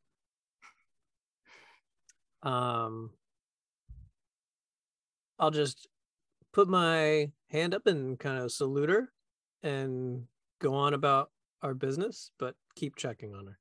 Um 2.43 3.11
I'll 5.39 5.51
just 5.51 5.89
put 6.53 6.69
my 6.69 7.31
hand 7.51 7.75
up 7.75 7.87
and 7.87 8.19
kind 8.19 8.39
of 8.39 8.53
salute 8.53 8.91
her 8.91 9.13
and 9.63 10.25
go 10.61 10.75
on 10.75 10.95
about 10.95 11.31
our 11.63 11.75
business, 11.75 12.31
but 12.39 12.55
keep 12.77 12.97
checking 12.97 13.35
on 13.35 13.47
her. 13.47 13.59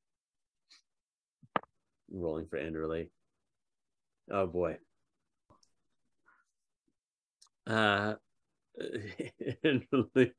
Rolling 2.12 2.48
for 2.48 2.58
Anderley. 2.58 3.10
Oh 4.30 4.48
boy. 4.48 4.78
Uh, 7.68 8.16
Anderley, 9.64 10.32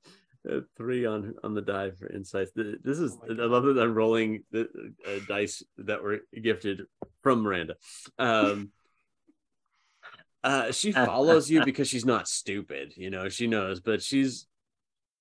uh, 0.51 0.61
three 0.77 1.07
on 1.07 1.35
on 1.43 1.55
the 1.55 1.63
die 1.63 1.91
for 1.91 2.13
insights. 2.13 2.51
This 2.55 2.99
is 2.99 3.17
I 3.29 3.33
love 3.33 3.65
that 3.65 3.79
I'm 3.79 3.95
rolling 3.95 4.45
the 4.51 4.69
uh, 5.07 5.21
dice 5.29 5.63
that 5.79 6.03
were 6.03 6.21
gifted 6.41 6.83
from 7.23 7.43
Miranda. 7.43 7.77
Um, 8.19 8.71
uh, 10.45 10.73
she 10.73 10.93
follows 10.93 11.51
you 11.51 11.65
because 11.65 11.89
she's 11.89 12.05
not 12.05 12.29
stupid, 12.29 12.95
you 12.97 13.11
know. 13.11 13.29
She 13.29 13.47
knows, 13.47 13.81
but 13.81 14.03
she's 14.03 14.47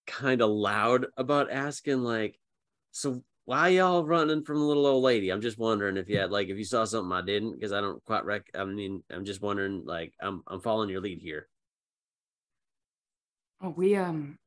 kind 0.07 0.41
of 0.41 0.49
loud 0.49 1.07
about 1.17 1.51
asking, 1.51 2.01
like, 2.03 2.39
so 2.91 3.23
why 3.45 3.69
y'all 3.69 4.05
running 4.05 4.43
from 4.43 4.59
the 4.59 4.65
little 4.65 4.85
old 4.85 5.03
lady? 5.03 5.29
I'm 5.29 5.41
just 5.41 5.57
wondering 5.57 5.97
if 5.97 6.09
you 6.09 6.19
had 6.19 6.31
like 6.31 6.49
if 6.49 6.57
you 6.57 6.63
saw 6.63 6.85
something 6.85 7.11
I 7.11 7.21
didn't 7.21 7.53
because 7.53 7.73
I 7.73 7.81
don't 7.81 8.03
quite 8.05 8.25
rec. 8.25 8.43
I 8.55 8.63
mean, 8.65 9.03
I'm 9.09 9.25
just 9.25 9.41
wondering. 9.41 9.83
Like, 9.85 10.13
I'm 10.21 10.43
I'm 10.47 10.61
following 10.61 10.89
your 10.89 11.01
lead 11.01 11.19
here. 11.19 11.47
Oh, 13.61 13.73
we 13.75 13.95
um, 13.95 14.37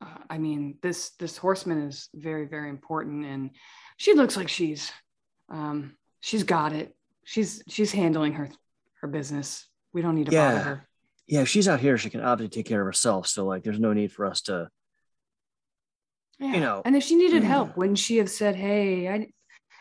uh, 0.00 0.18
I 0.28 0.38
mean 0.38 0.78
this 0.82 1.10
this 1.18 1.36
horseman 1.36 1.82
is 1.82 2.08
very 2.14 2.46
very 2.46 2.68
important, 2.68 3.24
and 3.24 3.50
she 3.96 4.14
looks 4.14 4.36
like 4.36 4.48
she's 4.48 4.92
um 5.48 5.96
she's 6.20 6.44
got 6.44 6.72
it. 6.72 6.94
She's 7.24 7.62
she's 7.68 7.92
handling 7.92 8.34
her 8.34 8.50
her 9.00 9.08
business. 9.08 9.66
We 9.92 10.02
don't 10.02 10.14
need 10.14 10.26
to 10.26 10.32
bother 10.32 10.58
her. 10.58 10.88
Yeah, 11.26 11.42
if 11.42 11.48
she's 11.48 11.68
out 11.68 11.80
here, 11.80 11.96
she 11.96 12.10
can 12.10 12.20
obviously 12.20 12.50
take 12.50 12.66
care 12.66 12.80
of 12.80 12.86
herself. 12.86 13.26
So 13.26 13.46
like, 13.46 13.62
there's 13.64 13.80
no 13.80 13.92
need 13.92 14.12
for 14.12 14.26
us 14.26 14.42
to. 14.42 14.68
Yeah. 16.42 16.58
know. 16.60 16.82
and 16.84 16.96
if 16.96 17.04
she 17.04 17.14
needed 17.16 17.42
Mm. 17.42 17.46
help, 17.46 17.76
wouldn't 17.76 17.98
she 17.98 18.16
have 18.16 18.30
said, 18.30 18.56
"Hey, 18.56 19.08
I 19.08 19.32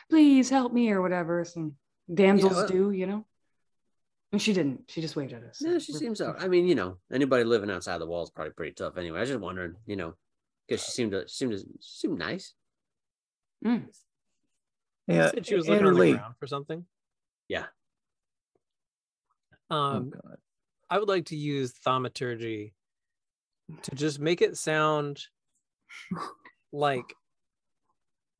please 0.10 0.50
help 0.50 0.72
me" 0.74 0.92
or 0.92 1.02
whatever? 1.02 1.44
Some 1.46 1.76
damsels 2.14 2.54
well- 2.54 2.68
do, 2.68 2.92
you 2.92 3.08
know. 3.08 3.26
And 4.32 4.42
she 4.42 4.54
didn't. 4.54 4.90
She 4.90 5.02
just 5.02 5.16
waved 5.18 5.34
at 5.34 5.44
us. 5.44 5.62
no 5.62 5.78
she 5.80 5.92
We're- 5.92 6.00
seems 6.00 6.22
out. 6.22 6.42
I 6.42 6.48
mean, 6.48 6.66
you 6.68 6.76
know, 6.76 7.00
anybody 7.12 7.44
living 7.44 7.70
outside 7.70 7.98
the 7.98 8.06
walls 8.08 8.30
is 8.30 8.34
probably 8.34 8.54
pretty 8.54 8.74
tough 8.74 8.96
anyway. 8.98 9.18
I 9.18 9.22
was 9.22 9.30
just 9.30 9.42
wondering, 9.42 9.76
you 9.86 9.96
know, 9.98 10.16
because 10.68 10.84
she 10.86 10.92
seemed 10.92 11.12
to 11.12 11.28
seemed 11.28 11.52
to 11.52 11.58
she 11.60 11.68
seemed 11.82 12.18
nice. 12.18 12.54
Mm. 13.66 13.94
Yeah, 15.08 15.32
said 15.32 15.46
she 15.46 15.56
was 15.56 15.68
looking 15.68 15.86
on 15.88 15.96
the 15.96 16.14
ground 16.14 16.36
for 16.40 16.48
something. 16.48 16.86
Yeah. 17.50 17.68
Oh, 19.70 19.76
Um, 19.76 20.10
God. 20.12 20.38
I 20.90 21.00
would 21.00 21.08
like 21.10 21.26
to 21.28 21.36
use 21.36 21.72
thaumaturgy 21.74 22.74
to 23.84 23.96
just 23.96 24.20
make 24.20 24.42
it 24.42 24.58
sound 24.58 25.28
like 26.72 27.14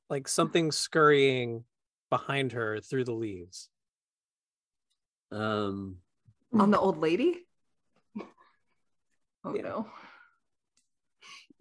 like 0.10 0.28
something 0.28 0.72
scurrying 0.72 1.64
behind 2.10 2.52
her 2.52 2.80
through 2.82 3.06
the 3.06 3.14
leaves. 3.14 3.70
Um, 5.32 5.98
On 6.54 6.70
the 6.72 6.80
old 6.80 6.98
lady? 6.98 7.46
Oh 9.44 9.56
Yeah. 9.56 9.62
no. 9.62 9.88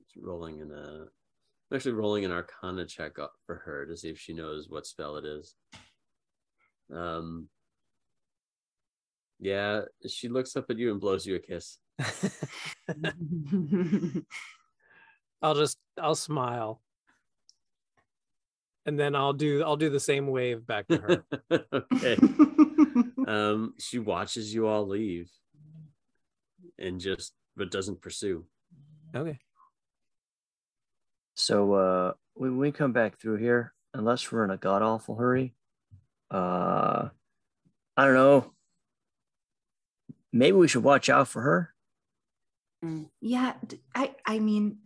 it's 0.01 0.17
rolling 0.21 0.59
in 0.61 0.71
a. 0.73 1.07
I'm 1.71 1.77
actually 1.77 1.93
rolling 1.93 2.25
an 2.25 2.33
Arcana 2.33 2.85
check 2.85 3.19
up 3.21 3.33
for 3.47 3.55
her 3.65 3.87
to 3.87 3.97
see 3.97 4.09
if 4.11 4.19
she 4.19 4.33
knows 4.33 4.67
what 4.69 4.87
spell 4.87 5.17
it 5.17 5.25
is. 5.25 5.55
Um. 6.93 7.49
Yeah, 9.39 9.83
she 10.07 10.29
looks 10.29 10.57
up 10.57 10.67
at 10.69 10.77
you 10.79 10.91
and 10.91 11.01
blows 11.01 11.25
you 11.25 11.37
a 11.37 11.39
kiss. 11.39 11.79
I'll 15.43 15.55
just 15.55 15.79
I'll 16.01 16.15
smile. 16.15 16.81
And 18.87 18.99
then 18.99 19.15
I'll 19.15 19.33
do 19.33 19.63
I'll 19.63 19.77
do 19.77 19.91
the 19.91 20.01
same 20.01 20.27
wave 20.27 20.67
back 20.67 20.89
to 20.89 20.99
her. 20.99 21.25
okay. 21.73 22.17
Um, 23.27 23.75
she 23.79 24.01
watches 24.01 24.53
you 24.53 24.67
all 24.67 24.89
leave, 24.89 25.31
and 26.81 26.99
just 26.99 27.33
but 27.57 27.71
doesn't 27.71 28.01
pursue. 28.01 28.45
okay. 29.15 29.39
So 31.37 31.75
uh, 31.75 32.13
when 32.35 32.57
we 32.57 32.73
come 32.73 32.93
back 32.93 33.21
through 33.21 33.37
here, 33.37 33.73
unless 33.95 34.33
we're 34.33 34.43
in 34.43 34.51
a 34.51 34.57
god 34.57 34.83
awful 34.83 35.15
hurry, 35.15 35.55
uh, 36.31 37.11
I 37.97 38.05
don't 38.05 38.15
know. 38.15 38.53
Maybe 40.33 40.57
we 40.57 40.67
should 40.67 40.83
watch 40.83 41.09
out 41.09 41.29
for 41.29 41.43
her. 41.43 41.75
Yeah, 43.21 43.55
I 43.95 44.15
I 44.27 44.41
mean, 44.41 44.79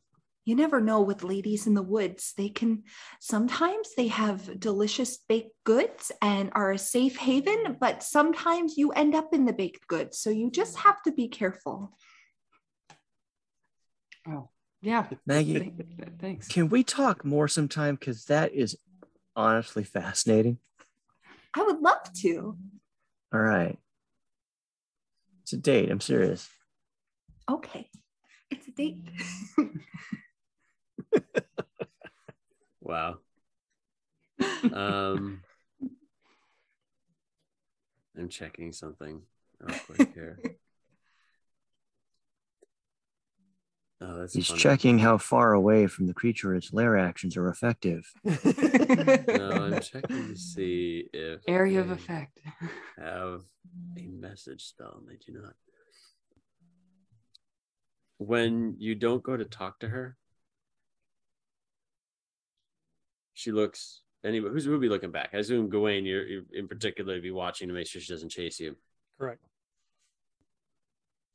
you 0.44 0.54
never 0.54 0.80
know 0.80 1.00
with 1.00 1.24
ladies 1.24 1.66
in 1.66 1.74
the 1.74 1.82
woods. 1.82 2.34
They 2.36 2.48
can 2.48 2.84
sometimes 3.20 3.90
they 3.96 4.08
have 4.08 4.60
delicious 4.60 5.18
baked 5.28 5.56
goods 5.64 6.12
and 6.20 6.50
are 6.54 6.72
a 6.72 6.78
safe 6.78 7.16
haven, 7.16 7.76
but 7.80 8.02
sometimes 8.02 8.76
you 8.76 8.92
end 8.92 9.14
up 9.14 9.32
in 9.32 9.46
the 9.46 9.52
baked 9.52 9.86
goods. 9.86 10.18
So 10.18 10.30
you 10.30 10.50
just 10.50 10.76
have 10.78 11.02
to 11.02 11.12
be 11.12 11.28
careful. 11.28 11.96
oh, 14.28 14.50
yeah. 14.82 15.06
Maggie, 15.26 15.72
Thanks. 16.20 16.48
can 16.48 16.68
we 16.68 16.84
talk 16.84 17.24
more 17.24 17.48
sometime? 17.48 17.96
Because 17.96 18.26
that 18.26 18.52
is 18.52 18.76
honestly 19.34 19.84
fascinating. 19.84 20.58
I 21.56 21.62
would 21.62 21.80
love 21.80 22.12
to. 22.22 22.56
All 23.32 23.40
right. 23.40 23.78
It's 25.42 25.52
a 25.52 25.56
date. 25.56 25.90
I'm 25.90 26.00
serious. 26.00 26.48
Okay. 27.50 27.88
It's 28.50 28.68
a 28.68 28.72
date. 28.72 29.08
Wow. 32.80 33.18
Um, 34.72 35.42
I'm 38.18 38.28
checking 38.28 38.72
something 38.72 39.22
real 39.60 39.78
quick 39.86 40.12
here. 40.14 40.38
Oh, 44.00 44.18
that's 44.18 44.34
He's 44.34 44.48
funny. 44.48 44.60
checking 44.60 44.98
how 44.98 45.16
far 45.18 45.52
away 45.54 45.86
from 45.86 46.06
the 46.06 46.12
creature 46.14 46.54
its 46.54 46.72
lair 46.74 46.96
actions 46.98 47.36
are 47.36 47.48
effective. 47.48 48.12
No, 48.24 49.50
I'm 49.50 49.80
checking 49.80 50.28
to 50.28 50.36
see 50.36 51.08
if 51.12 51.40
Area 51.48 51.80
of 51.80 51.90
effect. 51.90 52.38
have 52.98 53.42
a 53.98 54.02
message 54.08 54.64
spell. 54.66 54.98
and 55.00 55.08
They 55.08 55.16
do 55.24 55.38
not. 55.40 55.54
When 58.18 58.76
you 58.78 58.94
don't 58.94 59.22
go 59.22 59.36
to 59.36 59.44
talk 59.44 59.80
to 59.80 59.88
her, 59.88 60.16
she 63.34 63.52
looks. 63.52 64.02
anyway. 64.24 64.50
who's 64.50 64.64
who'll 64.64 64.78
be 64.78 64.88
looking 64.88 65.10
back? 65.10 65.30
I 65.34 65.38
assume 65.38 65.68
Gawain, 65.68 66.04
you're, 66.06 66.26
you're 66.26 66.42
in 66.52 66.68
particular, 66.68 67.20
be 67.20 67.30
watching 67.30 67.68
to 67.68 67.74
make 67.74 67.86
sure 67.86 68.00
she 68.00 68.12
doesn't 68.12 68.30
chase 68.30 68.58
you. 68.60 68.76
Correct. 69.18 69.44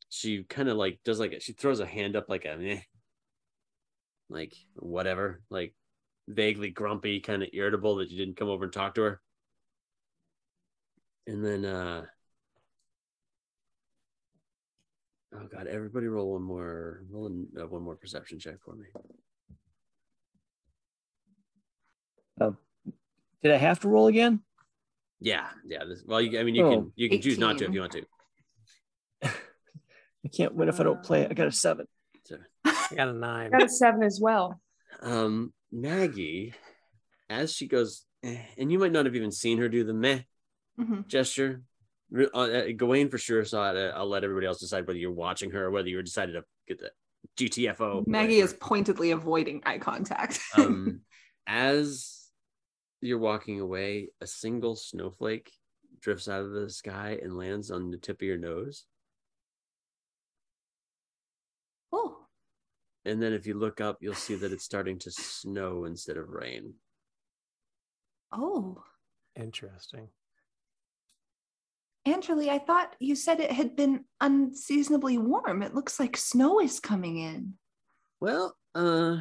she 0.10 0.44
kind 0.44 0.70
of 0.70 0.78
like 0.78 1.00
does 1.06 1.20
like 1.20 1.42
she 1.42 1.54
throws 1.54 1.80
a 1.80 1.86
hand 1.86 2.16
up 2.16 2.30
like 2.30 2.46
a 2.46 2.58
meh, 2.58 2.82
like 4.30 4.54
whatever, 4.76 5.42
like 5.50 5.74
vaguely 6.28 6.70
grumpy, 6.70 7.20
kind 7.20 7.44
of 7.44 7.50
irritable 7.54 7.98
that 7.98 8.10
you 8.10 8.18
didn't 8.18 8.38
come 8.38 8.50
over 8.50 8.64
and 8.66 8.74
talk 8.74 8.96
to 8.96 9.02
her. 9.02 9.22
And 11.28 11.46
then 11.46 11.66
uh 11.66 12.06
oh 15.36 15.48
god, 15.52 15.68
everybody 15.68 16.08
roll 16.08 16.34
one 16.34 16.42
more 16.44 17.04
roll 17.10 17.28
uh, 17.60 17.68
one 17.68 17.84
more 17.84 17.96
perception 17.96 18.40
check 18.40 18.56
for 18.64 18.76
me. 18.76 18.88
Did 23.44 23.52
I 23.54 23.58
have 23.58 23.80
to 23.82 23.90
roll 23.90 24.08
again? 24.08 24.42
Yeah, 25.22 25.48
yeah. 25.66 25.84
This, 25.86 26.04
well, 26.06 26.22
you, 26.22 26.40
I 26.40 26.44
mean, 26.44 26.56
you 26.56 26.66
Oh. 26.66 26.70
can 26.70 26.92
you 26.96 27.10
can 27.10 27.22
choose 27.22 27.38
not 27.38 27.58
to 27.60 27.66
if 27.66 27.74
you 27.74 27.80
want 27.82 27.94
to. 27.94 28.04
I 29.24 30.28
can't 30.36 30.56
win 30.56 30.70
if 30.70 30.80
I 30.80 30.84
don't 30.84 31.02
play. 31.04 31.26
I 31.28 31.34
got 31.34 31.48
a 31.48 31.52
seven. 31.52 31.86
So, 32.26 32.38
I 32.66 32.88
got 32.96 33.08
a 33.10 33.14
nine. 33.14 33.48
I 33.54 33.58
Got 33.58 33.64
a 33.64 33.70
seven 33.70 34.04
as 34.04 34.20
well. 34.22 34.62
um, 35.02 35.54
Maggie, 35.72 36.54
as 37.30 37.54
she 37.54 37.68
goes, 37.68 38.06
eh, 38.24 38.38
and 38.58 38.72
you 38.72 38.80
might 38.80 38.92
not 38.92 39.06
have 39.06 39.16
even 39.16 39.32
seen 39.32 39.58
her 39.60 39.70
do 39.70 39.84
the 39.84 39.94
meh 39.94 40.20
Mhm. 40.80 41.08
gesture. 41.08 41.62
Uh, 42.18 42.24
uh, 42.34 42.66
Gawain 42.76 43.10
for 43.10 43.18
sure 43.18 43.46
saw 43.46 43.72
it. 43.72 43.78
Uh, 43.78 43.94
I'll 43.96 44.08
let 44.10 44.24
everybody 44.24 44.48
else 44.48 44.60
decide 44.60 44.88
whether 44.88 44.98
you're 45.00 45.12
watching 45.12 45.52
her 45.52 45.66
or 45.66 45.72
whether 45.72 45.88
you 45.90 46.02
decided 46.02 46.34
to 46.34 46.44
get 46.68 46.80
the 46.80 46.92
GTFO. 47.38 48.06
Maggie 48.08 48.40
is 48.40 48.54
pointedly 48.54 49.12
avoiding 49.12 49.62
eye 49.66 49.78
contact. 49.78 50.40
um, 50.58 51.02
as 51.48 52.19
you're 53.02 53.18
walking 53.20 53.60
away, 53.60 54.10
a 54.22 54.28
single 54.28 54.76
snowflake 54.76 55.52
drifts 56.02 56.28
out 56.28 56.42
of 56.42 56.52
the 56.52 56.70
sky 56.70 57.20
and 57.22 57.38
lands 57.38 57.72
on 57.72 57.92
the 57.92 57.98
tip 57.98 58.18
of 58.22 58.28
your 58.28 58.38
nose. 58.38 58.86
oh, 61.92 62.18
And 63.06 63.22
then 63.22 63.34
if 63.34 63.46
you 63.48 63.54
look 63.56 63.82
up, 63.82 63.98
you'll 64.02 64.14
see 64.14 64.36
that 64.36 64.52
it's 64.52 64.64
starting 64.64 65.00
to 65.00 65.12
snow 65.12 65.86
instead 65.86 66.18
of 66.18 66.30
rain. 66.30 66.74
oh. 68.32 68.84
Interesting. 69.36 70.10
Angeli, 72.06 72.50
I 72.50 72.60
thought 72.60 72.96
you 73.00 73.16
said 73.16 73.40
it 73.40 73.52
had 73.52 73.76
been 73.76 74.04
unseasonably 74.20 75.18
warm. 75.18 75.62
It 75.62 75.74
looks 75.76 76.00
like 76.00 76.18
snow 76.18 76.60
is 76.60 76.80
coming 76.80 77.18
in. 77.18 77.54
Well, 78.20 78.56
uh, 78.76 79.18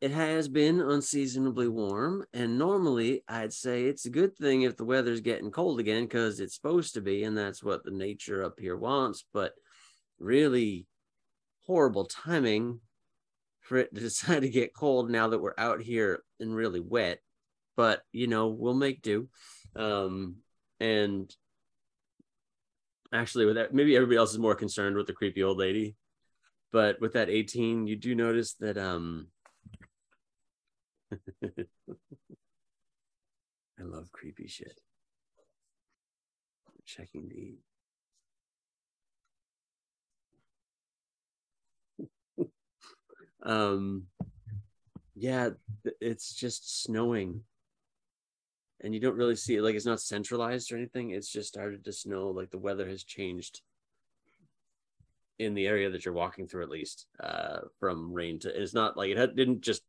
it 0.00 0.12
has 0.12 0.48
been 0.48 0.80
unseasonably 0.80 1.66
warm, 1.66 2.24
and 2.32 2.56
normally 2.56 3.24
I'd 3.26 3.52
say 3.52 3.84
it's 3.84 4.06
a 4.06 4.10
good 4.10 4.36
thing 4.36 4.62
if 4.62 4.76
the 4.76 4.84
weather's 4.84 5.20
getting 5.20 5.50
cold 5.50 5.80
again 5.80 6.04
because 6.04 6.38
it's 6.38 6.54
supposed 6.54 6.94
to 6.94 7.00
be, 7.00 7.24
and 7.24 7.36
that's 7.36 7.64
what 7.64 7.84
the 7.84 7.90
nature 7.90 8.44
up 8.44 8.60
here 8.60 8.76
wants. 8.76 9.24
But 9.32 9.54
really 10.20 10.86
horrible 11.66 12.04
timing 12.04 12.80
for 13.60 13.78
it 13.78 13.92
to 13.92 14.00
decide 14.08 14.42
to 14.42 14.48
get 14.48 14.74
cold 14.74 15.10
now 15.10 15.28
that 15.28 15.40
we're 15.40 15.54
out 15.58 15.80
here 15.80 16.22
and 16.38 16.54
really 16.54 16.80
wet. 16.80 17.18
But 17.76 18.02
you 18.12 18.28
know, 18.28 18.48
we'll 18.48 18.74
make 18.74 19.02
do. 19.02 19.28
Um, 19.74 20.36
and 20.78 21.34
actually, 23.12 23.46
with 23.46 23.56
that, 23.56 23.74
maybe 23.74 23.96
everybody 23.96 24.16
else 24.16 24.30
is 24.32 24.38
more 24.38 24.54
concerned 24.54 24.96
with 24.96 25.08
the 25.08 25.12
creepy 25.12 25.42
old 25.42 25.58
lady 25.58 25.96
but 26.70 27.00
with 27.00 27.14
that 27.14 27.30
18 27.30 27.86
you 27.86 27.96
do 27.96 28.14
notice 28.14 28.52
that 28.60 28.76
um 28.76 29.28
i 31.12 31.16
love 33.82 34.12
creepy 34.12 34.46
shit. 34.46 34.80
Checking 36.84 37.28
the 37.28 37.58
um 43.42 44.04
yeah 45.14 45.50
it's 46.00 46.34
just 46.34 46.82
snowing. 46.82 47.42
And 48.80 48.94
you 48.94 49.00
don't 49.00 49.16
really 49.16 49.36
see 49.36 49.56
it 49.56 49.62
like 49.62 49.74
it's 49.74 49.84
not 49.84 50.00
centralized 50.00 50.72
or 50.72 50.76
anything. 50.76 51.10
It's 51.10 51.30
just 51.30 51.48
started 51.48 51.84
to 51.84 51.92
snow 51.92 52.28
like 52.28 52.50
the 52.50 52.58
weather 52.58 52.88
has 52.88 53.04
changed 53.04 53.60
in 55.38 55.54
the 55.54 55.66
area 55.66 55.90
that 55.90 56.04
you're 56.04 56.14
walking 56.14 56.46
through 56.48 56.62
at 56.62 56.68
least 56.70 57.06
uh 57.20 57.60
from 57.78 58.12
rain 58.12 58.38
to 58.40 58.60
it's 58.60 58.74
not 58.74 58.96
like 58.96 59.10
it 59.10 59.16
had, 59.16 59.36
didn't 59.36 59.60
just 59.60 59.82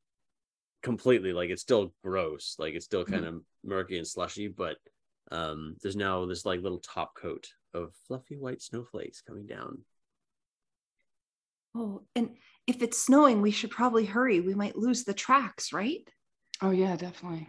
completely 0.81 1.33
like 1.33 1.49
it's 1.49 1.61
still 1.61 1.93
gross 2.03 2.55
like 2.59 2.73
it's 2.73 2.85
still 2.85 3.05
kind 3.05 3.25
of 3.25 3.41
murky 3.65 3.97
and 3.97 4.07
slushy 4.07 4.47
but 4.47 4.77
um 5.31 5.75
there's 5.81 5.95
now 5.95 6.25
this 6.25 6.45
like 6.45 6.61
little 6.61 6.79
top 6.79 7.15
coat 7.15 7.47
of 7.73 7.93
fluffy 8.07 8.37
white 8.37 8.61
snowflakes 8.61 9.21
coming 9.21 9.45
down 9.45 9.79
Oh, 11.75 12.01
and 12.15 12.35
if 12.67 12.81
it's 12.81 12.97
snowing, 12.97 13.41
we 13.41 13.51
should 13.51 13.69
probably 13.69 14.05
hurry. 14.05 14.39
We 14.39 14.55
might 14.55 14.75
lose 14.75 15.03
the 15.03 15.13
tracks, 15.13 15.71
right? 15.71 16.01
Oh 16.61 16.71
yeah, 16.71 16.95
definitely. 16.95 17.47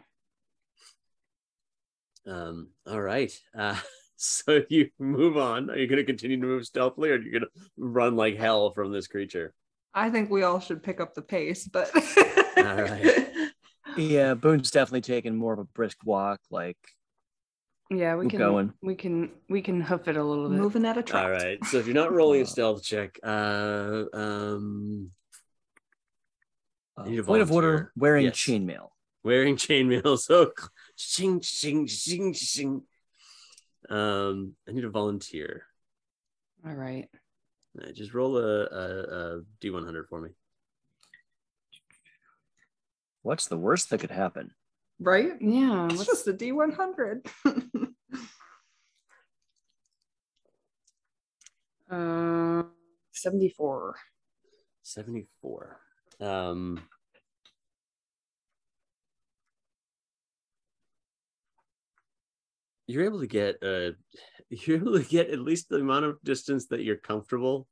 Um, 2.26 2.68
all 2.86 3.00
right. 3.00 3.32
Uh, 3.56 3.76
so 4.16 4.62
you 4.68 4.90
move 4.98 5.36
on. 5.36 5.70
Are 5.70 5.78
you 5.78 5.86
going 5.86 5.98
to 5.98 6.04
continue 6.04 6.38
to 6.40 6.46
move 6.46 6.66
stealthily, 6.66 7.10
or 7.10 7.14
are 7.14 7.18
you 7.22 7.32
going 7.32 7.42
to 7.42 7.48
run 7.78 8.16
like 8.16 8.36
hell 8.36 8.72
from 8.72 8.92
this 8.92 9.06
creature? 9.06 9.54
I 9.94 10.10
think 10.10 10.30
we 10.30 10.42
all 10.42 10.60
should 10.60 10.82
pick 10.82 11.00
up 11.00 11.14
the 11.14 11.22
pace, 11.22 11.66
but 11.66 11.90
All 12.56 12.76
right. 12.76 13.16
Yeah, 14.00 14.34
Boone's 14.34 14.70
definitely 14.70 15.02
taking 15.02 15.36
more 15.36 15.52
of 15.52 15.58
a 15.58 15.64
brisk 15.64 15.98
walk. 16.04 16.40
Like, 16.50 16.78
Yeah, 17.90 18.16
we 18.16 18.24
We're 18.26 18.30
can 18.30 18.38
going. 18.38 18.72
we 18.82 18.94
can 18.94 19.30
we 19.48 19.62
can 19.62 19.80
hoof 19.80 20.08
it 20.08 20.16
a 20.16 20.22
little 20.24 20.48
bit. 20.48 20.58
moving 20.58 20.84
at 20.86 20.96
a 20.98 21.02
trot. 21.02 21.24
All 21.24 21.30
right. 21.30 21.62
So 21.66 21.78
if 21.78 21.86
you're 21.86 21.94
not 21.94 22.12
rolling 22.12 22.42
a 22.42 22.46
stealth 22.46 22.82
check, 22.82 23.18
uh, 23.22 24.04
um, 24.12 25.10
uh, 26.96 27.04
Need 27.04 27.18
a 27.20 27.24
point 27.24 27.42
of 27.42 27.50
order: 27.52 27.68
volunteer. 27.68 27.92
wearing 27.96 28.24
Yes. 28.26 28.36
chainmail. 28.36 28.88
wearing 29.22 29.56
chainmail. 29.56 30.18
So, 30.22 30.52
ching, 30.96 31.40
ching, 31.40 31.86
ching, 31.86 32.32
ching. 32.34 32.82
Um, 33.88 34.54
I 34.68 34.72
need 34.72 34.84
a 34.84 34.90
volunteer. 34.90 35.64
All 36.66 36.74
right. 36.74 37.08
Uh, 37.80 37.90
Just 37.92 38.12
roll 38.14 38.36
a, 38.36 38.64
a, 38.66 39.36
a 39.38 39.40
d100 39.62 40.08
for 40.08 40.20
me. 40.20 40.30
What's 43.22 43.48
the 43.48 43.58
worst 43.58 43.90
that 43.90 44.00
could 44.00 44.10
happen? 44.10 44.52
Right? 44.98 45.32
Yeah. 45.40 45.86
It's 45.86 45.94
What's, 45.96 46.06
just 46.06 46.28
a 46.28 46.32
D100. 46.32 47.26
uh, 51.90 52.62
seventy-four. 53.12 53.96
74. 54.82 55.80
Um, 56.20 56.80
you're 62.90 63.04
able 63.04 63.20
to 63.20 63.26
get 63.26 63.56
uh 63.62 63.92
you're 64.50 64.78
able 64.78 64.98
to 64.98 65.04
get 65.08 65.30
at 65.30 65.38
least 65.38 65.68
the 65.68 65.76
amount 65.76 66.04
of 66.04 66.20
distance 66.24 66.66
that 66.66 66.82
you're 66.82 66.96
comfortable 66.96 67.68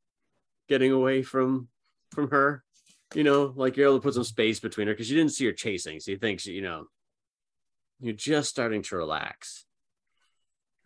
getting 0.68 0.92
away 0.92 1.22
from 1.22 1.68
from 2.12 2.30
her. 2.30 2.62
You 3.14 3.24
know, 3.24 3.52
like 3.56 3.76
you're 3.76 3.86
able 3.86 3.98
to 3.98 4.02
put 4.02 4.14
some 4.14 4.24
space 4.24 4.60
between 4.60 4.86
her 4.86 4.92
because 4.92 5.10
you 5.10 5.16
didn't 5.16 5.32
see 5.32 5.46
her 5.46 5.52
chasing, 5.52 5.98
so 5.98 6.10
you 6.10 6.18
think 6.18 6.40
she, 6.40 6.52
you 6.52 6.62
know 6.62 6.86
you're 8.00 8.14
just 8.14 8.48
starting 8.48 8.82
to 8.82 8.96
relax. 8.96 9.64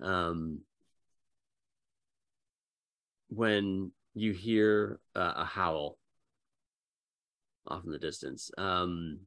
Um, 0.00 0.60
when 3.28 3.92
you 4.14 4.32
hear 4.32 5.00
uh, 5.14 5.32
a 5.36 5.44
howl 5.44 5.98
off 7.66 7.84
in 7.84 7.90
the 7.92 7.98
distance. 7.98 8.50
Um, 8.58 9.20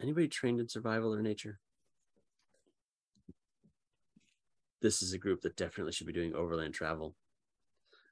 anybody 0.00 0.28
trained 0.28 0.60
in 0.60 0.68
survival 0.68 1.14
or 1.14 1.22
nature? 1.22 1.60
This 4.80 5.02
is 5.02 5.12
a 5.12 5.18
group 5.18 5.42
that 5.42 5.56
definitely 5.56 5.92
should 5.92 6.06
be 6.06 6.12
doing 6.12 6.34
overland 6.34 6.72
travel. 6.74 7.14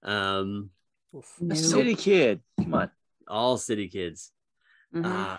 Um, 0.03 0.71
Oof. 1.15 1.35
A 1.41 1.45
Nope. 1.45 1.57
city 1.57 1.95
kid. 1.95 2.41
Come 2.61 2.75
on. 2.75 2.91
all 3.29 3.57
city 3.59 3.89
kids. 3.89 4.33
Mhm. 4.95 5.05
Uh, 5.05 5.39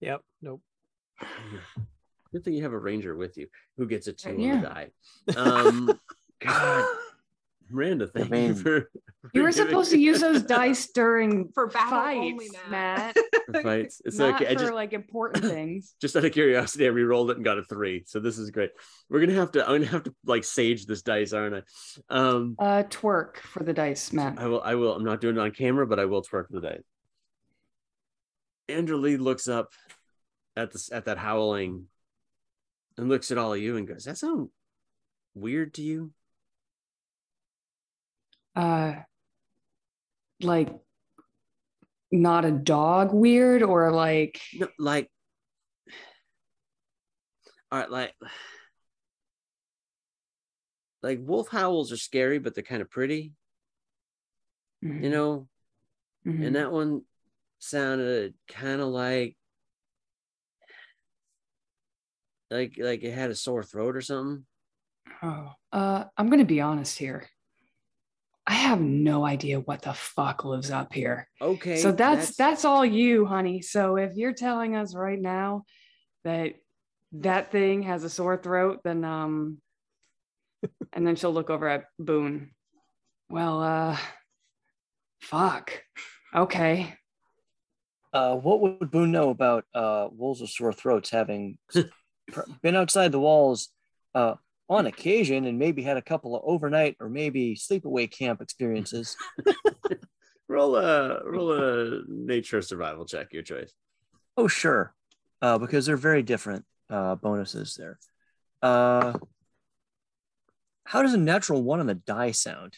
Yep. 0.00 0.22
Nope. 0.42 0.62
good 2.32 2.42
thing 2.44 2.54
you 2.54 2.62
have 2.64 2.72
a 2.72 2.78
ranger 2.78 3.14
with 3.14 3.36
you 3.36 3.46
who 3.76 3.86
gets 3.86 4.06
a 4.08 4.12
two 4.12 4.30
on 4.30 4.40
Yeah. 4.40 4.60
the 4.60 4.66
die. 4.66 4.90
Um, 5.36 6.00
God, 6.40 6.96
Miranda, 7.70 8.06
thank 8.08 8.26
you 8.26 8.32
mean- 8.32 8.54
for. 8.56 8.90
you 9.32 9.42
were 9.42 9.52
supposed 9.52 9.90
to 9.92 9.98
use 9.98 10.20
those 10.20 10.42
dice 10.58 10.88
during 10.92 11.50
For 11.52 11.68
battle 11.68 11.90
fights, 11.90 12.18
only, 12.32 12.50
Matt. 12.68 13.14
Matt. 13.14 13.16
For 13.46 13.62
fights. 13.62 14.00
It's 14.04 14.18
not 14.18 14.34
okay. 14.36 14.46
I 14.50 14.54
for 14.54 14.60
just 14.60 14.72
like 14.72 14.92
important 14.92 15.44
things. 15.52 15.94
just 16.00 16.16
out 16.16 16.24
of 16.24 16.32
curiosity, 16.32 16.86
I 16.86 16.88
re-rolled 16.88 17.30
it 17.30 17.36
and 17.36 17.44
got 17.44 17.58
a 17.58 17.64
three. 17.64 18.04
So 18.06 18.20
this 18.20 18.38
is 18.38 18.50
great. 18.50 18.70
We're 19.08 19.20
gonna 19.20 19.34
have 19.38 19.52
to. 19.52 19.64
I'm 19.66 19.78
gonna 19.80 19.86
have 19.90 20.04
to 20.04 20.14
like 20.24 20.44
sage 20.44 20.86
this 20.86 21.02
dice, 21.02 21.32
aren't 21.32 21.54
I? 21.54 21.62
Um, 22.08 22.56
Uh, 22.58 22.82
twerk 22.88 23.38
for 23.38 23.62
the 23.62 23.72
dice, 23.72 24.12
Matt. 24.12 24.38
I 24.38 24.46
will. 24.46 24.62
I 24.62 24.74
will. 24.74 24.94
I'm 24.94 25.04
not 25.04 25.20
doing 25.20 25.36
it 25.36 25.40
on 25.40 25.50
camera, 25.52 25.86
but 25.86 25.98
I 25.98 26.04
will 26.04 26.22
twerk 26.22 26.48
for 26.48 26.60
the 26.60 26.60
dice. 26.60 26.82
Andrew 28.68 28.96
Lee 28.96 29.16
looks 29.16 29.48
up 29.48 29.72
at 30.56 30.72
this 30.72 30.90
at 30.92 31.04
that 31.06 31.18
howling, 31.18 31.86
and 32.96 33.08
looks 33.08 33.30
at 33.30 33.38
all 33.38 33.52
of 33.54 33.60
you 33.60 33.76
and 33.76 33.86
goes, 33.88 34.04
"That 34.04 34.18
sound 34.18 34.48
weird 35.34 35.74
to 35.74 35.82
you?" 35.82 36.12
Uh, 38.54 38.96
like 40.42 40.68
not 42.12 42.44
a 42.44 42.50
dog 42.52 43.12
weird 43.12 43.62
or 43.62 43.90
like 43.90 44.40
No, 44.54 44.68
like, 44.78 45.10
all 47.70 47.78
right, 47.80 47.90
like, 47.90 48.14
like 51.02 51.18
wolf 51.22 51.48
howls 51.48 51.90
are 51.90 51.96
scary, 51.96 52.38
but 52.38 52.54
they're 52.54 52.62
kind 52.62 52.82
of 52.82 52.90
pretty, 52.90 53.32
you 55.02 55.10
know. 55.10 55.48
Mhm. 56.26 56.46
And 56.46 56.56
that 56.56 56.70
one 56.70 57.02
sounded 57.58 58.34
kind 58.46 58.80
of 58.80 58.88
like, 58.88 59.36
like, 62.50 62.74
like 62.78 63.02
it 63.02 63.12
had 63.12 63.30
a 63.30 63.34
sore 63.34 63.62
throat 63.64 63.96
or 63.96 64.02
something. 64.02 64.44
Oh, 65.22 65.52
uh, 65.72 66.04
I'm 66.16 66.28
gonna 66.28 66.44
be 66.44 66.60
honest 66.60 66.98
here. 66.98 67.26
I 68.46 68.54
have 68.54 68.80
no 68.80 69.24
idea 69.24 69.60
what 69.60 69.82
the 69.82 69.94
fuck 69.94 70.44
lives 70.44 70.70
up 70.70 70.92
here. 70.92 71.28
Okay, 71.40 71.76
so 71.76 71.92
that's, 71.92 72.34
that's 72.36 72.64
all 72.64 72.84
you, 72.84 73.24
honey. 73.24 73.62
So 73.62 73.96
if 73.96 74.16
you're 74.16 74.32
telling 74.32 74.74
us 74.74 74.94
right 74.94 75.20
now 75.20 75.64
that 76.24 76.54
that 77.12 77.52
thing 77.52 77.82
has 77.82 78.04
a 78.04 78.10
sore 78.10 78.36
throat, 78.36 78.80
then 78.84 79.04
um, 79.04 79.58
and 80.92 81.06
then 81.06 81.16
she'll 81.16 81.32
look 81.32 81.50
over 81.50 81.68
at 81.68 81.84
Boone. 81.98 82.50
Well, 83.28 83.62
uh, 83.62 83.96
fuck. 85.20 85.82
Okay. 86.34 86.94
Uh, 88.12 88.36
what 88.36 88.60
would 88.60 88.90
Boone 88.90 89.12
know 89.12 89.30
about 89.30 89.64
uh, 89.74 90.08
wolves 90.10 90.40
with 90.40 90.50
sore 90.50 90.72
throats 90.72 91.10
having 91.10 91.58
been 92.62 92.76
outside 92.76 93.12
the 93.12 93.20
walls 93.20 93.68
uh, 94.14 94.34
on 94.72 94.86
occasion 94.86 95.44
and 95.44 95.58
maybe 95.58 95.82
had 95.82 95.96
a 95.96 96.02
couple 96.02 96.34
of 96.34 96.42
overnight 96.44 96.96
or 97.00 97.08
maybe 97.08 97.54
sleepaway 97.54 98.10
camp 98.10 98.40
experiences? 98.40 99.16
roll 100.48 100.76
a 100.76 101.22
roll 101.24 101.52
a 101.52 102.02
nature 102.08 102.62
survival 102.62 103.04
check. 103.04 103.32
Your 103.32 103.42
choice. 103.42 103.72
Oh, 104.36 104.48
sure. 104.48 104.94
Uh, 105.40 105.58
because 105.58 105.86
they're 105.86 105.96
very 105.96 106.22
different 106.22 106.64
uh, 106.88 107.16
bonuses 107.16 107.74
there. 107.74 107.98
Uh, 108.62 109.18
how 110.84 111.02
does 111.02 111.14
a 111.14 111.18
natural 111.18 111.62
one 111.62 111.80
on 111.80 111.86
the 111.86 111.94
die 111.94 112.32
sound? 112.32 112.74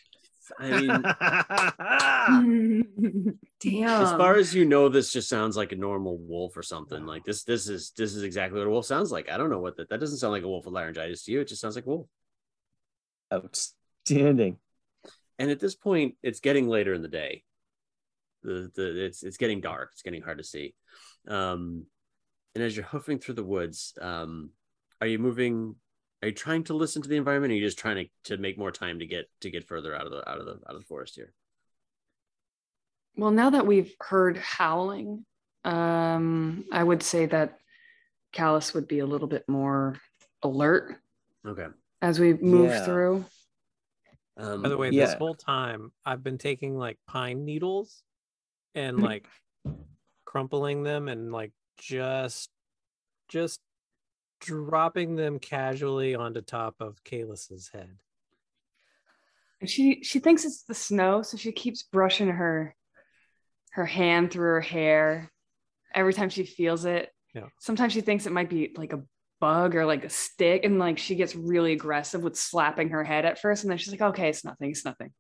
I 0.59 2.41
mean, 2.43 3.39
Damn. 3.61 4.03
as 4.03 4.11
far 4.13 4.37
as 4.37 4.55
you 4.55 4.65
know, 4.65 4.89
this 4.89 5.13
just 5.13 5.29
sounds 5.29 5.57
like 5.57 5.73
a 5.73 5.77
normal 5.77 6.19
wolf 6.19 6.57
or 6.57 6.63
something. 6.63 7.07
Like 7.07 7.25
this, 7.25 7.45
this 7.45 7.69
is 7.69 7.93
this 7.97 8.15
is 8.15 8.23
exactly 8.23 8.59
what 8.59 8.67
a 8.67 8.71
wolf 8.71 8.87
sounds 8.87 9.11
like. 9.13 9.31
I 9.31 9.37
don't 9.37 9.51
know 9.51 9.61
what 9.61 9.77
that. 9.77 9.89
That 9.89 10.01
doesn't 10.01 10.19
sound 10.19 10.33
like 10.33 10.43
a 10.43 10.49
wolf 10.49 10.65
with 10.65 10.75
laryngitis 10.75 11.25
to 11.25 11.33
you. 11.33 11.41
It 11.41 11.49
just 11.49 11.61
sounds 11.61 11.77
like 11.77 11.87
a 11.87 11.91
wolf. 11.91 12.07
Outstanding. 13.33 14.59
And 15.39 15.51
at 15.51 15.61
this 15.61 15.75
point, 15.75 16.17
it's 16.23 16.41
getting 16.41 16.69
later 16.69 16.95
in 16.95 17.03
the 17.03 17.09
day. 17.09 17.43
The 18.43 18.71
the 18.75 19.05
it's 19.05 19.23
it's 19.23 19.37
getting 19.37 19.61
dark. 19.61 19.91
It's 19.93 20.03
getting 20.03 20.23
hard 20.23 20.39
to 20.39 20.45
see. 20.45 20.75
Um, 21.27 21.87
and 22.55 22.63
as 22.63 22.77
you're 22.77 22.87
hoofing 22.87 23.19
through 23.19 23.35
the 23.35 23.45
woods, 23.45 23.95
um, 24.01 24.51
are 25.01 25.07
you 25.07 25.19
moving? 25.19 25.77
Are 26.25 26.29
you 26.29 26.33
trying 26.33 26.65
to 26.65 26.75
listen 26.75 27.03
to 27.03 27.09
the 27.09 27.17
environment? 27.17 27.53
Or 27.53 27.55
are 27.55 27.59
you 27.59 27.67
just 27.67 27.79
trying 27.79 28.09
to, 28.25 28.37
to 28.37 28.41
make 28.41 28.57
more 28.57 28.73
time 28.73 28.99
to 29.01 29.07
get 29.07 29.29
to 29.43 29.51
get 29.51 29.69
further 29.69 29.95
out 29.95 30.07
of 30.07 30.11
the 30.11 30.27
out 30.27 30.39
of 30.39 30.47
the 30.47 30.53
out 30.53 30.75
of 30.75 30.79
the 30.79 30.87
forest 30.87 31.17
here? 31.17 31.35
Well, 33.15 33.31
now 33.31 33.51
that 33.51 33.67
we've 33.67 33.95
heard 34.01 34.39
howling, 34.39 35.27
um, 35.67 36.65
I 36.73 36.83
would 36.83 37.03
say 37.03 37.27
that 37.27 37.59
Kalis 38.33 38.73
would 38.73 38.89
be 38.89 39.01
a 39.01 39.07
little 39.07 39.29
bit 39.29 39.47
more 39.51 40.01
alert 40.43 40.97
Okay. 41.47 41.67
as 42.01 42.19
we 42.19 42.33
move 42.33 42.71
Yeah. 42.71 42.85
through. 42.87 43.25
Um, 44.39 44.63
By 44.63 44.71
the 44.71 44.79
way, 44.79 44.89
this 44.89 45.13
whole 45.13 45.35
time 45.35 45.93
I've 46.07 46.25
been 46.25 46.39
taking 46.39 46.79
like 46.79 46.97
pine 47.07 47.45
needles 47.45 48.03
and 48.75 48.99
like 48.99 49.27
crumpling 50.25 50.85
them 50.85 51.09
and 51.09 51.31
like 51.31 51.53
just 51.77 52.49
just 53.29 53.61
dropping 54.45 55.17
them 55.17 55.39
casually 55.39 56.15
onto 56.15 56.43
top 56.43 56.77
of 56.81 57.03
Kalis's 57.03 57.71
head. 57.73 57.97
And 59.61 59.71
she 59.71 60.03
she 60.03 60.19
thinks 60.19 60.45
it's 60.45 60.65
the 60.65 60.75
snow, 60.75 61.23
so 61.23 61.37
she 61.37 61.53
keeps 61.53 61.83
brushing 61.83 62.29
her 62.29 62.77
her 63.73 63.87
hand 63.87 64.31
through 64.31 64.51
her 64.51 64.61
hair 64.61 65.33
every 65.95 66.13
time 66.13 66.29
she 66.29 66.45
feels 66.45 66.85
it. 66.85 67.11
Yeah. 67.35 67.49
Sometimes 67.61 67.93
she 67.93 68.03
thinks 68.03 68.27
it 68.27 68.33
might 68.33 68.51
be 68.51 68.75
like 68.77 68.93
a 68.93 69.03
bug 69.41 69.75
or 69.75 69.87
like 69.87 70.05
a 70.05 70.11
stick, 70.11 70.65
and 70.65 70.79
like 70.79 70.99
she 70.99 71.15
gets 71.15 71.35
really 71.35 71.73
aggressive 71.73 72.23
with 72.23 72.37
slapping 72.37 72.91
her 72.91 73.05
head 73.05 73.25
at 73.25 73.39
first, 73.41 73.65
and 73.65 73.71
then 73.71 73.79
she's 73.79 73.93
like, 73.93 74.03
"Okay, 74.03 74.29
it's 74.29 74.45
nothing. 74.45 74.71
It's 74.71 74.85
nothing." 74.85 75.13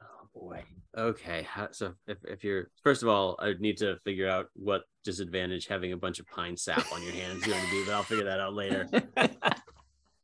Oh 0.00 0.28
boy. 0.32 0.64
Okay. 0.96 1.46
So 1.72 1.94
if, 2.06 2.18
if 2.24 2.44
you're 2.44 2.70
first 2.82 3.02
of 3.02 3.08
all, 3.08 3.36
I 3.40 3.46
would 3.48 3.60
need 3.60 3.78
to 3.78 3.96
figure 4.04 4.28
out 4.28 4.46
what 4.54 4.82
disadvantage 5.02 5.66
having 5.66 5.92
a 5.92 5.96
bunch 5.96 6.20
of 6.20 6.26
pine 6.28 6.56
sap 6.56 6.90
on 6.92 7.02
your 7.02 7.12
hands 7.12 7.42
is 7.42 7.46
going 7.48 7.64
to 7.64 7.70
be, 7.70 7.84
but 7.84 7.94
I'll 7.94 8.02
figure 8.04 8.24
that 8.24 8.40
out 8.40 8.54
later. 8.54 8.88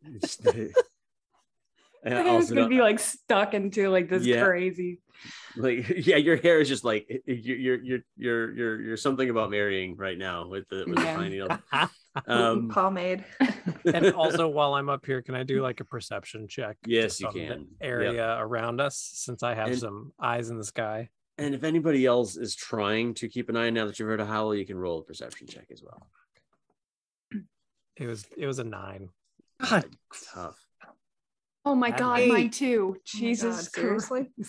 And 2.03 2.15
I 2.15 2.21
it's 2.21 2.31
also 2.31 2.55
gonna 2.55 2.69
be 2.69 2.81
like 2.81 2.99
stuck 2.99 3.53
into 3.53 3.91
like 3.91 4.09
this 4.09 4.25
Yeah. 4.25 4.43
crazy. 4.43 5.01
like 5.57 5.87
yeah, 6.07 6.17
your 6.17 6.37
hair 6.37 6.61
is 6.61 6.69
just 6.69 6.85
like 6.85 7.07
you're 7.27 7.57
you're 7.59 7.83
you're 7.83 7.99
you're 8.17 8.55
you're, 8.55 8.81
you're 8.81 8.97
something 8.97 9.29
about 9.29 9.51
marrying 9.51 9.97
right 9.97 10.17
now 10.17 10.49
with 10.49 10.67
the 10.71 10.85
with 10.87 10.99
Yeah. 10.99 11.13
the 11.13 11.19
pine 11.19 11.31
needle. 11.31 11.91
Um, 12.27 12.69
Pomade. 12.73 13.25
and 13.85 14.13
also 14.15 14.49
while 14.49 14.75
I'm 14.75 14.89
up 14.89 15.07
here, 15.07 15.23
can 15.23 15.35
I 15.35 15.43
do 15.43 15.63
like 15.63 15.81
a 15.81 15.85
perception 15.85 16.49
check? 16.49 16.77
Yes, 16.87 17.21
you 17.21 17.29
of 17.29 17.35
the 17.35 17.41
can. 17.41 17.49
Yep. 17.49 17.67
Area 17.81 18.37
around 18.39 18.81
us, 18.81 18.97
since 19.15 19.43
I 19.43 19.55
have 19.55 19.69
And- 19.69 19.79
some 19.79 20.13
eyes 20.21 20.51
in 20.51 20.59
the 20.59 20.65
sky. 20.65 21.09
and 21.39 21.55
if 21.55 21.63
anybody 21.65 22.05
else 22.07 22.37
is 22.37 22.55
trying 22.57 23.15
to 23.15 23.29
keep 23.29 23.49
an 23.49 23.57
eye 23.57 23.71
now 23.71 23.87
that 23.87 23.99
you've 23.99 24.09
heard 24.09 24.21
a 24.21 24.27
howl, 24.27 24.55
you 24.55 24.67
can 24.67 24.77
roll 24.77 24.99
a 25.01 25.03
perception 25.05 25.47
check 25.47 25.67
as 25.71 25.83
well. 25.83 26.09
It 27.97 28.07
was 28.07 28.25
it 28.37 28.47
was 28.47 28.59
a 28.59 28.65
nine. 28.65 29.11
God, 29.61 29.85
Tough. 30.33 30.57
Oh 31.67 31.75
my 31.75 31.91
That's 31.91 32.01
god, 32.01 32.21
eight. 32.21 32.33
mine 32.33 32.51
too. 32.51 32.95
Oh 32.97 33.01
Jesus, 33.05 33.69
God, 33.69 33.81
seriously? 33.83 34.31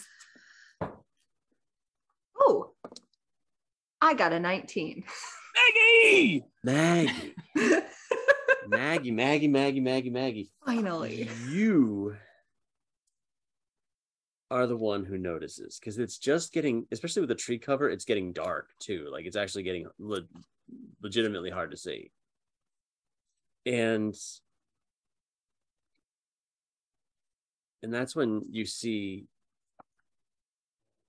Oh, 2.43 2.71
I 4.01 4.13
got 4.15 4.33
a 4.33 4.39
19. 4.39 5.03
Maggie! 5.55 6.45
Maggie, 6.63 7.33
Maggie, 8.67 9.11
Maggie, 9.11 9.47
Maggie, 9.47 9.79
Maggie, 9.79 10.09
Maggie. 10.09 10.51
Finally. 10.65 11.29
You 11.49 12.15
are 14.49 14.67
the 14.67 14.77
one 14.77 15.05
who 15.05 15.17
notices 15.17 15.79
because 15.79 15.97
it's 15.97 16.17
just 16.17 16.51
getting, 16.53 16.85
especially 16.91 17.21
with 17.21 17.29
the 17.29 17.35
tree 17.35 17.57
cover, 17.57 17.89
it's 17.89 18.05
getting 18.05 18.33
dark 18.33 18.69
too. 18.79 19.07
Like 19.11 19.25
it's 19.25 19.37
actually 19.37 19.63
getting 19.63 19.87
le- 19.97 20.27
legitimately 21.01 21.49
hard 21.49 21.71
to 21.71 21.77
see. 21.77 22.11
And 23.65 24.15
and 27.83 27.93
that's 27.93 28.15
when 28.15 28.41
you 28.49 28.65
see 28.65 29.25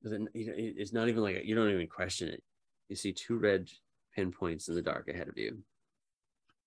then 0.03 0.29
you 0.35 0.47
know, 0.47 0.53
it- 0.55 0.75
it's 0.79 0.93
not 0.93 1.09
even 1.09 1.23
like 1.23 1.37
a- 1.37 1.47
you 1.47 1.55
don't 1.55 1.71
even 1.71 1.87
question 1.87 2.29
it. 2.29 2.43
You 2.89 2.97
see 2.97 3.13
two 3.13 3.37
red 3.39 3.71
pinpoints 4.15 4.69
in 4.69 4.75
the 4.75 4.83
dark 4.83 5.09
ahead 5.09 5.29
of 5.29 5.39
you. 5.39 5.59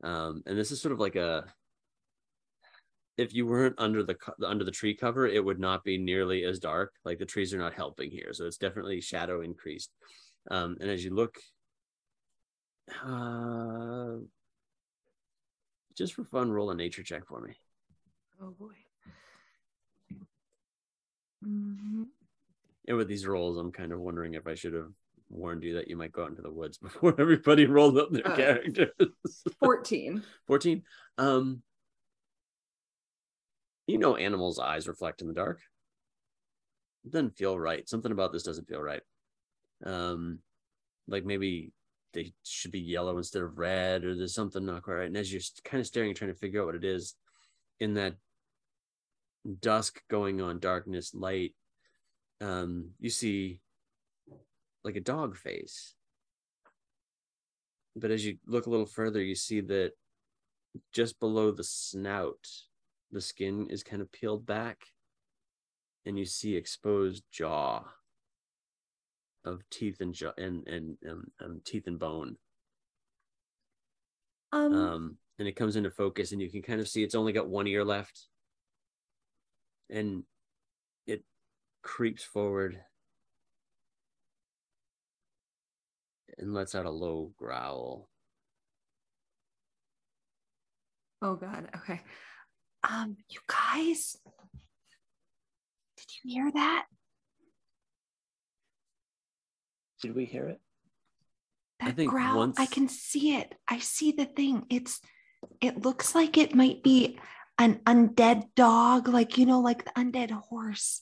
Um, 0.04 0.44
and 0.46 0.58
this 0.58 0.72
is 0.72 0.82
sort 0.82 0.92
of 0.92 1.00
like 1.00 1.16
a 1.16 1.46
if 3.18 3.34
you 3.34 3.46
weren't 3.48 3.76
under 3.78 4.04
the 4.04 4.18
under 4.46 4.66
the 4.66 4.72
tree 4.72 4.94
cover, 4.94 5.26
it 5.26 5.44
would 5.44 5.60
not 5.60 5.84
be 5.84 5.98
nearly 5.98 6.44
as 6.44 6.60
dark. 6.60 6.94
Like 7.06 7.18
the 7.18 7.26
trees 7.26 7.54
are 7.54 7.58
not 7.60 7.74
helping 7.74 8.12
here, 8.12 8.34
so 8.34 8.46
it's 8.46 8.58
definitely 8.58 9.00
shadow 9.02 9.42
increased. 9.42 9.92
Um, 10.52 10.78
and 10.82 10.90
as 10.90 11.04
you 11.04 11.14
look, 11.14 11.38
uh, 13.04 14.18
just 15.98 16.14
for 16.14 16.26
fun, 16.26 16.52
roll 16.52 16.72
a 16.72 16.76
nature 16.76 17.04
check 17.04 17.26
for 17.26 17.40
me. 17.42 17.54
Oh 18.42 18.52
boy. 18.52 18.74
Mhm. 21.44 22.08
And 22.88 22.98
with 22.98 23.08
these 23.08 23.26
rolls, 23.26 23.58
I'm 23.58 23.72
kind 23.72 23.92
of 23.92 24.00
wondering 24.00 24.34
if 24.34 24.46
I 24.46 24.56
should 24.56 24.74
have 24.74 24.92
warned 25.36 25.64
you 25.64 25.76
that 25.76 25.88
you 25.88 25.96
might 25.98 26.12
go 26.12 26.24
out 26.24 26.30
into 26.30 26.42
the 26.42 26.52
woods 26.52 26.78
before 26.82 27.14
everybody 27.20 27.66
rolled 27.66 27.98
up 27.98 28.12
their 28.12 28.28
Uh. 28.28 28.36
characters. 28.36 28.90
14. 29.60 30.24
14. 30.48 30.84
Um, 31.18 31.62
you 33.88 33.98
know, 33.98 34.16
animals' 34.16 34.60
eyes 34.60 34.88
reflect 34.88 35.22
in 35.22 35.28
the 35.28 35.34
dark. 35.34 35.60
It 37.06 37.12
doesn't 37.12 37.38
feel 37.38 37.58
right. 37.60 37.88
Something 37.88 38.12
about 38.12 38.32
this 38.34 38.44
doesn't 38.44 38.68
feel 38.68 38.82
right. 38.82 39.02
Um, 39.86 40.40
like 41.08 41.24
maybe 41.24 41.72
they 42.14 42.34
should 42.44 42.72
be 42.72 42.80
yellow 42.80 43.18
instead 43.18 43.44
of 43.44 43.60
red, 43.60 44.04
or 44.06 44.16
there's 44.16 44.34
something 44.34 44.66
not 44.66 44.82
quite 44.82 44.94
right. 44.96 45.08
And 45.08 45.18
as 45.18 45.32
you're 45.32 45.42
kind 45.64 45.82
of 45.82 45.86
staring, 45.88 46.16
trying 46.16 46.32
to 46.34 46.40
figure 46.40 46.62
out 46.62 46.66
what 46.68 46.76
it 46.76 46.84
is, 46.86 47.14
in 47.80 47.94
that 47.96 48.16
dusk 49.60 50.02
going 50.10 50.42
on 50.42 50.60
darkness 50.60 51.14
light, 51.14 51.54
um, 52.42 52.90
you 53.00 53.10
see 53.12 53.60
like 54.86 54.96
a 54.96 55.02
dog 55.02 55.36
face. 55.36 55.96
But 57.96 58.12
as 58.12 58.26
you 58.26 58.38
look 58.46 58.68
a 58.68 58.70
little 58.70 58.86
further, 58.86 59.22
you 59.22 59.36
see 59.36 59.62
that 59.62 59.94
just 60.94 61.20
below 61.20 61.52
the 61.52 61.64
snout, 61.64 62.48
the 63.12 63.22
skin 63.22 63.68
is 63.70 63.84
kind 63.84 64.02
of 64.02 64.12
peeled 64.12 64.46
back, 64.46 64.78
and 66.06 66.20
you 66.20 66.26
see 66.26 66.56
exposed 66.56 67.24
jaw 67.32 67.84
of 69.44 69.62
teeth 69.70 70.02
and 70.02 70.14
jaw 70.14 70.34
and 70.38 70.68
and 70.68 70.98
um, 71.10 71.32
um, 71.44 71.62
teeth 71.66 71.88
and 71.88 71.98
bone. 71.98 72.38
Um, 74.52 74.74
Um, 74.74 75.18
and 75.40 75.48
it 75.48 75.56
comes 75.56 75.76
into 75.76 75.90
focus, 75.90 76.32
and 76.32 76.42
you 76.42 76.52
can 76.52 76.62
kind 76.62 76.80
of 76.80 76.88
see 76.88 77.04
it's 77.04 77.16
only 77.16 77.34
got 77.34 77.48
one 77.50 77.68
ear 77.68 77.84
left, 77.84 78.28
and 79.90 80.24
it 81.08 81.24
creeps 81.82 82.24
forward 82.24 82.82
and 86.38 86.54
lets 86.54 86.76
out 86.76 86.86
a 86.86 86.90
low 86.92 87.32
growl. 87.38 88.10
oh 91.22 91.36
god. 91.36 91.70
Okay. 91.78 92.02
Um, 92.88 93.18
you 93.30 93.40
guys, 93.48 94.16
did 95.98 96.06
you 96.24 96.34
hear 96.34 96.52
that? 96.52 96.86
Did 100.02 100.16
we 100.16 100.26
hear 100.26 100.48
it? 100.50 100.62
I 101.82 101.88
That 101.88 101.96
think 101.96 102.12
growl. 102.12 102.54
I 102.58 102.66
can 102.68 102.88
see 102.90 103.36
it. 103.36 103.56
I 103.68 103.80
see 103.80 104.12
the 104.12 104.26
thing. 104.26 104.66
It's. 104.70 105.00
It 105.62 105.84
looks 105.84 106.16
like 106.16 106.38
it 106.38 106.56
might 106.56 106.82
be 106.84 107.20
an 107.58 107.80
undead 107.86 108.46
dog, 108.56 109.08
like 109.08 109.38
you 109.38 109.46
know, 109.46 109.60
like 109.62 109.86
the 109.86 109.92
undead 109.92 110.32
horse. 110.32 111.02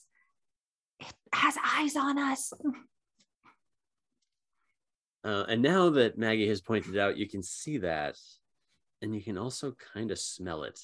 It 1.00 1.12
has 1.34 1.56
eyes 1.64 1.96
on 1.96 2.18
us. 2.18 2.52
Uh, 5.24 5.46
and 5.48 5.62
now 5.62 5.88
that 5.88 6.18
Maggie 6.18 6.48
has 6.48 6.60
pointed 6.60 6.98
out, 6.98 7.16
you 7.16 7.26
can 7.26 7.42
see 7.42 7.78
that, 7.78 8.18
and 9.00 9.14
you 9.14 9.22
can 9.22 9.38
also 9.38 9.74
kind 9.94 10.10
of 10.10 10.18
smell 10.18 10.64
it. 10.64 10.78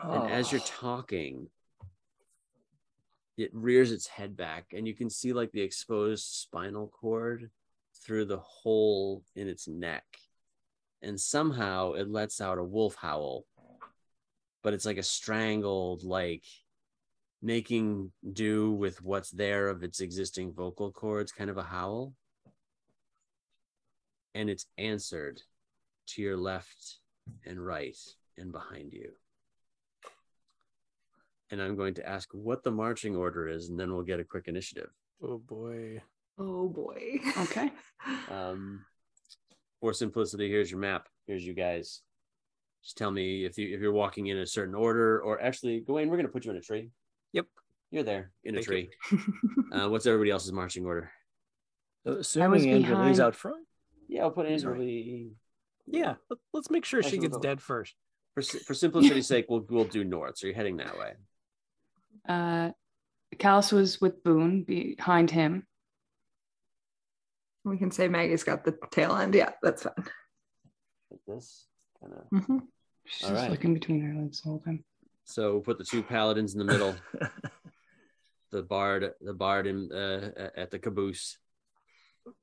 And 0.00 0.30
as 0.30 0.52
you're 0.52 0.60
Oh. 0.60 0.64
talking, 0.80 1.50
it 3.36 3.50
rears 3.52 3.90
its 3.90 4.06
head 4.06 4.36
back, 4.36 4.72
and 4.72 4.86
you 4.86 4.94
can 4.94 5.10
see 5.10 5.32
like 5.32 5.50
the 5.50 5.62
exposed 5.62 6.24
spinal 6.24 6.86
cord 6.88 7.50
through 8.04 8.26
the 8.26 8.38
hole 8.38 9.24
in 9.34 9.48
its 9.48 9.66
neck. 9.66 10.04
And 11.02 11.20
somehow 11.20 11.94
it 11.94 12.08
lets 12.08 12.40
out 12.40 12.58
a 12.58 12.64
wolf 12.64 12.94
howl, 12.94 13.46
but 14.62 14.74
it's 14.74 14.86
like 14.86 14.98
a 14.98 15.02
strangled, 15.02 16.04
like 16.04 16.44
making 17.44 18.10
do 18.32 18.72
with 18.72 19.02
what's 19.02 19.30
there 19.30 19.68
of 19.68 19.82
its 19.82 20.00
existing 20.00 20.52
vocal 20.52 20.90
cords, 20.90 21.30
kind 21.30 21.50
of 21.50 21.58
a 21.58 21.62
howl. 21.62 22.14
And 24.34 24.50
it's 24.50 24.66
answered 24.78 25.40
to 26.08 26.22
your 26.22 26.36
left 26.36 26.98
and 27.46 27.64
right 27.64 27.96
and 28.36 28.50
behind 28.50 28.92
you 28.92 29.12
and 31.54 31.62
I'm 31.62 31.76
going 31.76 31.94
to 31.94 32.08
ask 32.08 32.28
what 32.32 32.64
the 32.64 32.72
marching 32.72 33.14
order 33.14 33.48
is, 33.48 33.68
and 33.68 33.78
then 33.78 33.92
we'll 33.92 34.02
get 34.02 34.18
a 34.18 34.24
quick 34.24 34.48
initiative. 34.48 34.90
Oh 35.22 35.38
boy. 35.38 36.02
Oh 36.38 36.68
boy. 36.68 37.20
Okay. 37.38 37.70
Um, 38.30 38.84
for 39.80 39.94
simplicity, 39.94 40.50
here's 40.50 40.70
your 40.70 40.80
map. 40.80 41.08
Here's 41.26 41.42
you 41.42 41.54
guys. 41.54 42.02
Just 42.82 42.98
tell 42.98 43.10
me 43.10 43.46
if 43.46 43.56
you 43.56 43.74
if 43.74 43.80
you're 43.80 43.92
walking 43.92 44.26
in 44.26 44.36
a 44.36 44.46
certain 44.46 44.74
order, 44.74 45.20
or 45.22 45.40
actually, 45.40 45.80
Gawain, 45.80 46.10
we're 46.10 46.16
gonna 46.16 46.28
put 46.28 46.44
you 46.44 46.50
in 46.50 46.58
a 46.58 46.60
tree. 46.60 46.90
Yep. 47.34 47.46
You're 47.90 48.02
there 48.04 48.30
in 48.44 48.56
a 48.56 48.62
Thank 48.62 48.90
you. 49.12 49.18
tree. 49.18 49.20
uh, 49.72 49.88
what's 49.90 50.06
everybody 50.06 50.30
else's 50.30 50.52
marching 50.52 50.86
order? 50.86 51.10
So 52.04 52.12
assuming 52.12 52.60
Angelina's 52.70 53.18
behind- 53.18 53.20
out 53.20 53.34
front. 53.36 53.66
Yeah, 54.08 54.22
I'll 54.22 54.30
put 54.30 54.48
He's 54.48 54.64
right. 54.64 55.26
Yeah. 55.86 56.14
let- 56.30 56.38
Let's 56.52 56.70
make 56.70 56.84
sure 56.84 57.02
she 57.02 57.18
gets 57.18 57.32
we'll 57.32 57.40
go- 57.40 57.48
dead 57.48 57.60
first. 57.60 57.94
For 58.34 58.42
for 58.42 58.74
simplicity's 58.74 59.26
sake, 59.28 59.46
we'll 59.48 59.64
we'll 59.68 59.84
do 59.84 60.02
north. 60.02 60.38
So 60.38 60.46
you're 60.48 60.56
heading 60.56 60.78
that 60.78 60.98
way. 60.98 61.12
Uh, 62.28 62.70
Kalis 63.36 63.72
was 63.72 64.00
with 64.00 64.24
Boone 64.24 64.62
behind 64.64 65.30
him. 65.30 65.66
We 67.64 67.78
can 67.78 67.90
say 67.92 68.08
Maggie's 68.08 68.42
got 68.44 68.64
the 68.64 68.76
tail 68.90 69.14
end. 69.16 69.34
Yeah, 69.34 69.52
that's 69.62 69.84
fine. 69.84 69.94
Like 71.10 71.20
this, 71.28 71.66
kind 72.00 72.12
of. 72.14 72.30
Mhm. 72.40 72.60
She's 73.06 73.24
All 73.24 73.30
just 73.30 73.42
right. 73.42 73.50
looking 73.50 73.72
between 73.74 74.00
her 74.02 74.20
legs 74.20 74.40
the 74.42 74.48
whole 74.48 74.60
time. 74.60 74.84
So 75.24 75.56
we 75.56 75.62
put 75.62 75.78
the 75.78 75.84
two 75.84 76.02
paladins 76.02 76.54
in 76.54 76.58
the 76.58 76.64
middle. 76.64 76.96
the 78.52 78.62
bard, 78.62 79.12
the 79.20 79.34
bard 79.34 79.66
in 79.66 79.90
uh, 79.92 80.50
at 80.56 80.70
the 80.70 80.78
caboose, 80.78 81.38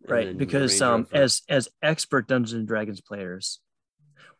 right 0.07 0.38
because 0.38 0.82
um 0.82 1.07
as 1.11 1.41
as 1.49 1.69
expert 1.82 2.27
dungeons 2.27 2.53
and 2.53 2.67
dragons 2.67 3.01
players 3.01 3.59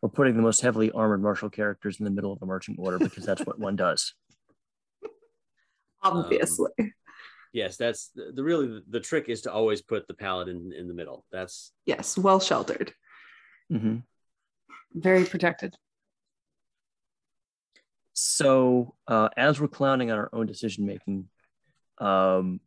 we're 0.00 0.08
putting 0.08 0.36
the 0.36 0.42
most 0.42 0.60
heavily 0.60 0.90
armored 0.90 1.22
martial 1.22 1.48
characters 1.48 1.98
in 1.98 2.04
the 2.04 2.10
middle 2.10 2.32
of 2.32 2.40
the 2.40 2.46
marching 2.46 2.76
order 2.78 2.98
because 2.98 3.24
that's 3.24 3.44
what 3.46 3.58
one 3.58 3.76
does 3.76 4.14
Obviously. 6.02 6.72
yes, 7.52 7.76
that's 7.76 8.10
the, 8.14 8.32
the 8.34 8.42
really 8.42 8.82
the 8.88 8.98
trick 8.98 9.28
is 9.28 9.42
to 9.42 9.52
always 9.52 9.80
put 9.80 10.08
the 10.08 10.14
paladin 10.14 10.72
in 10.76 10.88
the 10.88 10.94
middle. 10.94 11.24
That's 11.30 11.70
yes, 11.86 12.18
well 12.18 12.40
sheltered. 12.40 12.92
hmm 13.70 13.98
Very 14.94 15.24
protected. 15.24 15.76
So 18.12 18.94
uh 19.06 19.28
as 19.36 19.60
we're 19.60 19.68
clowning 19.68 20.10
on 20.10 20.18
our 20.18 20.30
own 20.32 20.46
decision 20.46 20.86
making 20.86 21.28
um 21.98 22.60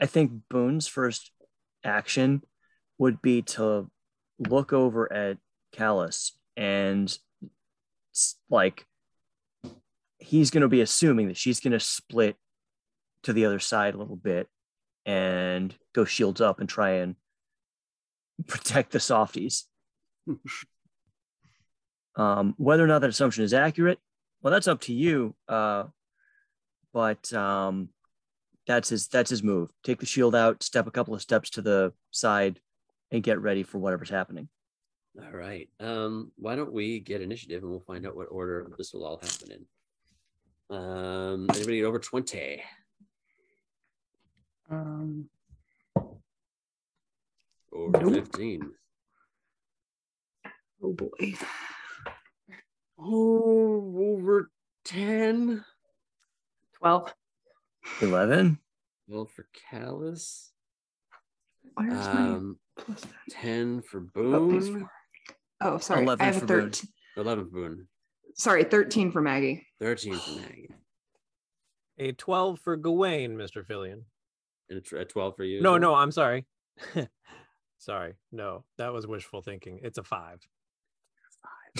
i 0.00 0.06
think 0.06 0.32
boone's 0.50 0.86
first 0.86 1.30
action 1.84 2.42
would 2.98 3.22
be 3.22 3.42
to 3.42 3.90
look 4.38 4.72
over 4.72 5.12
at 5.12 5.38
kalis 5.74 6.32
and 6.56 7.16
like 8.50 8.84
he's 10.18 10.50
going 10.50 10.62
to 10.62 10.68
be 10.68 10.80
assuming 10.80 11.28
that 11.28 11.36
she's 11.36 11.60
going 11.60 11.72
to 11.72 11.80
split 11.80 12.36
to 13.22 13.32
the 13.32 13.44
other 13.44 13.58
side 13.58 13.94
a 13.94 13.98
little 13.98 14.16
bit 14.16 14.48
and 15.06 15.74
go 15.94 16.04
shields 16.04 16.40
up 16.40 16.60
and 16.60 16.68
try 16.68 16.90
and 16.90 17.16
protect 18.46 18.92
the 18.92 19.00
softies. 19.00 19.64
um, 22.16 22.54
whether 22.58 22.84
or 22.84 22.86
not 22.86 23.00
that 23.00 23.10
assumption 23.10 23.44
is 23.44 23.54
accurate, 23.54 23.98
well, 24.42 24.52
that's 24.52 24.68
up 24.68 24.80
to 24.82 24.92
you. 24.92 25.34
Uh, 25.48 25.84
but 26.92 27.32
um, 27.32 27.88
that's 28.66 28.88
his 28.88 29.08
that's 29.08 29.30
his 29.30 29.42
move. 29.42 29.70
Take 29.84 30.00
the 30.00 30.06
shield 30.06 30.34
out, 30.34 30.62
step 30.62 30.86
a 30.86 30.90
couple 30.90 31.14
of 31.14 31.22
steps 31.22 31.50
to 31.50 31.62
the 31.62 31.92
side, 32.10 32.60
and 33.10 33.22
get 33.22 33.40
ready 33.40 33.62
for 33.62 33.78
whatever's 33.78 34.10
happening. 34.10 34.48
all 35.22 35.30
right. 35.32 35.68
Um, 35.80 36.32
why 36.36 36.56
don't 36.56 36.72
we 36.72 37.00
get 37.00 37.20
initiative 37.22 37.62
and 37.62 37.70
we'll 37.70 37.80
find 37.80 38.06
out 38.06 38.16
what 38.16 38.28
order 38.30 38.70
this 38.78 38.92
will 38.92 39.04
all 39.04 39.18
happen 39.20 39.50
in. 39.52 40.76
Um, 40.76 41.46
anybody 41.54 41.84
over 41.84 41.98
twenty? 41.98 42.62
Um, 44.70 45.30
Over 47.72 48.00
Nope. 48.00 48.14
fifteen? 48.14 48.70
Oh 50.82 50.92
boy. 50.92 51.34
Oh, 52.98 53.94
over 53.96 54.50
ten. 54.84 55.64
12. 56.78 57.14
Eleven. 58.02 58.58
Well, 59.08 59.26
for 59.26 59.46
Kalis. 59.72 60.50
Where's 61.74 62.06
Um, 62.06 62.58
plus 62.76 63.00
that? 63.02 63.10
ten 63.30 63.82
for 63.82 64.06
Oh, 64.16 64.48
plus 64.50 64.68
Boone. 64.68 64.80
four. 64.80 64.90
Oh, 65.60 65.78
sorry. 65.78 66.02
11 66.02 66.22
I 66.22 66.26
have 66.26 66.36
a 66.36 66.40
for 66.40 66.46
Boone. 66.46 66.62
13. 66.70 66.90
Eleven 67.16 67.44
for 67.50 67.50
Boone. 67.68 67.88
Sorry, 68.34 68.64
13 68.64 69.10
for 69.10 69.20
Maggie. 69.20 69.66
Thirteen 69.80 70.14
for 70.18 70.30
Maggie. 70.40 70.68
A 71.98 72.12
12 72.12 72.60
for 72.60 72.76
Gawain, 72.76 73.36
Mr. 73.36 73.66
Phillion. 73.66 74.04
And 74.70 74.84
a 74.92 75.04
twelve 75.06 75.34
for 75.34 75.44
you. 75.44 75.62
No, 75.62 75.72
well? 75.72 75.80
no, 75.80 75.94
I'm 75.94 76.12
sorry. 76.12 76.44
sorry. 77.78 78.14
No, 78.30 78.64
that 78.76 78.92
was 78.92 79.06
wishful 79.06 79.40
thinking. 79.40 79.80
It's 79.82 79.96
a 79.98 80.04
five. 80.04 80.40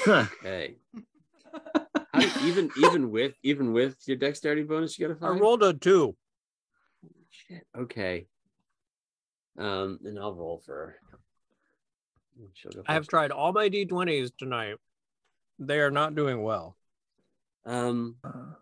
Okay. 0.07 0.77
How 2.13 2.47
even 2.47 2.71
even 2.79 3.11
with 3.11 3.35
even 3.43 3.73
with 3.73 3.97
your 4.07 4.17
dexterity 4.17 4.63
bonus, 4.63 4.99
you 4.99 5.09
got 5.09 5.15
a 5.15 5.25
I 5.27 5.33
five. 5.33 5.41
rolled 5.41 5.63
a 5.63 5.73
two. 5.73 6.17
Shit. 7.31 7.67
Okay. 7.77 8.27
Um, 9.59 9.99
and 10.05 10.19
I'll 10.19 10.35
roll 10.35 10.63
for. 10.65 10.97
I 12.87 12.93
have 12.95 13.09
tried 13.09 13.31
all 13.33 13.53
my 13.53 13.69
d20s 13.69 14.31
tonight. 14.39 14.77
They 15.59 15.81
are 15.81 15.91
not 15.91 16.15
doing 16.15 16.43
well. 16.43 16.77
Um. 17.67 18.17
Uh, 18.23 18.55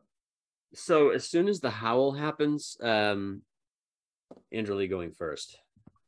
So 0.74 1.10
as 1.10 1.28
soon 1.28 1.48
as 1.48 1.60
the 1.60 1.70
howl 1.70 2.12
happens, 2.12 2.76
um, 2.82 3.42
Andrew 4.52 4.74
Lee 4.76 4.88
going 4.88 5.12
first. 5.12 5.58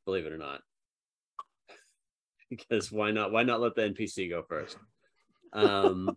Believe 0.04 0.26
it 0.26 0.32
or 0.32 0.38
not. 0.38 0.62
Because 2.50 2.90
why 2.90 3.10
not? 3.10 3.30
Why 3.32 3.42
not 3.42 3.60
let 3.60 3.74
the 3.74 3.82
NPC 3.82 4.30
go 4.30 4.42
first? 4.42 4.76
Um, 5.52 6.16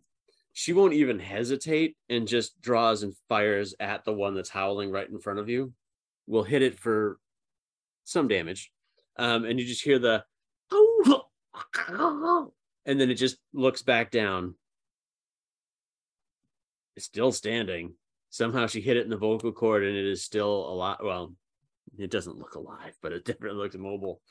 she 0.53 0.73
won't 0.73 0.93
even 0.93 1.19
hesitate 1.19 1.95
and 2.09 2.27
just 2.27 2.59
draws 2.61 3.03
and 3.03 3.15
fires 3.29 3.73
at 3.79 4.03
the 4.03 4.13
one 4.13 4.35
that's 4.35 4.49
howling 4.49 4.91
right 4.91 5.09
in 5.09 5.19
front 5.19 5.39
of 5.39 5.49
you. 5.49 5.73
Will 6.27 6.43
hit 6.43 6.61
it 6.61 6.77
for 6.77 7.19
some 8.03 8.27
damage, 8.27 8.71
um, 9.17 9.45
and 9.45 9.59
you 9.59 9.65
just 9.65 9.83
hear 9.83 9.99
the, 9.99 10.23
and 12.85 12.99
then 12.99 13.09
it 13.09 13.15
just 13.15 13.37
looks 13.53 13.81
back 13.81 14.11
down. 14.11 14.55
It's 16.95 17.05
still 17.05 17.31
standing. 17.31 17.93
Somehow 18.29 18.67
she 18.67 18.81
hit 18.81 18.97
it 18.97 19.03
in 19.03 19.09
the 19.09 19.17
vocal 19.17 19.51
cord, 19.51 19.83
and 19.83 19.95
it 19.95 20.05
is 20.05 20.23
still 20.23 20.69
alive. 20.69 20.97
Well, 21.03 21.33
it 21.97 22.11
doesn't 22.11 22.37
look 22.37 22.55
alive, 22.55 22.95
but 23.01 23.11
it 23.11 23.25
definitely 23.25 23.57
looks 23.57 23.75
mobile. 23.75 24.21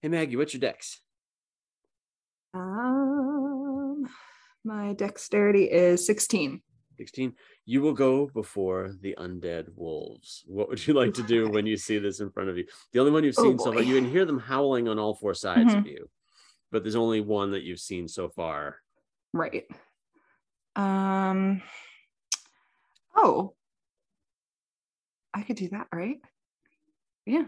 Hey 0.00 0.08
Maggie, 0.08 0.36
what's 0.36 0.54
your 0.54 0.60
dex? 0.60 1.00
Um, 2.54 3.59
my 4.64 4.92
dexterity 4.94 5.64
is 5.64 6.04
16. 6.06 6.60
16. 6.98 7.32
You 7.64 7.80
will 7.80 7.94
go 7.94 8.28
before 8.34 8.92
the 9.00 9.14
undead 9.18 9.68
wolves. 9.74 10.44
What 10.46 10.68
would 10.68 10.86
you 10.86 10.92
like 10.92 11.14
to 11.14 11.22
do 11.22 11.48
when 11.48 11.64
you 11.66 11.76
see 11.76 11.98
this 11.98 12.20
in 12.20 12.30
front 12.30 12.50
of 12.50 12.58
you? 12.58 12.66
The 12.92 13.00
only 13.00 13.12
one 13.12 13.24
you've 13.24 13.36
Oh, 13.38 13.42
seen 13.44 13.58
so 13.58 13.72
far, 13.72 13.82
you 13.82 13.94
can 13.94 14.10
hear 14.10 14.24
them 14.26 14.38
howling 14.38 14.86
on 14.88 14.98
all 14.98 15.14
four 15.14 15.32
sides 15.34 15.72
of 15.72 15.86
you, 15.86 16.10
but 16.70 16.82
there's 16.82 16.96
only 16.96 17.20
one 17.22 17.52
that 17.52 17.62
you've 17.62 17.80
seen 17.80 18.06
so 18.06 18.28
far. 18.28 18.76
Right. 19.32 19.64
Um, 20.76 21.62
oh, 23.16 23.54
I 25.32 25.42
could 25.42 25.56
do 25.56 25.68
that, 25.70 25.86
right? 25.94 26.18
Yeah. 27.24 27.44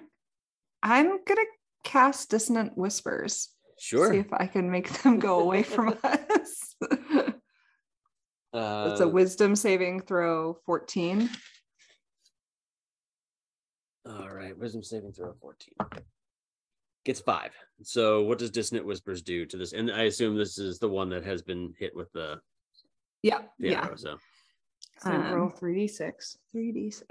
I'm 0.82 1.06
going 1.08 1.20
to 1.26 1.46
cast 1.84 2.30
Dissonant 2.30 2.76
Whispers. 2.78 3.48
Sure. 3.82 4.12
See 4.12 4.18
if 4.20 4.32
I 4.32 4.46
can 4.46 4.70
make 4.70 4.88
them 5.02 5.18
go 5.18 5.40
away 5.40 5.64
from 5.64 5.96
us. 6.04 6.74
Uh, 8.54 8.90
it's 8.92 9.00
a 9.00 9.08
wisdom 9.08 9.56
saving 9.56 9.98
throw 10.02 10.52
14. 10.66 11.30
all 14.04 14.28
right, 14.28 14.54
wisdom 14.58 14.82
saving 14.82 15.10
throw 15.10 15.32
14. 15.40 15.72
Gets 17.06 17.20
five. 17.20 17.52
So 17.82 18.24
what 18.24 18.38
does 18.38 18.50
dissonant 18.50 18.84
whispers 18.84 19.22
do 19.22 19.46
to 19.46 19.56
this? 19.56 19.72
And 19.72 19.90
I 19.90 20.02
assume 20.02 20.36
this 20.36 20.58
is 20.58 20.78
the 20.78 20.88
one 20.90 21.08
that 21.08 21.24
has 21.24 21.40
been 21.40 21.72
hit 21.78 21.96
with 21.96 22.12
the, 22.12 22.40
Yeah. 23.22 23.40
the 23.58 23.70
yeah. 23.70 23.86
arrow. 23.86 23.96
So 23.96 24.18
So 25.02 25.10
roll 25.12 25.46
Um, 25.46 25.52
3d6. 25.52 26.36
3d6. 26.54 27.02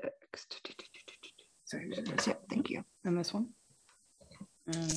Sorry. 1.65 1.89
Yeah, 1.91 2.33
thank 2.51 2.69
you. 2.69 2.83
And 3.03 3.17
this 3.17 3.33
one. 3.33 3.47
And 4.67 4.93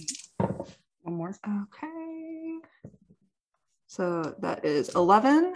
one 1.05 1.17
more. 1.17 1.31
Okay. 1.31 2.59
So 3.87 4.35
that 4.41 4.65
is 4.65 4.89
11. 4.95 5.55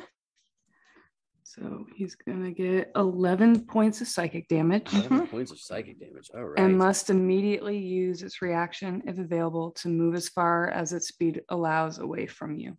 So 1.42 1.86
he's 1.96 2.14
going 2.14 2.44
to 2.44 2.50
get 2.50 2.92
11 2.94 3.64
points 3.64 4.02
of 4.02 4.06
psychic 4.06 4.48
damage 4.48 4.92
11 4.92 5.28
points 5.28 5.50
of 5.50 5.58
psychic 5.58 5.98
damage. 5.98 6.30
All 6.34 6.44
right. 6.44 6.62
and 6.62 6.76
must 6.76 7.08
immediately 7.08 7.78
use 7.78 8.22
its 8.22 8.42
reaction, 8.42 9.02
if 9.06 9.18
available, 9.18 9.70
to 9.72 9.88
move 9.88 10.14
as 10.14 10.28
far 10.28 10.68
as 10.68 10.92
its 10.92 11.08
speed 11.08 11.40
allows 11.48 11.98
away 11.98 12.26
from 12.26 12.54
you. 12.54 12.76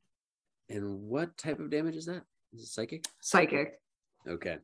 And 0.69 1.01
what 1.01 1.35
type 1.35 1.59
of 1.59 1.71
damage 1.71 1.95
is 1.95 2.05
that? 2.05 2.21
Is 2.53 2.61
it 2.61 2.67
psychic? 2.67 3.05
Psychic. 3.21 3.79
Okay. 4.27 4.57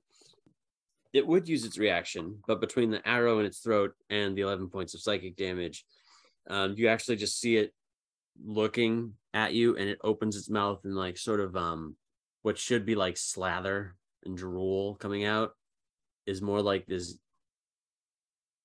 It 1.12 1.26
would 1.26 1.50
use 1.50 1.66
its 1.66 1.80
reaction, 1.80 2.44
but 2.48 2.62
between 2.62 2.92
the 2.92 3.06
arrow 3.08 3.40
in 3.40 3.46
its 3.46 3.60
throat 3.60 3.94
and 4.12 4.38
the 4.38 4.42
11 4.42 4.70
points 4.70 4.94
of 4.94 5.02
psychic 5.02 5.36
damage, 5.36 5.84
um, 6.48 6.76
you 6.78 6.90
actually 6.90 7.16
just 7.16 7.40
see 7.40 7.58
it 7.58 7.74
looking 8.44 9.14
at 9.34 9.54
you 9.54 9.76
and 9.78 9.90
it 9.90 10.00
opens 10.04 10.36
its 10.36 10.50
mouth 10.50 10.80
and 10.84 10.96
like 10.96 11.18
sort 11.18 11.40
of 11.40 11.56
um 11.56 11.96
what 12.42 12.58
should 12.58 12.86
be 12.86 12.96
like 12.96 13.18
slather 13.18 13.96
and 14.24 14.38
drool 14.38 14.96
coming 14.96 15.26
out 15.26 15.52
is 16.26 16.42
more 16.42 16.62
like 16.62 16.86
this 16.86 17.18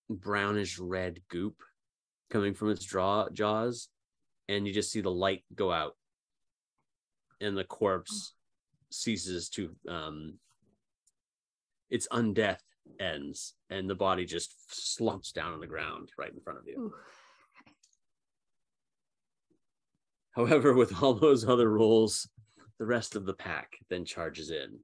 brownish 0.08 0.78
red 0.78 1.20
goop 1.28 1.62
coming 2.30 2.54
from 2.54 2.70
its 2.70 2.84
draw 2.84 3.28
jaws 3.30 3.88
and 4.48 4.66
you 4.66 4.72
just 4.72 4.90
see 4.90 5.00
the 5.00 5.10
light 5.10 5.44
go 5.54 5.72
out 5.72 5.96
and 7.40 7.56
the 7.56 7.64
corpse 7.64 8.34
ceases 8.90 9.48
to 9.48 9.70
um 9.88 10.34
its 11.90 12.08
undeath 12.12 12.60
ends 12.98 13.54
and 13.68 13.88
the 13.88 13.94
body 13.94 14.24
just 14.24 14.54
slumps 14.68 15.30
down 15.32 15.52
on 15.52 15.60
the 15.60 15.66
ground 15.66 16.10
right 16.18 16.32
in 16.32 16.40
front 16.40 16.58
of 16.58 16.66
you 16.66 16.76
Ooh. 16.76 16.94
However 20.32 20.74
with 20.74 21.02
all 21.02 21.14
those 21.14 21.46
other 21.46 21.68
rules 21.70 22.28
the 22.78 22.86
rest 22.86 23.16
of 23.16 23.26
the 23.26 23.34
pack 23.34 23.72
then 23.88 24.04
charges 24.04 24.50
in 24.50 24.78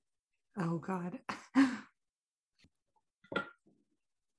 Oh, 0.59 0.79
God. 0.79 1.19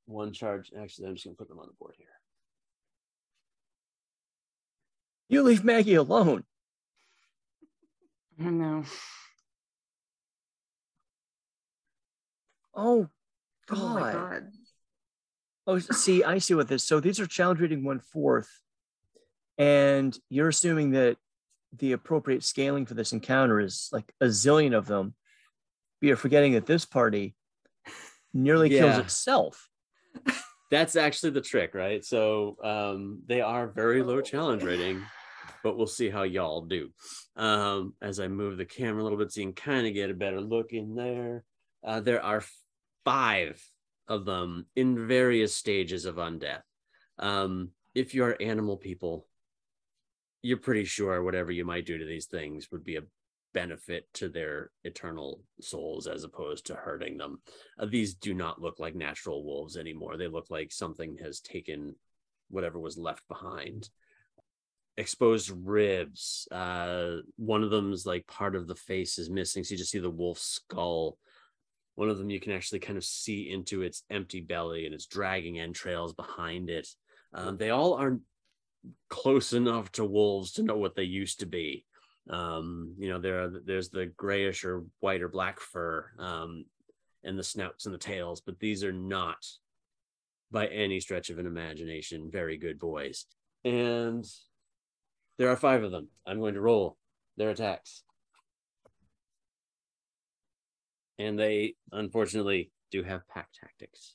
one 0.05 0.31
charge 0.33 0.71
actually 0.79 1.07
i'm 1.07 1.15
just 1.15 1.25
gonna 1.25 1.35
put 1.35 1.47
them 1.47 1.59
on 1.59 1.67
the 1.67 1.73
board 1.79 1.95
here 1.97 2.07
You 5.29 5.43
leave 5.43 5.61
Maggie 5.65 5.95
alone. 5.95 6.45
I 8.39 8.43
know. 8.45 8.85
Oh, 12.73 13.09
God. 13.67 13.77
Oh 13.77 13.93
my 13.93 14.13
god. 14.13 14.47
Oh, 15.65 15.79
see, 15.79 16.23
I 16.23 16.37
see 16.37 16.53
what 16.53 16.69
this. 16.69 16.85
So 16.87 17.01
these 17.01 17.19
are 17.19 17.27
challenge 17.27 17.59
rating 17.59 17.83
one 17.83 17.99
fourth, 17.99 18.49
and 19.57 20.17
you're 20.29 20.49
assuming 20.49 20.91
that 20.91 21.17
the 21.77 21.91
appropriate 21.91 22.43
scaling 22.43 22.85
for 22.85 22.93
this 22.93 23.13
encounter 23.13 23.59
is 23.59 23.89
like 23.91 24.13
a 24.21 24.25
zillion 24.25 24.75
of 24.75 24.87
them. 24.87 25.13
But 25.99 26.07
you're 26.07 26.17
forgetting 26.17 26.53
that 26.53 26.65
this 26.65 26.85
party 26.85 27.35
nearly 28.33 28.69
kills 28.69 28.97
itself. 28.97 29.69
That's 30.71 30.95
actually 30.95 31.31
the 31.31 31.41
trick, 31.41 31.73
right? 31.73 32.03
So 32.03 32.57
um, 32.63 33.21
they 33.25 33.41
are 33.41 33.67
very 33.67 34.03
low 34.03 34.21
challenge 34.21 34.63
rating, 34.63 35.01
but 35.63 35.77
we'll 35.77 35.87
see 35.87 36.09
how 36.09 36.23
y'all 36.23 36.61
do. 36.61 36.89
Um, 37.35 37.93
as 38.01 38.19
I 38.19 38.27
move 38.27 38.57
the 38.57 38.65
camera 38.65 39.01
a 39.01 39.05
little 39.05 39.17
bit 39.17 39.31
so 39.31 39.41
you 39.41 39.47
can 39.47 39.53
kind 39.53 39.87
of 39.87 39.93
get 39.93 40.09
a 40.09 40.13
better 40.13 40.41
look 40.41 40.73
in 40.73 40.95
there. 40.95 41.43
Uh, 41.83 42.01
there 42.01 42.21
are 42.21 42.43
five 43.05 43.63
of 44.07 44.25
them 44.25 44.65
in 44.75 45.07
various 45.07 45.55
stages 45.55 46.05
of 46.05 46.15
undeath. 46.15 46.63
Um, 47.19 47.69
if 47.95 48.13
you 48.13 48.25
are 48.25 48.41
animal 48.41 48.77
people, 48.77 49.26
you're 50.41 50.57
pretty 50.57 50.85
sure 50.85 51.23
whatever 51.23 51.51
you 51.51 51.65
might 51.65 51.85
do 51.85 51.97
to 51.97 52.05
these 52.05 52.25
things 52.25 52.69
would 52.71 52.83
be 52.83 52.95
a 52.95 53.03
benefit 53.53 54.07
to 54.13 54.29
their 54.29 54.69
eternal 54.83 55.41
souls 55.61 56.07
as 56.07 56.23
opposed 56.23 56.65
to 56.67 56.75
hurting 56.75 57.17
them. 57.17 57.39
Uh, 57.79 57.85
these 57.85 58.13
do 58.13 58.33
not 58.33 58.61
look 58.61 58.79
like 58.79 58.95
natural 58.95 59.43
wolves 59.43 59.77
anymore. 59.77 60.17
They 60.17 60.27
look 60.27 60.47
like 60.49 60.71
something 60.71 61.17
has 61.23 61.39
taken 61.39 61.95
whatever 62.49 62.79
was 62.79 62.97
left 62.97 63.27
behind. 63.27 63.89
Exposed 64.97 65.51
ribs. 65.63 66.47
Uh, 66.51 67.17
one 67.37 67.63
of 67.63 67.71
them's 67.71 68.05
like 68.05 68.27
part 68.27 68.55
of 68.55 68.67
the 68.67 68.75
face 68.75 69.17
is 69.17 69.29
missing, 69.29 69.63
so 69.63 69.71
you 69.71 69.77
just 69.77 69.91
see 69.91 69.99
the 69.99 70.09
wolf's 70.09 70.43
skull. 70.43 71.17
One 71.95 72.09
of 72.09 72.17
them 72.17 72.29
you 72.29 72.39
can 72.39 72.53
actually 72.53 72.79
kind 72.79 72.97
of 72.97 73.03
see 73.03 73.49
into 73.49 73.81
its 73.81 74.03
empty 74.09 74.41
belly, 74.41 74.85
and 74.85 74.93
it's 74.93 75.07
dragging 75.07 75.59
entrails 75.59 76.13
behind 76.13 76.69
it. 76.69 76.87
Um, 77.33 77.57
they 77.57 77.71
all 77.71 77.93
are 77.93 78.19
close 79.09 79.53
enough 79.53 79.91
to 79.93 80.05
wolves 80.05 80.53
to 80.53 80.63
know 80.63 80.77
what 80.77 80.95
they 80.95 81.03
used 81.03 81.39
to 81.39 81.45
be. 81.45 81.85
Um, 82.29 82.95
you 82.97 83.09
know, 83.09 83.19
there 83.19 83.49
there's 83.49 83.89
the 83.89 84.07
grayish 84.17 84.65
or 84.65 84.83
white 84.99 85.21
or 85.21 85.29
black 85.29 85.59
fur, 85.59 86.11
um, 86.19 86.65
and 87.23 87.37
the 87.37 87.43
snouts 87.43 87.85
and 87.85 87.93
the 87.93 87.99
tails, 87.99 88.41
but 88.41 88.59
these 88.59 88.83
are 88.83 88.93
not 88.93 89.45
by 90.51 90.67
any 90.67 90.99
stretch 90.99 91.29
of 91.29 91.39
an 91.39 91.45
imagination 91.45 92.29
very 92.31 92.57
good 92.57 92.79
boys. 92.79 93.25
And 93.65 94.25
there 95.37 95.49
are 95.49 95.57
five 95.57 95.83
of 95.83 95.91
them. 95.91 96.07
I'm 96.25 96.39
going 96.39 96.53
to 96.53 96.61
roll 96.61 96.97
their 97.35 97.49
attacks. 97.49 98.03
And 101.19 101.37
they 101.37 101.75
unfortunately 101.91 102.71
do 102.91 103.03
have 103.03 103.27
pack 103.27 103.49
tactics. 103.59 104.13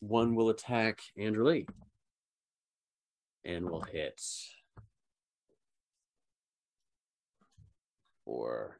One 0.00 0.34
will 0.34 0.50
attack 0.50 1.00
Andrew 1.16 1.46
Lee 1.46 1.66
and 3.44 3.68
we'll 3.68 3.80
hit 3.82 4.20
for. 8.24 8.78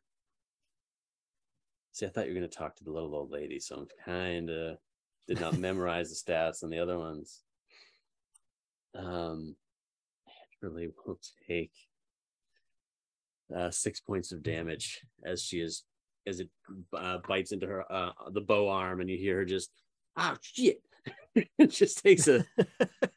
See, 1.93 2.07
I 2.07 2.09
thought 2.09 2.27
you 2.27 2.35
were 2.35 2.41
going 2.41 2.51
to 2.51 2.57
talk 2.57 2.77
to 2.77 2.85
the 2.85 2.91
little 2.91 3.15
old 3.15 3.31
lady, 3.31 3.61
so 3.61 3.77
I'm 3.77 3.87
kind 4.05 4.51
of 4.51 4.79
did 5.29 5.41
not 5.41 5.59
memorize 5.59 6.11
the 6.11 6.33
stats 6.33 6.65
on 6.65 6.71
the 6.71 6.79
other 6.79 6.99
ones. 6.99 7.43
Um, 8.97 9.57
Andrew 10.63 10.77
Lee 10.77 10.89
will 11.07 11.19
take 11.49 11.73
uh, 13.55 13.71
six 13.71 14.01
points 14.01 14.33
of 14.33 14.43
damage 14.43 15.01
as 15.25 15.43
she 15.43 15.61
is 15.61 15.85
as 16.27 16.41
it 16.41 16.49
uh, 16.97 17.19
bites 17.29 17.53
into 17.53 17.67
her 17.67 17.93
uh, 17.93 18.11
the 18.31 18.41
bow 18.41 18.69
arm, 18.69 19.01
and 19.01 19.11
you 19.11 19.17
hear 19.17 19.37
her 19.37 19.45
just, 19.45 19.71
"Oh 20.17 20.37
shit!" 20.41 20.81
it 21.35 21.71
just 21.71 22.03
takes 22.03 22.29
a 22.29 22.45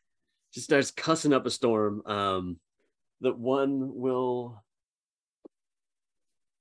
just 0.57 0.65
starts 0.65 0.89
cussing 0.89 1.33
up 1.33 1.45
a 1.45 1.51
storm. 1.51 2.01
Um, 2.07 2.57
that 3.21 3.37
one 3.37 3.91
will 3.93 4.63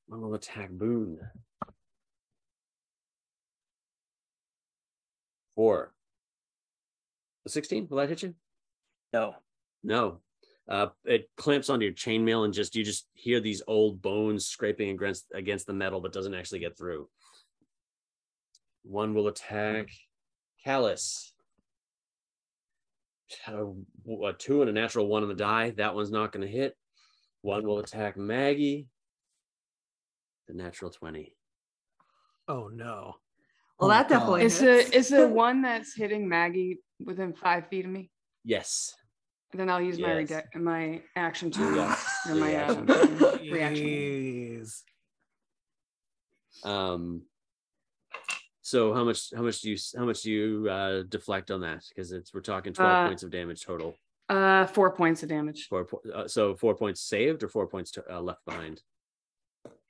one 0.07 0.21
will 0.21 0.35
attack 0.35 0.69
Boone. 0.69 1.19
Four. 5.55 5.95
A 7.47 7.49
16? 7.49 7.87
Will 7.89 7.97
that 7.97 8.11
hit 8.11 8.23
you? 8.23 8.35
No. 9.15 9.37
No. 9.83 10.21
Uh, 10.69 10.89
it 11.07 11.31
clamps 11.39 11.71
onto 11.71 11.87
your 11.87 11.95
chainmail 11.95 12.45
and 12.45 12.53
just 12.53 12.77
you 12.77 12.85
just 12.85 13.07
hear 13.15 13.41
these 13.41 13.63
old 13.67 14.03
bones 14.03 14.45
scraping 14.47 14.91
against 14.91 15.25
against 15.33 15.67
the 15.67 15.73
metal, 15.73 16.03
but 16.03 16.13
doesn't 16.13 16.35
actually 16.35 16.59
get 16.59 16.77
through. 16.77 17.09
One 18.83 19.15
will 19.15 19.29
attack 19.29 19.89
Kalis. 20.67 21.33
A, 23.49 23.65
a 24.27 24.33
two 24.33 24.61
and 24.61 24.71
a 24.71 24.73
natural 24.73 25.07
one 25.09 25.23
on 25.23 25.29
the 25.29 25.35
die. 25.35 25.71
That 25.71 25.95
one's 25.95 26.11
not 26.11 26.33
going 26.33 26.47
to 26.47 26.53
hit. 26.53 26.77
One 27.43 27.67
will 27.67 27.79
attack 27.79 28.17
Maggie. 28.17 28.89
The 30.49 30.55
natural 30.55 30.91
20. 30.91 31.35
Oh 32.49 32.69
no. 32.69 33.17
Well, 33.79 33.89
Oh, 33.89 33.89
that 33.89 34.09
definitely 34.09 34.45
Is 34.45 34.59
the 34.61 34.75
hits. 34.75 34.91
is 34.91 35.09
the 35.09 35.29
one 35.29 35.61
that's 35.63 35.95
hitting 35.95 36.29
Maggie 36.29 36.79
within 37.05 37.35
five 37.35 37.69
feet 37.69 37.85
of 37.85 37.91
me? 37.91 38.11
Yes. 38.45 38.95
Then 39.53 39.69
I'll 39.69 39.81
use 39.83 39.99
my 39.99 40.21
Yes. 40.21 40.31
rede- 40.55 40.63
my 40.63 41.03
action 41.17 41.51
to 41.51 41.61
Yeah. 41.75 41.97
or 42.29 42.35
my 42.37 42.53
Yeah. 42.53 42.71
uh, 42.71 43.39
reaction. 43.51 43.87
Jeez. 43.87 44.83
Um 46.65 47.23
so 48.67 48.93
how 48.93 49.05
much 49.05 49.33
how 49.33 49.43
much 49.43 49.61
do 49.61 49.71
you 49.71 49.77
how 49.97 50.05
much 50.05 50.23
do 50.23 50.31
you 50.33 50.69
uh 50.69 51.03
deflect 51.09 51.53
on 51.53 51.61
that? 51.61 51.85
Because 51.89 52.11
it's 52.11 52.35
we're 52.35 52.41
talking 52.41 52.73
12 52.73 52.91
Uh, 52.91 53.07
points 53.07 53.23
of 53.23 53.31
damage 53.31 53.65
total. 53.65 53.95
Uh, 54.29 54.67
four 54.67 54.91
points 54.91 55.23
of 55.23 55.29
damage. 55.29 55.69
Four 55.69 55.87
uh, 56.13 56.27
so 56.27 56.57
four 56.57 56.75
points 56.75 57.01
saved 57.01 57.45
or 57.45 57.49
four 57.49 57.69
points 57.69 57.93
to, 57.93 58.03
uh, 58.13 58.21
left 58.21 58.45
behind. 58.45 58.83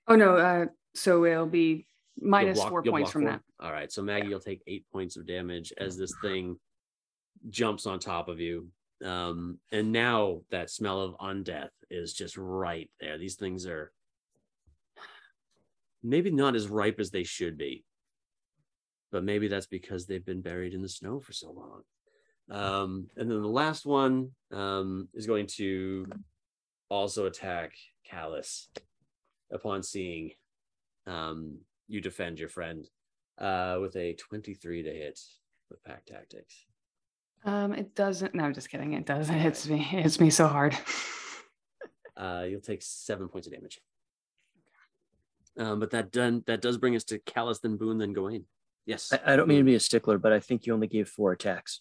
Oh 0.07 0.15
no, 0.15 0.37
uh, 0.37 0.67
so 0.95 1.25
it'll 1.25 1.47
be 1.47 1.87
minus 2.21 2.59
block- 2.59 2.69
four 2.69 2.83
points 2.83 3.11
from 3.11 3.23
four? 3.23 3.31
that. 3.31 3.41
All 3.61 3.73
right. 3.73 3.91
So 3.91 4.03
Maggie, 4.03 4.29
you'll 4.29 4.41
take 4.41 4.61
eight 4.67 4.85
points 4.93 5.17
of 5.17 5.27
damage 5.27 5.73
as 5.79 5.97
this 5.97 6.13
thing 6.21 6.59
jumps 7.49 7.87
on 7.87 7.99
top 7.99 8.29
of 8.29 8.41
you. 8.41 8.69
Um, 9.03 9.59
and 9.73 9.91
now 9.91 10.43
that 10.51 10.69
smell 10.71 11.01
of 11.01 11.15
undeath 11.17 11.71
is 11.91 12.13
just 12.13 12.37
right 12.37 12.91
there. 13.01 13.17
These 13.17 13.37
things 13.37 13.65
are 13.67 13.91
maybe 16.03 16.31
not 16.31 16.55
as 16.55 16.69
ripe 16.69 17.01
as 17.01 17.11
they 17.11 17.25
should 17.25 17.57
be, 17.57 17.85
but 19.13 19.25
maybe 19.25 19.49
that's 19.49 19.67
because 19.67 20.07
they've 20.07 20.25
been 20.25 20.43
buried 20.43 20.75
in 20.75 20.83
the 20.83 20.89
snow 20.89 21.21
for 21.21 21.33
so 21.33 21.51
long. 21.53 21.83
Um, 22.51 23.09
and 23.17 23.31
then 23.31 23.43
the 23.43 23.49
last 23.49 23.87
one 23.87 24.31
um, 24.53 25.09
is 25.15 25.27
going 25.27 25.47
to 25.57 26.07
also 26.89 27.27
attack 27.27 27.73
Kalis 28.11 28.67
upon 29.53 29.83
seeing 29.83 30.31
um, 31.07 31.59
you 31.89 32.01
defend 32.01 32.39
your 32.39 32.49
friend 32.49 32.89
uh, 33.39 33.79
with 33.81 33.97
a 33.97 34.15
23 34.15 34.83
to 34.83 34.91
hit 34.91 35.21
with 35.71 35.83
pack 35.85 36.05
tactics. 36.07 36.67
Um, 37.45 37.73
it 37.73 37.95
doesn't. 37.95 38.35
No, 38.35 38.45
I'm 38.45 38.55
just 38.55 38.71
kidding. 38.71 38.95
It 38.95 39.07
does. 39.07 39.29
It 39.29 39.35
hits 39.35 39.69
me. 39.69 39.81
It 39.81 40.03
hits 40.03 40.21
me 40.21 40.31
so 40.31 40.47
hard. 40.47 40.77
Uh, 42.17 42.47
you'll 42.49 42.63
take 42.63 42.81
seven 42.81 43.29
points 43.29 43.47
of 43.47 43.53
damage. 43.53 43.79
Um, 45.59 45.79
but 45.81 45.91
that 45.91 46.11
done 46.11 46.43
that 46.47 46.63
does 46.63 46.79
bring 46.79 46.97
us 46.97 47.05
to 47.05 47.19
Kalis, 47.19 47.61
then 47.61 47.77
Boone, 47.77 47.99
then 47.99 48.15
Gawain. 48.15 48.47
Yes. 48.87 49.13
I, 49.13 49.33
I 49.33 49.37
don't 49.37 49.49
mean 49.49 49.59
to 49.59 49.65
be 49.65 49.75
a 49.75 49.81
stickler, 49.81 50.17
but 50.19 50.33
I 50.33 50.41
think 50.41 50.65
you 50.67 50.73
only 50.73 50.87
gave 50.87 51.09
four 51.09 51.33
attacks. 51.33 51.81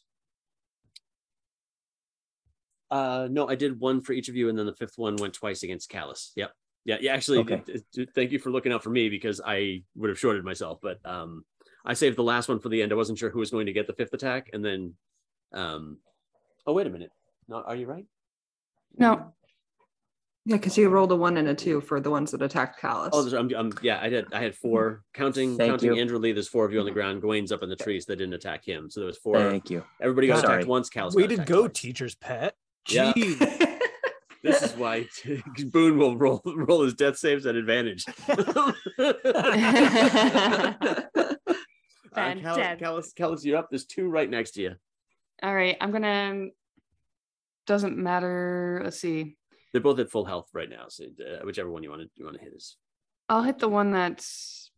Uh, 2.91 3.27
no, 3.31 3.47
I 3.47 3.55
did 3.55 3.79
one 3.79 4.01
for 4.01 4.13
each 4.13 4.29
of 4.29 4.35
you, 4.35 4.49
and 4.49 4.57
then 4.57 4.65
the 4.65 4.75
fifth 4.75 4.97
one 4.97 5.15
went 5.15 5.33
twice 5.33 5.63
against 5.63 5.89
Kalis. 5.91 6.31
Yep. 6.35 6.51
Yeah, 6.85 6.97
yeah. 7.01 7.13
Actually, 7.13 7.39
Okay. 7.39 7.63
it- 7.67 7.85
it- 7.95 8.09
thank 8.13 8.31
you 8.31 8.39
for 8.39 8.51
looking 8.51 8.71
out 8.71 8.83
for 8.83 8.91
me 8.91 9.09
because 9.09 9.41
I 9.43 9.83
would 9.95 10.09
have 10.09 10.19
shorted 10.19 10.43
myself. 10.43 10.79
But 10.81 10.99
um, 11.05 11.43
I 11.83 11.93
saved 11.93 12.15
the 12.17 12.23
last 12.23 12.47
one 12.47 12.59
for 12.59 12.69
the 12.69 12.81
end. 12.81 12.91
I 12.91 12.95
wasn't 12.95 13.17
sure 13.17 13.29
who 13.29 13.39
was 13.39 13.49
going 13.51 13.65
to 13.65 13.73
get 13.73 13.87
the 13.87 13.93
fifth 13.93 14.13
attack, 14.13 14.49
and 14.53 14.63
then, 14.63 14.93
um, 15.51 15.97
oh 16.67 16.73
wait 16.73 16.85
a 16.87 16.91
minute. 16.91 17.11
No, 17.47 17.57
are 17.57 17.75
you 17.75 17.87
right? 17.87 18.05
No, 18.97 19.33
Yeah, 20.47 20.57
because 20.57 20.77
you 20.77 20.89
rolled 20.89 21.11
a 21.11 21.15
one 21.15 21.37
and 21.37 21.47
a 21.47 21.55
two 21.55 21.81
for 21.81 21.99
the 21.99 22.11
ones 22.11 22.29
that 22.31 22.41
attacked 22.43 22.79
Kalis. 22.79 23.09
Oh, 23.13 23.23
there's- 23.23 23.33
I'm, 23.33 23.49
I'm, 23.57 23.71
yeah, 23.81 23.99
I 23.99 24.09
did. 24.09 24.31
I 24.31 24.39
had 24.41 24.53
four 24.53 25.03
counting. 25.13 25.57
Thank 25.57 25.71
counting 25.71 25.95
you. 25.95 25.99
Andrew 25.99 26.19
Lee. 26.19 26.33
There's 26.33 26.47
four 26.47 26.65
of 26.65 26.71
you 26.71 26.79
on 26.79 26.85
the 26.85 26.91
ground. 26.91 27.21
Gawain's 27.21 27.51
up 27.51 27.63
in 27.63 27.69
the 27.69 27.75
trees. 27.75 28.05
That 28.05 28.17
didn't 28.17 28.35
attack 28.35 28.63
him. 28.63 28.89
So 28.91 28.99
there 28.99 29.07
was 29.07 29.17
four. 29.17 29.37
Thank 29.39 29.71
you. 29.71 29.83
Everybody 29.99 30.27
got 30.27 30.41
Sorry. 30.41 30.57
attacked 30.57 30.67
once. 30.67 30.89
Kalis. 30.91 31.15
Way 31.15 31.23
got 31.23 31.27
to 31.29 31.33
attacked 31.35 31.49
go, 31.49 31.61
twice. 31.67 31.73
teacher's 31.81 32.15
pet. 32.15 32.55
Yeah. 32.89 33.11
Jeez. 33.13 33.71
This 34.43 34.61
is 34.61 34.73
why 34.77 35.07
Boone 35.71 35.97
will 35.97 36.15
roll 36.17 36.39
roll 36.45 36.83
his 36.83 36.93
death 36.93 37.17
saves 37.17 37.47
at 37.47 37.55
advantage. 37.55 38.05
uh, 38.29 38.71
Bad, 42.13 42.39
Kalis, 42.39 42.55
dead. 42.55 42.79
Kalis, 42.79 43.13
Kalis, 43.15 43.43
you're 43.43 43.57
up. 43.57 43.69
There's 43.71 43.85
two 43.85 44.07
right 44.07 44.29
next 44.29 44.51
to 44.51 44.61
you. 44.61 44.75
all 45.43 45.53
right. 45.55 45.75
I'm 45.81 45.91
gonna 45.91 46.49
doesn't 47.65 47.97
matter. 47.97 48.81
Let's 48.83 48.99
see. 48.99 49.35
They're 49.75 49.81
both 49.81 49.99
at 49.99 50.09
full 50.09 50.23
health 50.23 50.47
right 50.53 50.69
now, 50.69 50.85
so 50.87 51.03
uh, 51.03 51.43
whichever 51.45 51.69
one 51.69 51.83
you 51.83 51.89
want 51.89 52.01
to 52.03 52.07
you 52.15 52.23
want 52.23 52.37
to 52.37 52.41
hit 52.41 52.53
is 52.53 52.77
I'll 53.27 53.43
hit 53.43 53.59
the 53.59 53.67
one 53.67 53.91
that's 53.91 54.71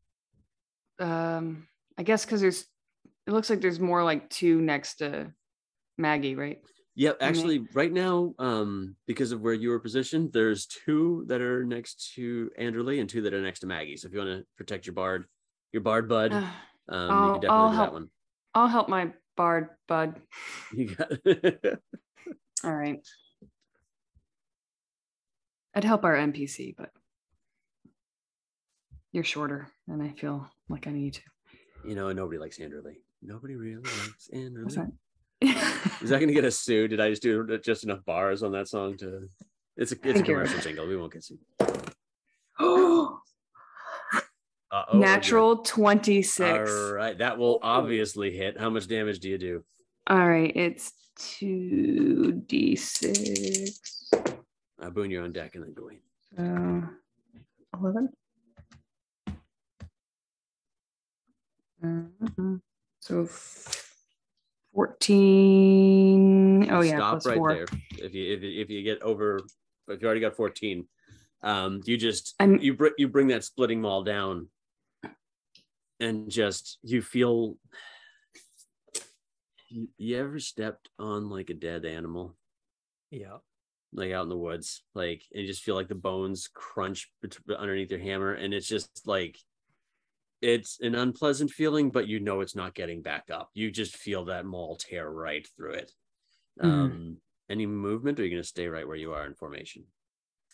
um 0.97 1.67
I 1.99 2.01
guess 2.01 2.25
because 2.25 2.41
there's 2.41 2.65
it 3.27 3.31
looks 3.31 3.51
like 3.51 3.61
there's 3.61 3.79
more 3.79 4.03
like 4.03 4.27
two 4.31 4.59
next 4.59 4.95
to 4.95 5.31
Maggie, 5.99 6.33
right? 6.33 6.59
Yeah, 6.95 7.11
actually, 7.21 7.59
right 7.75 7.93
now, 7.93 8.33
um, 8.39 8.95
because 9.05 9.31
of 9.31 9.41
where 9.41 9.53
you 9.53 9.69
were 9.69 9.79
positioned, 9.79 10.33
there's 10.33 10.65
two 10.65 11.25
that 11.27 11.41
are 11.41 11.63
next 11.63 12.13
to 12.15 12.49
Anderley 12.57 12.99
and 12.99 13.07
two 13.07 13.21
that 13.21 13.35
are 13.35 13.41
next 13.43 13.59
to 13.59 13.67
Maggie. 13.67 13.97
So 13.97 14.07
if 14.07 14.13
you 14.13 14.19
want 14.19 14.31
to 14.31 14.45
protect 14.57 14.87
your 14.87 14.95
bard, 14.95 15.25
your 15.73 15.83
bard 15.83 16.09
bud, 16.09 16.31
um, 16.33 16.43
Uh, 16.89 16.97
you 16.97 16.97
I'll- 17.21 17.31
can 17.33 17.41
definitely 17.41 17.49
I'll 17.65 17.69
do 17.69 17.75
help. 17.75 17.87
that 17.89 17.93
one. 17.93 18.09
I'll 18.55 18.67
help 18.67 18.89
my 18.89 19.13
bard 19.35 19.69
bud. 19.87 20.19
You 20.73 20.95
got 20.95 21.11
All 22.63 22.73
right. 22.73 23.05
I'd 25.78 25.84
help 25.84 26.03
our 26.05 26.15
NPC, 26.15 26.75
but 26.75 26.89
you're 29.11 29.23
shorter, 29.23 29.67
and 29.88 30.01
I 30.01 30.09
feel 30.09 30.49
like 30.69 30.88
I 30.88 30.91
need 30.91 31.13
to. 31.13 31.21
you 31.86 31.93
know, 31.93 32.11
nobody 32.11 32.39
likes 32.39 32.57
Anderley. 32.57 32.95
Nobody 33.21 33.53
really 33.53 33.84
likes 33.84 34.28
Anderley. 34.34 34.73
That? 34.73 34.91
Is 36.01 36.09
that 36.09 36.17
going 36.17 36.30
to 36.30 36.34
get 36.34 36.45
us 36.45 36.57
sued? 36.57 36.89
Did 36.89 36.99
I 36.99 37.11
just 37.11 37.21
do 37.21 37.59
just 37.63 37.84
enough 37.84 38.03
bars 38.05 38.41
on 38.41 38.53
that 38.53 38.67
song 38.67 38.97
to? 38.97 39.30
It's 39.75 39.91
a 39.91 39.97
it's 40.01 40.21
a 40.21 40.23
commercial 40.23 40.55
right. 40.55 40.63
jingle. 40.63 40.88
We 40.88 40.97
won't 40.97 41.13
get 41.13 41.23
sued. 41.23 41.38
Oh, 42.57 43.21
Uh-oh, 44.71 44.97
Natural 44.97 45.57
26. 45.57 46.41
All 46.41 46.93
right, 46.93 47.19
that 47.19 47.38
will 47.38 47.59
obviously 47.61 48.36
hit. 48.36 48.59
How 48.59 48.71
much 48.71 48.88
damage 48.88 49.19
do 49.19 49.30
you 49.30 49.38
do? 49.38 49.63
All 50.07 50.28
right, 50.28 50.51
it's 50.55 50.91
2d6. 51.19 53.96
Uh, 54.80 54.89
Boone, 54.89 55.09
you're 55.11 55.23
on 55.23 55.32
deck, 55.32 55.55
and 55.55 55.63
then 55.63 55.73
Gawain. 55.73 55.99
So 56.36 56.84
11. 57.80 58.09
Mhm. 61.84 62.61
So 62.99 63.25
14. 64.73 66.69
Oh, 66.71 66.82
yeah. 66.82 66.97
Stop 66.97 67.11
plus 67.13 67.25
right 67.25 67.38
four. 67.38 67.53
there. 67.53 67.65
If 67.97 68.13
you 68.13 68.34
if 68.34 68.43
you, 68.43 68.61
if 68.61 68.69
you 68.69 68.84
get 68.84 69.01
over, 69.01 69.39
if 69.88 70.01
you 70.01 70.05
already 70.05 70.19
got 70.21 70.36
14, 70.36 70.88
um, 71.43 71.82
you 71.86 71.97
just 71.97 72.36
I'm- 72.39 72.59
you 72.59 72.73
bring 72.75 72.93
you 72.97 73.07
bring 73.07 73.28
that 73.28 73.43
splitting 73.43 73.82
maul 73.82 74.03
down, 74.03 74.49
and 75.99 76.30
just 76.30 76.78
you 76.84 77.01
feel. 77.01 77.57
You, 79.69 79.89
you 79.97 80.17
ever 80.17 80.39
stepped 80.39 80.89
on 80.97 81.30
like 81.30 81.49
a 81.49 81.53
dead 81.53 81.84
animal? 81.84 82.38
Yeah. 83.11 83.38
Like 83.93 84.11
out 84.11 84.23
in 84.23 84.29
the 84.29 84.38
woods, 84.38 84.83
like 84.93 85.23
and 85.33 85.41
you 85.41 85.47
just 85.47 85.63
feel 85.63 85.75
like 85.75 85.88
the 85.88 85.95
bones 85.95 86.49
crunch 86.53 87.11
underneath 87.57 87.91
your 87.91 87.99
hammer, 87.99 88.33
and 88.33 88.53
it's 88.53 88.67
just 88.67 89.07
like 89.07 89.38
it's 90.41 90.79
an 90.81 90.95
unpleasant 90.95 91.49
feeling, 91.51 91.89
but 91.89 92.07
you 92.07 92.19
know 92.19 92.41
it's 92.41 92.55
not 92.55 92.75
getting 92.75 93.01
back 93.01 93.29
up. 93.31 93.49
You 93.53 93.71
just 93.71 93.97
feel 93.97 94.25
that 94.25 94.45
maul 94.45 94.75
tear 94.75 95.09
right 95.09 95.47
through 95.55 95.73
it. 95.73 95.91
Mhm. 96.61 96.69
Um, 96.69 97.17
any 97.49 97.65
movement, 97.65 98.19
or 98.19 98.21
are 98.21 98.25
you 98.25 98.31
gonna 98.31 98.43
stay 98.43 98.67
right 98.67 98.88
where 98.88 98.97
you 98.97 99.13
are 99.13 99.25
in 99.25 99.33
formation? 99.33 99.85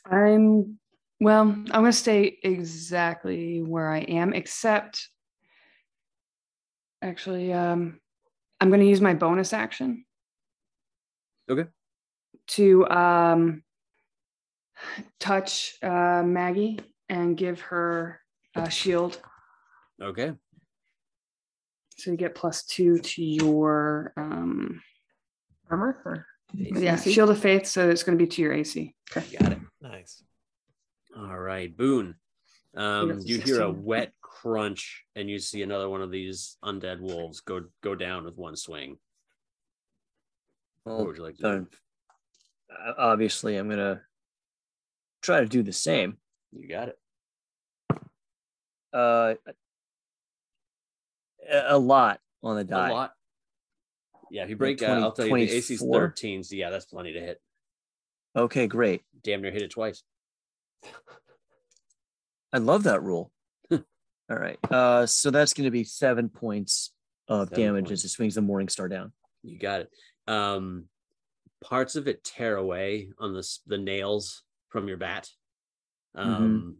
I'm 0.05 0.79
well, 1.19 1.41
I'm 1.49 1.65
gonna 1.65 1.93
stay 1.93 2.37
exactly 2.43 3.61
where 3.61 3.89
I 3.89 3.99
am, 3.99 4.33
except 4.33 5.09
actually, 7.01 7.53
um, 7.53 7.99
I'm 8.59 8.69
gonna 8.69 8.83
use 8.83 9.01
my 9.01 9.13
bonus 9.13 9.53
action. 9.53 10.05
Okay. 11.49 11.69
To 12.47 12.87
um 12.89 13.63
touch 15.19 15.75
uh 15.81 16.23
Maggie 16.23 16.79
and 17.09 17.37
give 17.37 17.61
her 17.61 18.19
a 18.55 18.69
shield. 18.69 19.19
Okay, 20.01 20.33
So 21.97 22.11
you 22.11 22.17
get 22.17 22.35
plus 22.35 22.65
two 22.65 22.99
to 22.99 23.23
your 23.23 24.13
um 24.17 24.81
armor 25.69 26.01
or 26.05 26.25
yeah, 26.53 26.95
AC? 26.95 27.13
shield 27.13 27.29
of 27.29 27.39
faith, 27.39 27.65
so 27.65 27.89
it's 27.89 28.03
gonna 28.03 28.17
be 28.17 28.27
to 28.27 28.41
your 28.41 28.53
AC. 28.53 28.93
Okay. 29.15 29.37
Got 29.37 29.53
it. 29.53 29.59
Nice. 29.81 30.23
All 31.15 31.37
right, 31.37 31.75
Boone. 31.75 32.15
Um, 32.75 33.09
that's 33.09 33.25
a 33.25 33.27
you 33.27 33.39
hear 33.39 33.61
a 33.61 33.71
wet 33.71 34.13
crunch, 34.21 35.03
and 35.15 35.29
you 35.29 35.39
see 35.39 35.61
another 35.61 35.87
one 35.89 36.01
of 36.01 36.11
these 36.11 36.57
undead 36.63 36.99
wolves 36.99 37.39
go 37.41 37.61
go 37.81 37.95
down 37.95 38.25
with 38.25 38.35
one 38.35 38.55
swing. 38.55 38.97
What 40.83 41.05
would 41.05 41.17
you 41.17 41.23
like 41.23 41.35
to 41.37 41.41
do? 41.41 41.47
done. 41.47 41.67
Obviously, 42.97 43.55
I'm 43.57 43.69
gonna 43.69 44.01
try 45.21 45.39
to 45.39 45.45
do 45.47 45.63
the 45.63 45.73
same. 45.73 46.17
You 46.51 46.67
got 46.67 46.89
it. 46.89 46.99
Uh, 48.93 49.35
a- 51.49 51.75
a 51.75 51.77
lot 51.77 52.19
on 52.43 52.55
the 52.55 52.61
A 52.61 52.65
die. 52.65 52.91
lot. 52.91 53.13
Yeah, 54.29 54.43
if 54.43 54.49
you 54.49 54.55
break, 54.55 54.81
uh, 54.81 54.87
20 54.87 55.01
I'll 55.03 55.11
tell 55.11 55.25
you, 55.27 55.35
the 55.47 55.51
AC's 55.57 55.81
13, 55.81 56.43
so 56.43 56.55
yeah, 56.55 56.69
that's 56.69 56.85
plenty 56.85 57.13
to 57.13 57.19
hit. 57.19 57.41
Okay, 58.35 58.67
great. 58.67 59.03
Damn 59.23 59.41
near 59.41 59.51
hit 59.51 59.61
it 59.61 59.71
twice. 59.71 60.03
I 62.51 62.57
love 62.57 62.83
that 62.83 63.03
rule. 63.03 63.31
All 63.71 63.79
right. 64.29 64.57
Uh, 64.71 65.05
so 65.05 65.29
that's 65.31 65.53
going 65.53 65.65
to 65.65 65.71
be 65.71 65.83
seven 65.83 66.29
points 66.29 66.91
of 67.27 67.49
Seven 67.49 67.63
damage 67.63 67.85
points. 67.85 68.01
as 68.03 68.05
it 68.05 68.09
swings 68.09 68.35
the 68.35 68.41
Morning 68.41 68.69
Star 68.69 68.87
down. 68.87 69.11
You 69.43 69.57
got 69.59 69.81
it. 69.81 69.89
Um, 70.27 70.85
parts 71.63 71.95
of 71.95 72.07
it 72.07 72.23
tear 72.23 72.57
away 72.57 73.09
on 73.17 73.33
the 73.33 73.57
the 73.67 73.77
nails 73.77 74.43
from 74.69 74.87
your 74.87 74.97
bat. 74.97 75.29
Um, 76.15 76.77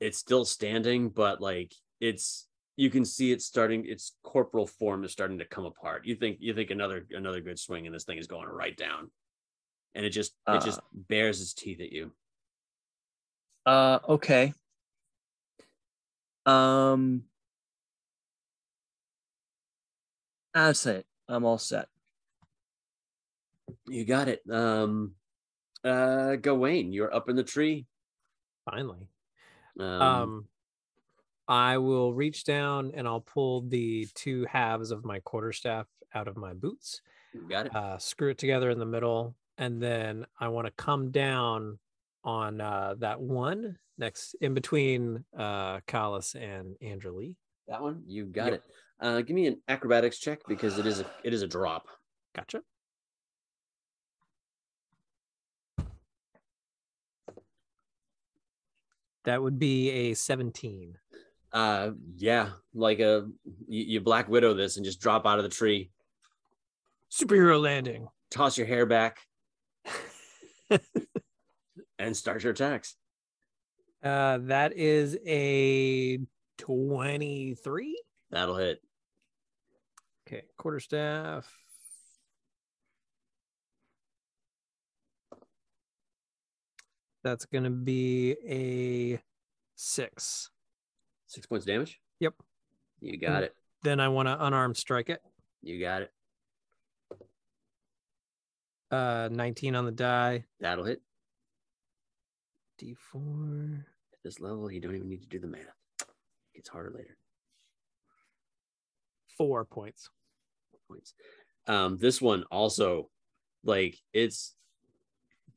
it's 0.00 0.18
still 0.18 0.44
standing, 0.44 1.10
but 1.10 1.40
like 1.40 1.74
it's 2.00 2.48
you 2.76 2.90
can 2.90 3.04
see 3.04 3.30
it 3.30 3.42
starting. 3.42 3.86
Its 3.86 4.16
corporal 4.22 4.66
form 4.66 5.04
is 5.04 5.12
starting 5.12 5.38
to 5.38 5.44
come 5.44 5.66
apart. 5.66 6.06
You 6.06 6.16
think 6.16 6.38
you 6.40 6.54
think 6.54 6.70
another 6.70 7.06
another 7.10 7.40
good 7.40 7.58
swing 7.58 7.86
and 7.86 7.94
this 7.94 8.04
thing 8.04 8.18
is 8.18 8.26
going 8.26 8.48
right 8.48 8.76
down, 8.76 9.10
and 9.94 10.04
it 10.04 10.10
just 10.10 10.32
it 10.48 10.62
just 10.62 10.80
bares 10.92 11.40
its 11.40 11.54
teeth 11.54 11.80
at 11.80 11.92
you. 11.92 12.12
Uh, 13.66 13.98
okay. 14.08 14.54
Um, 16.46 17.24
that's 20.54 20.86
it. 20.86 21.06
I'm 21.28 21.44
all 21.44 21.58
set. 21.58 21.88
You 23.86 24.04
got 24.04 24.28
it. 24.28 24.42
Um, 24.50 25.14
uh, 25.84 26.36
Gawain, 26.36 26.92
you're 26.92 27.14
up 27.14 27.28
in 27.28 27.36
the 27.36 27.42
tree. 27.44 27.86
Finally. 28.70 29.08
Um, 29.78 30.02
Um, 30.02 30.48
I 31.48 31.78
will 31.78 32.14
reach 32.14 32.44
down 32.44 32.92
and 32.94 33.08
I'll 33.08 33.20
pull 33.22 33.62
the 33.62 34.06
two 34.14 34.44
halves 34.44 34.90
of 34.92 35.04
my 35.04 35.18
quarterstaff 35.20 35.86
out 36.14 36.28
of 36.28 36.36
my 36.36 36.52
boots, 36.52 37.00
you 37.32 37.48
got 37.48 37.66
it. 37.66 37.74
uh, 37.74 37.98
screw 37.98 38.30
it 38.30 38.38
together 38.38 38.70
in 38.70 38.78
the 38.78 38.86
middle, 38.86 39.34
and 39.58 39.82
then 39.82 40.26
I 40.38 40.48
want 40.48 40.66
to 40.66 40.72
come 40.72 41.10
down 41.10 41.78
on 42.24 42.60
uh, 42.60 42.94
that 42.98 43.20
one 43.20 43.78
next 43.98 44.34
in 44.40 44.54
between 44.54 45.24
uh, 45.36 45.80
Kalis 45.88 46.34
and 46.34 46.76
Andrew 46.82 47.12
Lee. 47.16 47.36
That 47.68 47.82
one, 47.82 48.02
you 48.06 48.26
got 48.26 48.52
Yep. 48.52 48.54
it. 48.54 48.62
Uh, 49.00 49.20
give 49.22 49.34
me 49.34 49.46
an 49.46 49.60
acrobatics 49.68 50.18
check 50.18 50.40
because 50.46 50.78
it 50.78 50.86
is 50.86 51.00
a 51.00 51.06
it 51.24 51.32
is 51.32 51.42
a 51.42 51.46
drop. 51.48 51.86
Gotcha. 52.34 52.62
That 59.24 59.42
would 59.42 59.58
be 59.58 59.90
a 59.90 60.14
17. 60.14 60.96
Uh, 61.52 61.90
yeah, 62.16 62.50
like 62.74 63.00
a 63.00 63.26
you, 63.68 63.84
you 63.84 64.00
black 64.00 64.28
widow 64.28 64.54
this 64.54 64.76
and 64.76 64.84
just 64.84 65.00
drop 65.00 65.26
out 65.26 65.38
of 65.38 65.42
the 65.42 65.48
tree, 65.48 65.90
Superhero 67.10 67.60
landing. 67.60 68.06
toss 68.30 68.56
your 68.56 68.68
hair 68.68 68.86
back, 68.86 69.18
and 71.98 72.16
start 72.16 72.44
your 72.44 72.52
attacks. 72.52 72.94
Uh, 74.02 74.38
that 74.42 74.76
is 74.76 75.18
a 75.26 76.20
23. 76.58 78.02
That'll 78.30 78.56
hit. 78.56 78.80
Okay, 80.26 80.44
quarterstaff. 80.56 81.52
That's 87.22 87.44
going 87.44 87.64
to 87.64 87.70
be 87.70 88.36
a 88.48 89.20
six. 89.74 90.50
Six 91.26 91.46
points 91.46 91.66
damage. 91.66 92.00
Yep. 92.20 92.34
You 93.00 93.16
got 93.18 93.42
Mm. 93.42 93.46
it. 93.46 93.56
Then 93.82 94.00
I 94.00 94.08
want 94.08 94.26
to 94.28 94.44
unarmed 94.44 94.76
strike 94.76 95.08
it. 95.10 95.22
You 95.62 95.80
got 95.80 96.02
it. 96.02 96.12
Uh, 98.90 99.28
19 99.30 99.76
on 99.76 99.84
the 99.84 99.92
die. 99.92 100.44
That'll 100.58 100.84
hit. 100.84 101.00
D4. 102.80 103.84
At 104.12 104.18
this 104.24 104.40
level, 104.40 104.70
you 104.70 104.80
don't 104.80 104.96
even 104.96 105.08
need 105.08 105.22
to 105.22 105.28
do 105.28 105.38
the 105.38 105.46
math. 105.46 105.60
It 106.00 106.56
gets 106.56 106.68
harder 106.68 106.90
later. 106.90 107.16
Four 109.36 109.64
points. 109.64 110.10
Points. 110.88 111.14
Um, 111.66 111.98
this 111.98 112.20
one 112.20 112.42
also 112.50 113.10
like 113.64 113.98
it's 114.12 114.54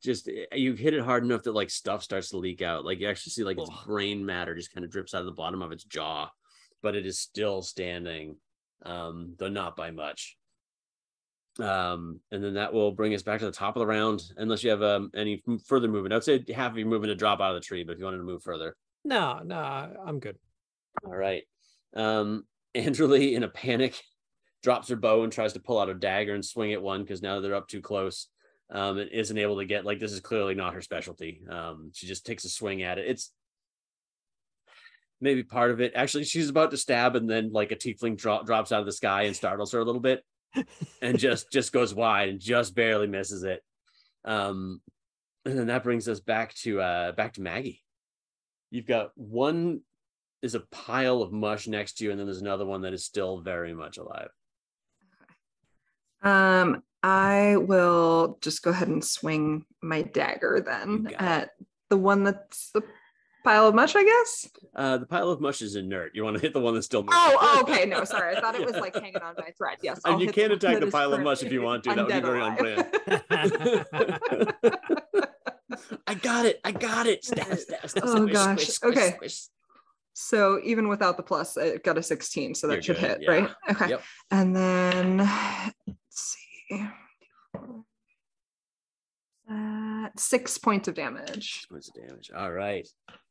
just 0.04 0.28
eh, 0.30 0.56
you 0.56 0.74
hit 0.74 0.94
it 0.94 1.02
hard 1.04 1.24
enough 1.24 1.44
that 1.44 1.54
like 1.56 1.70
stuff 1.70 2.04
starts 2.04 2.30
to 2.30 2.38
leak 2.38 2.62
out. 2.62 2.86
Like 2.86 3.00
you 3.00 3.08
actually 3.08 3.32
see 3.32 3.44
like 3.44 3.58
its 3.58 3.70
Ugh. 3.72 3.86
brain 3.86 4.26
matter 4.26 4.56
just 4.56 4.74
kind 4.74 4.84
of 4.86 4.92
drips 4.92 5.14
out 5.14 5.22
of 5.22 5.26
the 5.26 5.32
bottom 5.32 5.62
of 5.62 5.72
its 5.72 5.84
jaw, 5.84 6.30
but 6.82 6.96
it 6.96 7.06
is 7.06 7.20
still 7.20 7.62
standing, 7.62 8.36
um, 8.84 9.36
though 9.38 9.50
not 9.50 9.76
by 9.76 9.92
much. 9.92 10.38
Um, 11.60 12.20
and 12.32 12.44
then 12.44 12.56
that 12.56 12.74
will 12.74 12.92
bring 12.92 13.14
us 13.14 13.22
back 13.22 13.40
to 13.40 13.46
the 13.46 13.52
top 13.52 13.76
of 13.76 13.80
the 13.80 13.86
round, 13.86 14.24
unless 14.38 14.64
you 14.64 14.72
have 14.72 14.82
um, 14.82 15.12
any 15.16 15.44
further 15.68 15.88
movement. 15.88 16.14
I'd 16.14 16.24
say 16.24 16.44
half 16.54 16.72
of 16.72 16.78
your 16.80 16.88
movement 16.88 17.12
to 17.12 17.16
drop 17.16 17.40
out 17.42 17.56
of 17.56 17.62
the 17.62 17.66
tree, 17.66 17.84
but 17.84 17.94
if 17.94 18.00
you 18.00 18.06
wanted 18.06 18.18
to 18.18 18.24
move 18.24 18.42
further, 18.42 18.76
No, 19.04 19.40
no, 19.44 19.56
I'm 20.04 20.20
good. 20.20 20.38
all 21.06 21.16
right. 21.16 21.44
Um, 21.96 22.46
Andrew 22.76 23.06
Lee, 23.06 23.36
in 23.36 23.44
a 23.44 23.50
panic, 23.50 24.02
drops 24.64 24.90
her 24.90 24.96
bow 24.96 25.24
and 25.24 25.32
tries 25.32 25.54
to 25.54 25.60
pull 25.60 25.80
out 25.80 25.90
a 25.90 25.94
dagger 25.94 26.34
and 26.34 26.44
swing 26.44 26.74
at 26.74 26.82
one 26.82 27.04
because 27.04 27.22
now 27.22 27.40
they're 27.40 27.54
up 27.54 27.68
too 27.68 27.82
close. 27.82 28.30
Um, 28.70 28.98
and 28.98 29.12
isn't 29.12 29.38
able 29.38 29.58
to 29.58 29.66
get 29.66 29.86
like 29.86 30.00
this 30.00 30.14
is 30.14 30.20
clearly 30.20 30.56
not 30.56 30.74
her 30.74 30.82
specialty. 30.82 31.42
Um, 31.50 31.92
she 31.94 32.08
just 32.08 32.26
takes 32.26 32.46
a 32.46 32.50
swing 32.50 32.82
at 32.82 32.98
it. 32.98 33.08
It's 33.08 33.32
maybe 35.22 35.44
part 35.44 35.72
of 35.72 35.82
it. 35.82 35.94
Actually, 35.96 36.24
she's 36.26 36.50
about 36.50 36.72
to 36.72 36.78
stab, 36.78 37.16
and 37.16 37.30
then 37.30 37.52
like 37.52 37.72
a 37.72 37.76
tiefling 37.76 38.18
dro- 38.18 38.44
drops 38.44 38.72
out 38.72 38.80
of 38.80 38.86
the 38.86 38.92
sky 38.92 39.24
and 39.24 39.36
startles 39.36 39.72
her 39.72 39.80
a 39.80 39.84
little 39.84 40.02
bit, 40.02 40.24
and 41.02 41.20
just 41.20 41.52
just 41.52 41.72
goes 41.72 41.94
wide 41.94 42.30
and 42.30 42.40
just 42.40 42.74
barely 42.74 43.08
misses 43.08 43.44
it. 43.44 43.64
Um, 44.26 44.82
and 45.46 45.58
then 45.58 45.68
that 45.68 45.84
brings 45.84 46.08
us 46.08 46.20
back 46.20 46.54
to 46.56 46.82
uh 46.82 47.12
back 47.12 47.34
to 47.34 47.42
Maggie. 47.42 47.84
You've 48.72 48.88
got 48.88 49.12
one 49.16 49.82
is 50.42 50.56
a 50.56 50.60
pile 50.60 51.22
of 51.22 51.32
mush 51.32 51.68
next 51.68 51.98
to 51.98 52.04
you, 52.04 52.12
and 52.12 52.20
then 52.20 52.28
there's 52.28 52.42
another 52.42 52.66
one 52.66 52.82
that 52.82 52.94
is 52.94 53.06
still 53.06 53.40
very 53.40 53.74
much 53.74 53.98
alive. 53.98 54.30
Um, 56.22 56.84
I 57.04 57.58
will 57.58 58.38
just 58.42 58.64
go 58.64 58.72
ahead 58.72 58.88
and 58.88 59.04
swing 59.04 59.66
my 59.82 60.02
dagger 60.04 60.64
then 60.66 61.10
at 61.20 61.50
the 61.90 61.98
one 61.98 62.24
that's 62.24 62.72
the 62.72 62.82
pile 63.44 63.68
of 63.68 63.76
mush, 63.76 63.94
I 63.96 64.06
guess. 64.06 64.50
Uh, 64.74 64.98
the 65.00 65.06
pile 65.06 65.30
of 65.30 65.42
mush 65.42 65.62
is 65.62 65.76
inert. 65.76 66.16
You 66.16 66.24
want 66.24 66.38
to 66.38 66.42
hit 66.42 66.54
the 66.54 66.62
one 66.62 66.74
that's 66.74 66.86
still 66.86 67.02
moving. 67.02 67.14
Oh, 67.16 67.38
oh, 67.42 67.62
okay. 67.64 67.86
No, 67.86 68.04
sorry. 68.06 68.38
I 68.38 68.40
thought 68.40 68.56
it 68.56 68.66
was 68.66 68.76
like 68.78 68.96
hanging 68.96 69.18
on 69.18 69.36
by 69.36 69.48
a 69.50 69.52
thread. 69.52 69.80
Yes. 69.82 70.00
And 70.06 70.16
I'll 70.16 70.22
you 70.22 70.32
can 70.32 70.52
attack 70.54 70.80
the 70.80 70.88
pile 70.88 71.14
of 71.14 71.20
mush 71.22 71.44
if 71.44 71.52
you 71.52 71.62
want 71.62 71.84
to. 71.84 71.90
That 71.94 72.06
would 72.06 72.14
be 72.14 72.20
very 72.22 72.40
undead 72.40 72.88
I 76.08 76.14
got 76.14 76.46
it. 76.46 76.62
I 76.64 76.72
got 76.72 77.06
it. 77.08 77.26
Stab, 77.26 77.58
stab, 77.58 77.90
stab, 77.90 78.04
Oh, 78.06 78.16
squish, 78.16 78.34
gosh. 78.34 78.68
squish, 78.68 78.92
Okay. 78.98 79.12
squish. 79.16 79.42
so 80.14 80.60
even 80.64 80.88
without 80.88 81.18
the 81.18 81.24
plus, 81.24 81.58
it 81.58 81.84
got 81.84 81.98
a 81.98 82.04
16. 82.04 82.56
So 82.56 82.68
that 82.68 82.76
You're 82.76 82.82
should 82.84 83.00
good, 83.00 83.10
hit, 83.10 83.18
yeah. 83.24 83.32
right? 83.32 83.50
Okay. 83.72 83.90
Yep. 83.90 84.04
And 84.32 84.56
then 84.56 85.18
let's 85.18 85.98
see. 86.12 86.40
Uh, 89.50 90.08
six 90.18 90.58
points 90.58 90.88
of 90.88 90.96
damage. 90.96 91.54
Six 91.54 91.66
points 91.66 91.90
of 91.90 91.96
damage. 91.96 92.32
All 92.36 92.52
right. 92.52 92.88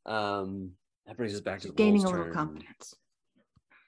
Um, 0.06 0.72
that 1.06 1.16
brings 1.16 1.34
us 1.34 1.40
back 1.40 1.60
to 1.60 1.68
the 1.68 1.74
Gaining 1.74 2.04
a 2.04 2.08
little 2.10 2.24
turn. 2.26 2.34
confidence. 2.34 2.94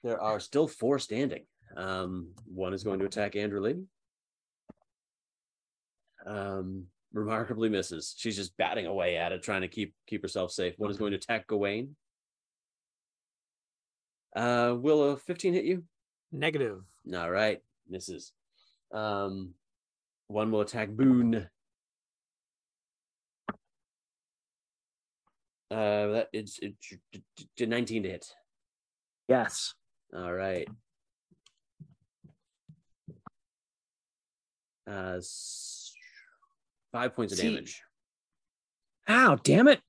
There 0.03 0.19
are 0.21 0.39
still 0.39 0.67
four 0.67 0.99
standing. 0.99 1.45
Um, 1.75 2.29
one 2.45 2.73
is 2.73 2.83
going 2.83 2.99
to 2.99 3.05
attack 3.05 3.35
Andrew 3.35 3.61
Lee. 3.61 3.83
Um, 6.25 6.85
remarkably 7.13 7.69
misses. 7.69 8.15
She's 8.17 8.35
just 8.35 8.55
batting 8.57 8.85
away 8.85 9.17
at 9.17 9.31
it, 9.31 9.43
trying 9.43 9.61
to 9.61 9.67
keep 9.67 9.93
keep 10.07 10.21
herself 10.21 10.51
safe. 10.51 10.75
One 10.77 10.91
is 10.91 10.97
going 10.97 11.11
to 11.11 11.17
attack 11.17 11.47
Gawain. 11.47 11.95
Uh, 14.35 14.75
will 14.77 15.11
a 15.11 15.17
15 15.17 15.53
hit 15.53 15.65
you? 15.65 15.83
Negative. 16.31 16.81
All 17.15 17.29
right, 17.31 17.61
misses. 17.89 18.33
Um, 18.95 19.53
one 20.27 20.51
will 20.51 20.61
attack 20.61 20.89
Boone. 20.89 21.47
Uh, 25.71 26.07
that 26.07 26.27
it's 26.31 26.59
it, 26.59 26.75
d- 26.79 26.99
d- 27.35 27.49
d- 27.57 27.65
19 27.65 28.03
to 28.03 28.09
hit. 28.09 28.25
Yes. 29.27 29.73
All 30.15 30.31
right. 30.33 30.67
Uh, 34.89 35.19
five 36.93 37.13
points 37.15 37.33
of 37.33 37.39
See- 37.39 37.49
damage. 37.49 37.81
Ow, 39.09 39.35
damn 39.43 39.67
it. 39.67 39.81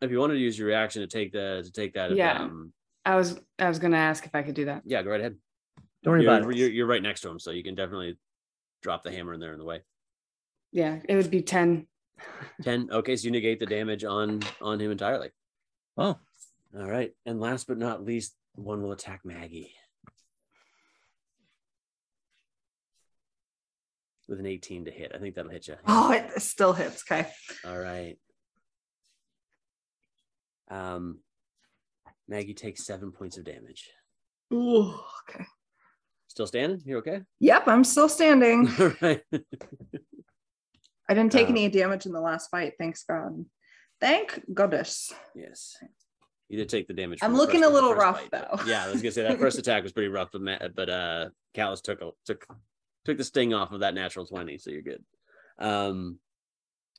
If 0.00 0.10
you 0.10 0.18
wanted 0.18 0.34
to 0.34 0.40
use 0.40 0.58
your 0.58 0.68
reaction 0.68 1.02
to 1.02 1.08
take 1.08 1.32
the 1.32 1.62
to 1.64 1.72
take 1.72 1.94
that, 1.94 2.14
Yeah. 2.14 2.42
um, 2.42 2.72
I 3.04 3.16
was 3.16 3.40
I 3.58 3.68
was 3.68 3.78
gonna 3.78 3.96
ask 3.96 4.24
if 4.26 4.34
I 4.34 4.42
could 4.42 4.54
do 4.54 4.66
that. 4.66 4.82
yeah, 4.84 5.02
go 5.02 5.10
right 5.10 5.20
ahead. 5.20 5.36
Don't 6.06 6.12
worry 6.12 6.22
You're, 6.22 6.36
about 6.36 6.50
it. 6.52 6.56
you're, 6.56 6.70
you're 6.70 6.86
right 6.86 7.02
next 7.02 7.22
to 7.22 7.28
him, 7.28 7.40
so 7.40 7.50
you 7.50 7.64
can 7.64 7.74
definitely 7.74 8.16
drop 8.80 9.02
the 9.02 9.10
hammer 9.10 9.34
in 9.34 9.40
there 9.40 9.52
in 9.52 9.58
the 9.58 9.64
way. 9.64 9.82
Yeah, 10.70 11.00
it 11.08 11.16
would 11.16 11.32
be 11.32 11.42
10. 11.42 11.84
10. 12.62 12.90
Okay, 12.92 13.16
so 13.16 13.24
you 13.24 13.32
negate 13.32 13.58
the 13.58 13.66
damage 13.66 14.04
on 14.04 14.40
on 14.60 14.78
him 14.80 14.92
entirely. 14.92 15.30
Oh, 15.96 16.16
All 16.78 16.88
right. 16.88 17.10
And 17.26 17.40
last 17.40 17.66
but 17.66 17.76
not 17.76 18.04
least, 18.04 18.36
one 18.54 18.82
will 18.84 18.92
attack 18.92 19.22
Maggie. 19.24 19.72
With 24.28 24.38
an 24.38 24.46
18 24.46 24.84
to 24.84 24.92
hit. 24.92 25.10
I 25.12 25.18
think 25.18 25.34
that'll 25.34 25.50
hit 25.50 25.66
you. 25.66 25.74
Oh, 25.88 26.12
it 26.12 26.40
still 26.40 26.72
hits. 26.72 27.02
Okay. 27.10 27.28
All 27.64 27.78
right. 27.78 28.16
Um 30.70 31.18
Maggie 32.28 32.54
takes 32.54 32.86
seven 32.86 33.10
points 33.10 33.38
of 33.38 33.44
damage. 33.44 33.90
Ooh, 34.52 34.94
okay. 35.28 35.44
Still 36.36 36.46
standing? 36.46 36.82
You 36.84 36.98
okay? 36.98 37.22
Yep, 37.40 37.66
I'm 37.66 37.82
still 37.82 38.10
standing. 38.10 38.68
All 38.78 38.92
right. 39.00 39.22
I 41.08 41.14
didn't 41.14 41.32
take 41.32 41.46
Uh, 41.46 41.52
any 41.52 41.70
damage 41.70 42.04
in 42.04 42.12
the 42.12 42.20
last 42.20 42.50
fight. 42.50 42.74
Thanks 42.78 43.04
God. 43.04 43.46
Thank 44.02 44.42
goddess. 44.52 45.14
yes. 45.34 45.78
You 46.50 46.58
did 46.58 46.68
take 46.68 46.88
the 46.88 46.92
damage. 46.92 47.20
I'm 47.22 47.32
the 47.32 47.38
looking 47.38 47.60
first- 47.62 47.70
a 47.70 47.74
little 47.74 47.94
rough, 47.94 48.20
fight, 48.20 48.28
though. 48.32 48.60
Yeah, 48.66 48.84
I 48.84 48.90
was 48.92 49.00
gonna 49.00 49.12
say 49.12 49.22
that 49.22 49.38
first 49.38 49.56
attack 49.62 49.82
was 49.82 49.92
pretty 49.92 50.10
rough, 50.10 50.28
but 50.30 50.74
but 50.74 50.90
uh 50.90 51.28
Kalis 51.54 51.80
took 51.80 52.02
a, 52.02 52.10
took 52.26 52.46
took 53.06 53.16
the 53.16 53.24
sting 53.24 53.54
off 53.54 53.72
of 53.72 53.80
that 53.80 53.94
natural 53.94 54.26
20, 54.26 54.58
so 54.58 54.70
you're 54.70 54.82
good. 54.82 55.02
Um 55.58 56.18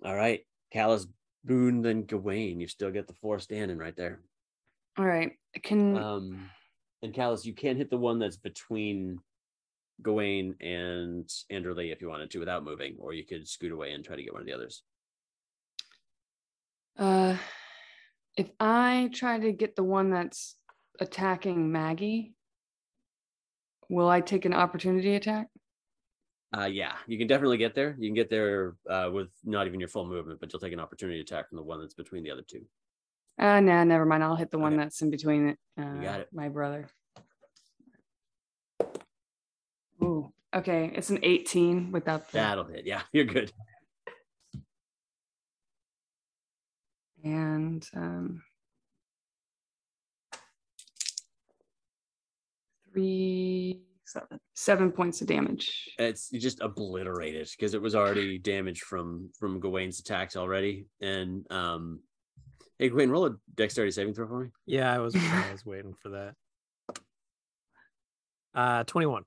all 0.03 0.15
right. 0.15 0.41
Kalis 0.73 1.05
Boone, 1.45 1.83
then 1.83 2.05
Gawain. 2.07 2.59
You 2.59 2.67
still 2.67 2.89
get 2.89 3.07
the 3.07 3.13
four 3.13 3.37
standing 3.37 3.77
right 3.77 3.95
there. 3.95 4.19
All 4.97 5.05
right. 5.05 5.33
Can 5.61 5.95
Um, 5.95 6.49
and 7.03 7.13
Kalis, 7.13 7.45
you 7.45 7.53
can't 7.53 7.77
hit 7.77 7.91
the 7.91 7.97
one 7.97 8.17
that's 8.17 8.37
between 8.37 9.19
Gawain 10.01 10.55
and 10.61 11.29
Andrew 11.49 11.73
Lee 11.73 11.91
if 11.91 12.01
you 12.01 12.09
wanted 12.09 12.29
to 12.31 12.39
without 12.39 12.63
moving, 12.63 12.95
or 12.99 13.13
you 13.13 13.25
could 13.25 13.47
scoot 13.47 13.71
away 13.71 13.91
and 13.93 14.03
try 14.05 14.15
to 14.15 14.23
get 14.23 14.33
one 14.33 14.41
of 14.41 14.47
the 14.47 14.53
others. 14.53 14.83
uh 16.97 17.37
if 18.35 18.51
I 18.59 19.09
try 19.13 19.39
to 19.39 19.51
get 19.51 19.75
the 19.75 19.83
one 19.83 20.11
that's 20.11 20.55
attacking 20.99 21.71
Maggie, 21.71 22.35
will 23.89 24.07
I 24.07 24.21
take 24.21 24.45
an 24.45 24.53
opportunity 24.53 25.15
attack? 25.15 25.47
Uh, 26.55 26.65
yeah, 26.65 26.93
you 27.07 27.17
can 27.17 27.27
definitely 27.27 27.57
get 27.57 27.73
there. 27.73 27.95
You 27.99 28.07
can 28.09 28.15
get 28.15 28.29
there 28.29 28.75
uh, 28.87 29.09
with 29.11 29.29
not 29.43 29.65
even 29.65 29.79
your 29.79 29.89
full 29.89 30.05
movement, 30.07 30.39
but 30.39 30.53
you'll 30.53 30.59
take 30.59 30.71
an 30.71 30.79
opportunity 30.79 31.19
attack 31.19 31.49
from 31.49 31.57
the 31.57 31.63
one 31.63 31.81
that's 31.81 31.95
between 31.95 32.23
the 32.23 32.29
other 32.31 32.43
two. 32.47 32.61
Uh 33.39 33.59
nah, 33.59 33.83
never 33.83 34.05
mind. 34.05 34.23
I'll 34.23 34.35
hit 34.35 34.51
the 34.51 34.59
one 34.59 34.73
Okay. 34.73 34.83
that's 34.83 35.01
in 35.01 35.09
between 35.09 35.49
it. 35.49 35.57
Uh, 35.79 36.01
got 36.01 36.19
it. 36.21 36.29
My 36.31 36.49
brother. 36.49 36.87
Ooh, 40.03 40.31
okay. 40.53 40.91
It's 40.95 41.09
an 41.09 41.19
18 41.23 41.91
without 41.91 42.27
the 42.31 42.37
That'll 42.37 42.65
hit. 42.65 42.85
Yeah, 42.85 43.01
you're 43.11 43.25
good. 43.25 43.51
and 47.23 47.85
um 47.95 48.41
three 52.93 53.81
Seven. 54.05 54.39
seven 54.53 54.91
points 54.93 55.19
of 55.19 55.27
damage. 55.27 55.89
It's 55.99 56.31
you 56.31 56.39
just 56.39 56.61
obliterated 56.61 57.49
because 57.51 57.73
it 57.73 57.81
was 57.81 57.93
already 57.93 58.37
damaged 58.37 58.83
from 58.83 59.29
from 59.37 59.59
Gawain's 59.59 59.99
attacks 59.99 60.37
already. 60.37 60.85
And 61.01 61.45
um, 61.51 61.99
hey, 62.79 62.87
Gawain, 62.87 63.09
roll 63.09 63.25
a 63.25 63.35
dexterity 63.55 63.91
saving 63.91 64.13
throw 64.13 64.27
for 64.27 64.45
me. 64.45 64.49
Yeah, 64.65 64.93
I 64.93 64.99
was 64.99 65.13
I 65.13 65.51
was 65.51 65.65
waiting 65.65 65.93
for 66.01 66.09
that. 66.09 66.35
Uh 68.55 68.83
21. 68.85 69.23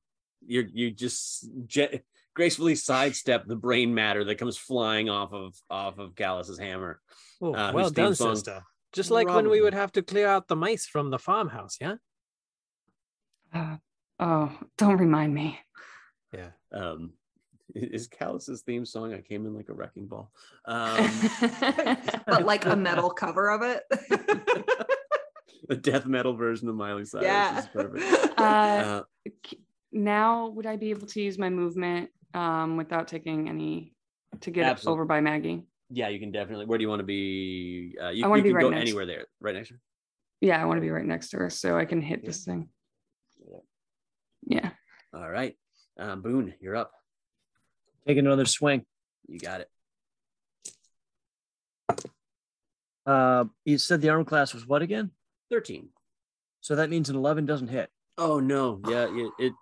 You 0.47 0.66
you 0.72 0.91
just 0.91 1.49
jet, 1.66 2.03
gracefully 2.34 2.74
sidestep 2.74 3.47
the 3.47 3.57
brain 3.57 3.95
matter 3.95 4.24
that 4.24 4.36
comes 4.36 4.57
flying 4.57 5.09
off 5.11 5.32
of 5.32 5.55
off 5.68 5.99
of 5.99 6.14
Kalis's 6.14 6.59
hammer. 6.59 7.01
Oh, 7.43 7.55
Uh, 7.55 7.72
well 7.74 7.91
done, 7.91 8.14
song- 8.14 8.34
sister. 8.36 8.62
Just 8.93 9.11
like 9.12 9.28
when 9.28 9.49
we 9.49 9.61
would 9.61 9.74
have 9.74 9.93
to 9.93 10.03
clear 10.03 10.26
out 10.26 10.49
the 10.49 10.57
mice 10.57 10.84
from 10.86 11.11
the 11.11 11.18
farmhouse, 11.18 11.76
yeah? 11.80 11.95
Uh, 13.55 13.76
oh, 14.18 14.53
don't 14.78 14.99
remind 14.99 15.32
me. 15.32 15.59
Yeah. 16.34 16.51
Um, 16.72 17.12
is 17.72 18.09
Kalis's 18.09 18.62
theme 18.62 18.84
song? 18.84 19.14
I 19.14 19.20
came 19.20 19.47
in 19.47 19.55
like 19.55 19.68
a 19.68 19.74
wrecking 19.74 20.07
ball. 20.09 20.32
Um, 20.66 21.09
But 22.26 22.45
like 22.45 22.66
a 22.66 22.74
metal 22.74 23.11
cover 23.11 23.49
of 23.51 23.62
it. 23.62 23.84
the 25.68 25.76
death 25.76 26.07
metal 26.07 26.34
version 26.34 26.68
of 26.68 26.74
Miley 26.74 27.05
Cyrus 27.05 27.26
yeah. 27.26 27.59
is 27.61 27.66
perfect. 27.68 28.05
uh, 28.38 28.43
Uh, 28.43 29.03
k- 29.43 29.59
now 29.93 30.49
would 30.49 30.66
I 30.66 30.76
be 30.76 30.91
able 30.91 31.07
to 31.09 31.20
use 31.20 31.38
my 31.38 31.51
movement 31.51 32.11
um, 32.34 32.76
without 32.76 33.09
taking 33.09 33.49
any 33.49 33.95
to 34.41 34.51
get 34.51 34.64
Absolute- 34.66 34.93
over 34.93 35.05
by 35.05 35.20
Maggie. 35.20 35.64
Yeah, 35.93 36.09
you 36.09 36.20
can 36.20 36.30
definitely. 36.30 36.66
Where 36.66 36.78
do 36.78 36.82
you 36.82 36.88
want 36.88 37.01
to 37.01 37.07
be? 37.07 37.97
Uh, 38.01 38.11
you, 38.11 38.24
I 38.24 38.28
wanna 38.28 38.43
be 38.43 38.51
can 38.51 38.57
right 38.57 38.62
go 38.62 38.70
next- 38.70 38.82
anywhere 38.82 39.07
there, 39.07 39.26
right 39.41 39.55
next 39.55 39.68
to 39.68 39.74
her. 39.74 39.80
Yeah, 40.41 40.62
I 40.62 40.64
want 40.64 40.78
to 40.78 40.80
be 40.80 40.91
right 40.91 41.05
next 41.05 41.30
to 41.30 41.36
her 41.38 41.51
so 41.51 41.76
I 41.76 41.84
can 41.84 42.01
hit 42.01 42.24
this 42.24 42.45
thing. 42.45 42.68
Yeah. 44.47 44.70
All 45.12 45.28
right, 45.28 45.57
um, 45.99 46.22
Boone, 46.22 46.55
you're 46.61 46.76
up. 46.76 46.93
Taking 48.07 48.24
another 48.24 48.47
swing. 48.47 48.86
You 49.28 49.38
got 49.41 49.61
it. 49.62 49.68
Uh, 53.07 53.45
you 53.64 53.76
said 53.78 54.01
the 54.01 54.09
armor 54.09 54.24
class 54.24 54.55
was 54.55 54.66
what 54.66 54.82
again? 54.82 55.11
Thirteen. 55.51 55.88
So 56.61 56.76
that 56.76 56.91
means 56.91 57.09
an 57.09 57.16
11 57.16 57.47
doesn't 57.47 57.68
hit. 57.68 57.91
Oh 58.18 58.38
no, 58.38 58.80
yeah, 58.88 59.07
it 59.11 59.32
it, 59.38 59.53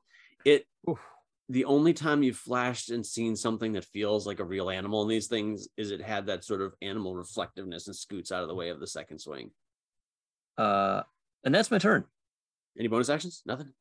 it 0.45 0.67
the 1.51 1.65
only 1.65 1.95
time 1.95 2.23
you've 2.23 2.37
flashed 2.37 2.91
and 2.91 3.05
seen 3.05 3.35
something 3.35 3.73
that 3.73 3.85
feels 3.87 4.27
like 4.27 4.39
a 4.39 4.45
real 4.45 4.69
animal 4.69 5.03
in 5.03 5.09
these 5.09 5.29
things 5.29 5.67
is 5.79 5.91
it 5.91 6.03
had 6.03 6.27
that 6.27 6.45
sort 6.45 6.61
of 6.61 6.75
animal 6.83 7.15
reflectiveness 7.15 7.87
and 7.87 7.97
scoots 7.97 8.31
out 8.31 8.43
of 8.43 8.49
the 8.49 8.55
way 8.55 8.69
of 8.69 8.81
the 8.81 8.87
second 8.87 9.19
swing. 9.19 9.51
Uh, 10.59 11.03
and 11.45 11.55
that's 11.55 11.71
my 11.71 11.79
turn. 11.79 12.05
Any 12.79 12.89
bonus 12.89 13.09
actions? 13.09 13.43
Nothing. 13.47 13.73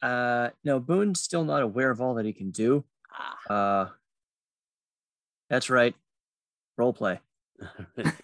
Uh, 0.00 0.50
no, 0.62 0.78
Boone's 0.78 1.20
still 1.20 1.44
not 1.44 1.62
aware 1.62 1.90
of 1.90 2.00
all 2.00 2.14
that 2.14 2.26
he 2.26 2.32
can 2.32 2.50
do. 2.50 2.84
Ah. 3.48 3.52
Uh, 3.52 3.88
that's 5.50 5.70
right. 5.70 5.94
Role 6.78 6.92
play. 6.92 7.20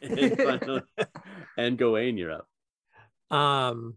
and, 0.00 0.36
finally- 0.36 0.82
and 1.58 1.76
Gawain, 1.78 2.16
you're 2.16 2.32
up. 2.32 3.36
Um, 3.36 3.96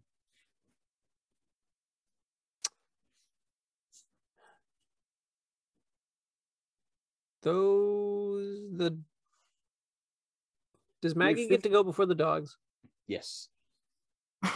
those 7.41 8.59
the 8.75 8.97
does 11.01 11.15
Maggie 11.15 11.47
get 11.47 11.63
to 11.63 11.69
go 11.69 11.83
before 11.83 12.05
the 12.05 12.15
dogs? 12.15 12.57
Yes. 13.07 13.49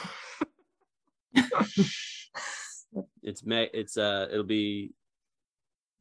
It's 3.23 3.43
Mag. 3.43 3.69
It's 3.73 3.97
uh. 3.97 4.27
It'll 4.31 4.43
be 4.45 4.93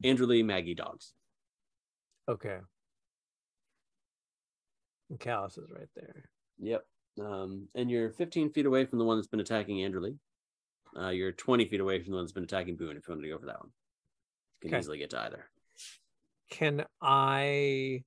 Andrew 0.04 0.26
Lee, 0.26 0.42
Maggie, 0.42 0.74
dogs. 0.74 1.14
Okay. 2.28 2.58
And 5.10 5.18
Kalis 5.18 5.58
is 5.58 5.70
right 5.74 5.88
there. 5.96 6.28
Yep. 6.60 6.84
Um, 7.20 7.68
and 7.74 7.90
you're 7.90 8.10
15 8.10 8.50
feet 8.50 8.66
away 8.66 8.84
from 8.84 8.98
the 8.98 9.04
one 9.04 9.16
that's 9.16 9.26
been 9.28 9.40
attacking 9.40 9.82
Andrew 9.82 10.02
Lee. 10.02 10.18
Uh, 10.96 11.08
you're 11.08 11.32
20 11.32 11.64
feet 11.66 11.80
away 11.80 12.00
from 12.00 12.10
the 12.10 12.16
one 12.16 12.24
that's 12.24 12.32
been 12.32 12.44
attacking 12.44 12.76
Boone. 12.76 12.96
If 12.96 13.08
you 13.08 13.14
wanted 13.14 13.22
to 13.26 13.32
go 13.32 13.38
for 13.38 13.46
that 13.46 13.58
one, 13.60 13.70
you 14.62 14.68
can 14.68 14.74
Okay. 14.74 14.80
easily 14.80 14.98
get 14.98 15.10
to 15.10 15.20
either. 15.20 15.46
Can 16.50 16.84
I 17.00 18.04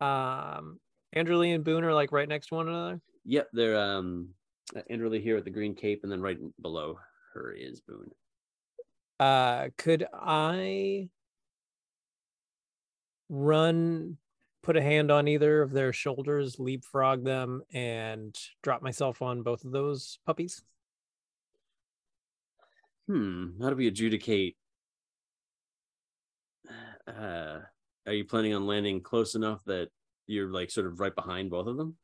um 0.00 0.78
Andrew 1.12 1.36
Lee 1.36 1.52
and 1.52 1.64
Boone 1.64 1.84
are 1.84 1.94
like 1.94 2.12
right 2.12 2.28
next 2.28 2.48
to 2.48 2.54
one 2.54 2.68
another? 2.68 3.00
Yep. 3.24 3.48
They're 3.52 3.78
um. 3.78 4.30
Andrew 4.88 5.08
Lee 5.08 5.20
here 5.20 5.34
with 5.34 5.44
the 5.44 5.50
green 5.50 5.74
cape, 5.74 6.00
and 6.04 6.12
then 6.12 6.22
right 6.22 6.38
below 6.62 6.98
her 7.34 7.52
is 7.52 7.80
Boone. 7.80 8.10
Uh 9.18 9.68
could 9.76 10.06
I 10.12 11.08
run 13.28 14.16
put 14.62 14.76
a 14.76 14.82
hand 14.82 15.10
on 15.10 15.26
either 15.26 15.62
of 15.62 15.72
their 15.72 15.92
shoulders, 15.92 16.58
leapfrog 16.58 17.24
them, 17.24 17.62
and 17.72 18.36
drop 18.62 18.82
myself 18.82 19.22
on 19.22 19.42
both 19.42 19.64
of 19.64 19.72
those 19.72 20.18
puppies? 20.26 20.62
Hmm. 23.08 23.60
How 23.60 23.70
do 23.70 23.76
we 23.76 23.88
adjudicate? 23.88 24.56
Uh, 27.10 27.60
are 28.06 28.12
you 28.14 28.24
planning 28.24 28.54
on 28.54 28.66
landing 28.66 29.02
close 29.02 29.34
enough 29.34 29.62
that 29.66 29.88
you're 30.26 30.50
like 30.50 30.70
sort 30.70 30.86
of 30.86 31.00
right 31.00 31.14
behind 31.14 31.50
both 31.50 31.66
of 31.66 31.76
them? 31.76 31.96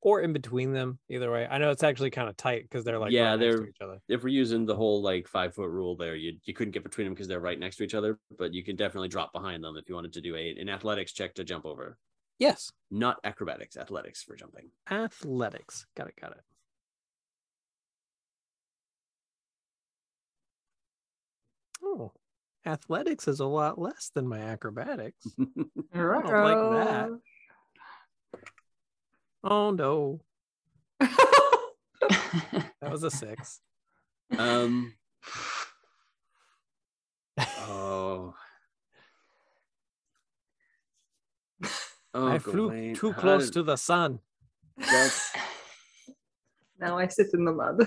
Or 0.00 0.20
in 0.20 0.34
between 0.34 0.72
them, 0.74 0.98
either 1.08 1.30
way. 1.32 1.46
I 1.46 1.56
know 1.56 1.70
it's 1.70 1.82
actually 1.82 2.10
kind 2.10 2.28
of 2.28 2.36
tight 2.36 2.64
because 2.64 2.84
they're 2.84 2.98
like 2.98 3.10
Yeah, 3.12 3.30
right 3.30 3.38
next 3.40 3.54
to 3.54 3.58
they're- 3.60 3.68
each 3.68 3.80
other. 3.80 4.00
If 4.08 4.22
we're 4.22 4.28
using 4.28 4.66
the 4.66 4.76
whole 4.76 5.00
like 5.00 5.26
five 5.26 5.54
foot 5.54 5.70
rule 5.70 5.96
there, 5.96 6.14
you 6.14 6.38
you 6.44 6.52
couldn't 6.52 6.72
get 6.72 6.82
between 6.82 7.06
them 7.06 7.14
because 7.14 7.26
they're 7.28 7.40
right 7.40 7.58
next 7.58 7.76
to 7.76 7.84
each 7.84 7.94
other, 7.94 8.18
but 8.38 8.52
you 8.52 8.62
can 8.62 8.76
definitely 8.76 9.08
drop 9.08 9.32
behind 9.32 9.64
them 9.64 9.76
if 9.78 9.88
you 9.88 9.94
wanted 9.94 10.12
to 10.12 10.20
do 10.20 10.36
a 10.36 10.56
an 10.58 10.68
athletics 10.68 11.12
check 11.12 11.34
to 11.36 11.44
jump 11.44 11.64
over. 11.64 11.96
Yes. 12.38 12.70
Not 12.90 13.18
acrobatics, 13.24 13.76
athletics 13.78 14.22
for 14.22 14.36
jumping. 14.36 14.70
Athletics. 14.90 15.86
Got 15.96 16.08
it, 16.08 16.16
got 16.20 16.32
it. 16.32 16.42
Oh, 21.82 22.12
athletics 22.66 23.28
is 23.28 23.40
a 23.40 23.46
lot 23.46 23.78
less 23.78 24.10
than 24.14 24.26
my 24.28 24.38
acrobatics. 24.38 25.26
I 25.92 25.98
don't 25.98 26.24
like 26.24 26.86
that. 26.86 27.10
Oh 29.42 29.70
no, 29.70 30.20
that 31.00 32.90
was 32.90 33.02
a 33.02 33.10
six. 33.10 33.60
um. 34.38 34.94
Oh. 37.38 38.34
Oh, 42.16 42.28
I 42.28 42.38
flew 42.38 42.68
Gawain, 42.68 42.94
too 42.94 43.12
close 43.12 43.46
did- 43.46 43.54
to 43.54 43.62
the 43.64 43.74
sun, 43.74 44.20
That's 44.78 45.32
now 46.84 46.98
I 46.98 47.06
sit 47.08 47.28
in 47.32 47.44
the 47.44 47.52
mud. 47.52 47.80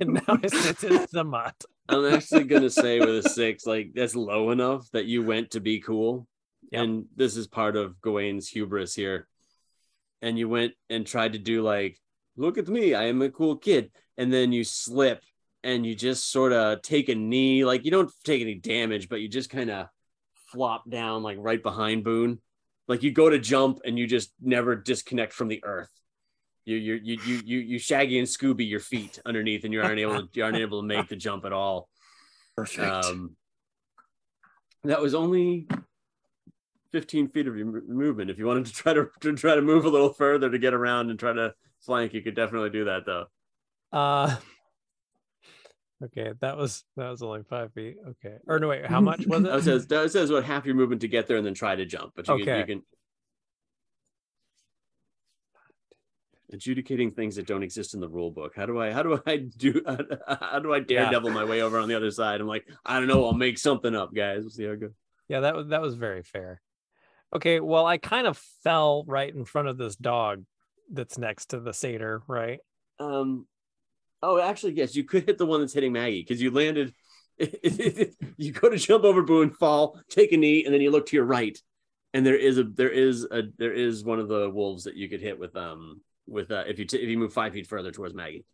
and 0.00 0.14
now 0.26 0.38
I 0.42 0.46
sit 0.46 0.82
in 0.84 1.06
the 1.12 1.24
mud. 1.24 1.54
I'm 1.88 2.12
actually 2.12 2.44
gonna 2.44 2.70
say 2.70 2.98
with 2.98 3.26
a 3.26 3.28
six, 3.28 3.66
like 3.66 3.92
that's 3.94 4.16
low 4.16 4.50
enough 4.50 4.90
that 4.92 5.06
you 5.06 5.22
went 5.22 5.52
to 5.52 5.60
be 5.60 5.80
cool. 5.80 6.26
Yep. 6.72 6.82
And 6.82 7.04
this 7.14 7.36
is 7.36 7.46
part 7.46 7.76
of 7.76 8.00
Gawain's 8.00 8.48
hubris 8.48 8.94
here. 8.94 9.28
And 10.22 10.38
you 10.38 10.48
went 10.48 10.72
and 10.88 11.06
tried 11.06 11.34
to 11.34 11.38
do 11.38 11.62
like, 11.62 11.98
look 12.36 12.58
at 12.58 12.68
me, 12.68 12.94
I 12.94 13.04
am 13.04 13.22
a 13.22 13.30
cool 13.30 13.56
kid. 13.56 13.90
And 14.16 14.32
then 14.32 14.52
you 14.52 14.64
slip 14.64 15.22
and 15.64 15.86
you 15.86 15.94
just 15.94 16.30
sort 16.30 16.52
of 16.52 16.82
take 16.82 17.08
a 17.08 17.14
knee, 17.14 17.64
like 17.64 17.84
you 17.84 17.90
don't 17.90 18.10
take 18.24 18.40
any 18.40 18.54
damage, 18.54 19.08
but 19.08 19.20
you 19.20 19.28
just 19.28 19.50
kind 19.50 19.70
of 19.70 19.86
flop 20.50 20.88
down 20.88 21.22
like 21.22 21.38
right 21.40 21.62
behind 21.62 22.04
Boone. 22.04 22.38
Like 22.88 23.02
you 23.02 23.12
go 23.12 23.30
to 23.30 23.38
jump 23.38 23.80
and 23.84 23.98
you 23.98 24.06
just 24.06 24.32
never 24.40 24.74
disconnect 24.74 25.32
from 25.32 25.48
the 25.48 25.62
earth. 25.64 25.90
You 26.64 26.76
you 26.76 26.94
you 27.02 27.18
you 27.24 27.42
you 27.44 27.58
you 27.58 27.78
shaggy 27.78 28.18
and 28.18 28.28
Scooby 28.28 28.68
your 28.68 28.80
feet 28.80 29.18
underneath, 29.26 29.64
and 29.64 29.72
you 29.72 29.82
aren't 29.82 29.98
able 29.98 30.22
to 30.22 30.28
you 30.32 30.44
aren't 30.44 30.58
able 30.58 30.80
to 30.80 30.86
make 30.86 31.08
the 31.08 31.16
jump 31.16 31.44
at 31.44 31.52
all. 31.52 31.88
Perfect. 32.56 33.06
Um, 33.06 33.36
that 34.84 35.00
was 35.00 35.14
only 35.14 35.66
15 36.92 37.28
feet 37.28 37.46
of 37.46 37.56
your 37.56 37.66
movement. 37.66 38.30
If 38.30 38.38
you 38.38 38.46
wanted 38.46 38.66
to 38.66 38.72
try 38.72 38.92
to, 38.92 39.08
to 39.20 39.34
try 39.34 39.54
to 39.54 39.62
move 39.62 39.84
a 39.84 39.88
little 39.88 40.12
further 40.12 40.50
to 40.50 40.58
get 40.58 40.74
around 40.74 41.10
and 41.10 41.18
try 41.18 41.32
to 41.32 41.54
flank, 41.80 42.12
you 42.14 42.22
could 42.22 42.36
definitely 42.36 42.70
do 42.70 42.84
that 42.84 43.06
though. 43.06 43.26
Uh, 43.92 44.36
okay, 46.04 46.32
that 46.40 46.56
was 46.56 46.84
that 46.96 47.10
was 47.10 47.22
only 47.22 47.42
five 47.48 47.72
feet. 47.72 47.96
Okay, 48.08 48.36
or 48.46 48.58
no, 48.58 48.68
wait, 48.68 48.86
how 48.86 49.00
much 49.02 49.26
was 49.26 49.44
it? 49.44 49.48
it? 49.48 49.64
says 49.64 49.86
that 49.88 50.12
says 50.12 50.30
what 50.30 50.44
half 50.44 50.66
your 50.66 50.74
movement 50.74 51.00
to 51.00 51.08
get 51.08 51.26
there 51.26 51.36
and 51.36 51.46
then 51.46 51.54
try 51.54 51.74
to 51.74 51.84
jump. 51.84 52.12
But 52.14 52.28
you 52.28 52.44
can, 52.44 52.58
you 52.58 52.66
can 52.66 52.82
adjudicating 56.52 57.10
things 57.10 57.36
that 57.36 57.46
don't 57.46 57.62
exist 57.62 57.94
in 57.94 58.00
the 58.00 58.08
rule 58.08 58.30
book. 58.30 58.54
How 58.54 58.66
do 58.66 58.80
I 58.80 58.92
how 58.92 59.02
do 59.02 59.20
I 59.26 59.36
do 59.36 59.82
how 60.40 60.58
do 60.58 60.72
I 60.72 60.80
daredevil 60.80 61.30
my 61.30 61.44
way 61.44 61.62
over 61.62 61.78
on 61.78 61.88
the 61.88 61.94
other 61.94 62.10
side? 62.10 62.40
I'm 62.40 62.46
like, 62.46 62.66
I 62.84 62.98
don't 62.98 63.08
know, 63.08 63.24
I'll 63.24 63.32
make 63.32 63.58
something 63.58 63.94
up, 63.94 64.14
guys. 64.14 64.40
We'll 64.40 64.50
see 64.50 64.64
how 64.64 64.72
it 64.72 64.80
goes. 64.80 64.92
Yeah, 65.28 65.40
that 65.40 65.54
was 65.54 65.68
that 65.68 65.82
was 65.82 65.94
very 65.94 66.22
fair. 66.22 66.60
Okay, 67.34 67.60
well, 67.60 67.86
I 67.86 67.96
kind 67.96 68.26
of 68.26 68.36
fell 68.62 69.04
right 69.06 69.34
in 69.34 69.44
front 69.44 69.68
of 69.68 69.78
this 69.78 69.96
dog 69.96 70.44
that's 70.92 71.16
next 71.16 71.46
to 71.46 71.60
the 71.60 71.72
satyr, 71.72 72.22
right? 72.26 72.60
Um, 72.98 73.46
oh, 74.22 74.38
actually, 74.38 74.74
yes, 74.74 74.94
you 74.94 75.04
could 75.04 75.24
hit 75.24 75.38
the 75.38 75.46
one 75.46 75.60
that's 75.60 75.72
hitting 75.72 75.92
Maggie 75.92 76.20
because 76.20 76.42
you 76.42 76.50
landed. 76.50 76.92
you 77.38 78.52
go 78.52 78.68
to 78.68 78.76
jump 78.76 79.04
over 79.04 79.22
Boone, 79.22 79.50
fall, 79.50 79.98
take 80.10 80.32
a 80.32 80.36
knee, 80.36 80.64
and 80.64 80.74
then 80.74 80.82
you 80.82 80.90
look 80.90 81.06
to 81.06 81.16
your 81.16 81.24
right, 81.24 81.58
and 82.12 82.26
there 82.26 82.36
is 82.36 82.58
a 82.58 82.64
there 82.64 82.90
is 82.90 83.24
a 83.30 83.44
there 83.56 83.72
is 83.72 84.04
one 84.04 84.20
of 84.20 84.28
the 84.28 84.50
wolves 84.50 84.84
that 84.84 84.96
you 84.96 85.08
could 85.08 85.22
hit 85.22 85.38
with 85.38 85.56
um 85.56 86.02
with 86.26 86.50
uh, 86.50 86.64
if 86.66 86.78
you 86.78 86.84
t- 86.84 86.98
if 86.98 87.08
you 87.08 87.18
move 87.18 87.32
five 87.32 87.52
feet 87.52 87.66
further 87.66 87.90
towards 87.90 88.14
Maggie. 88.14 88.44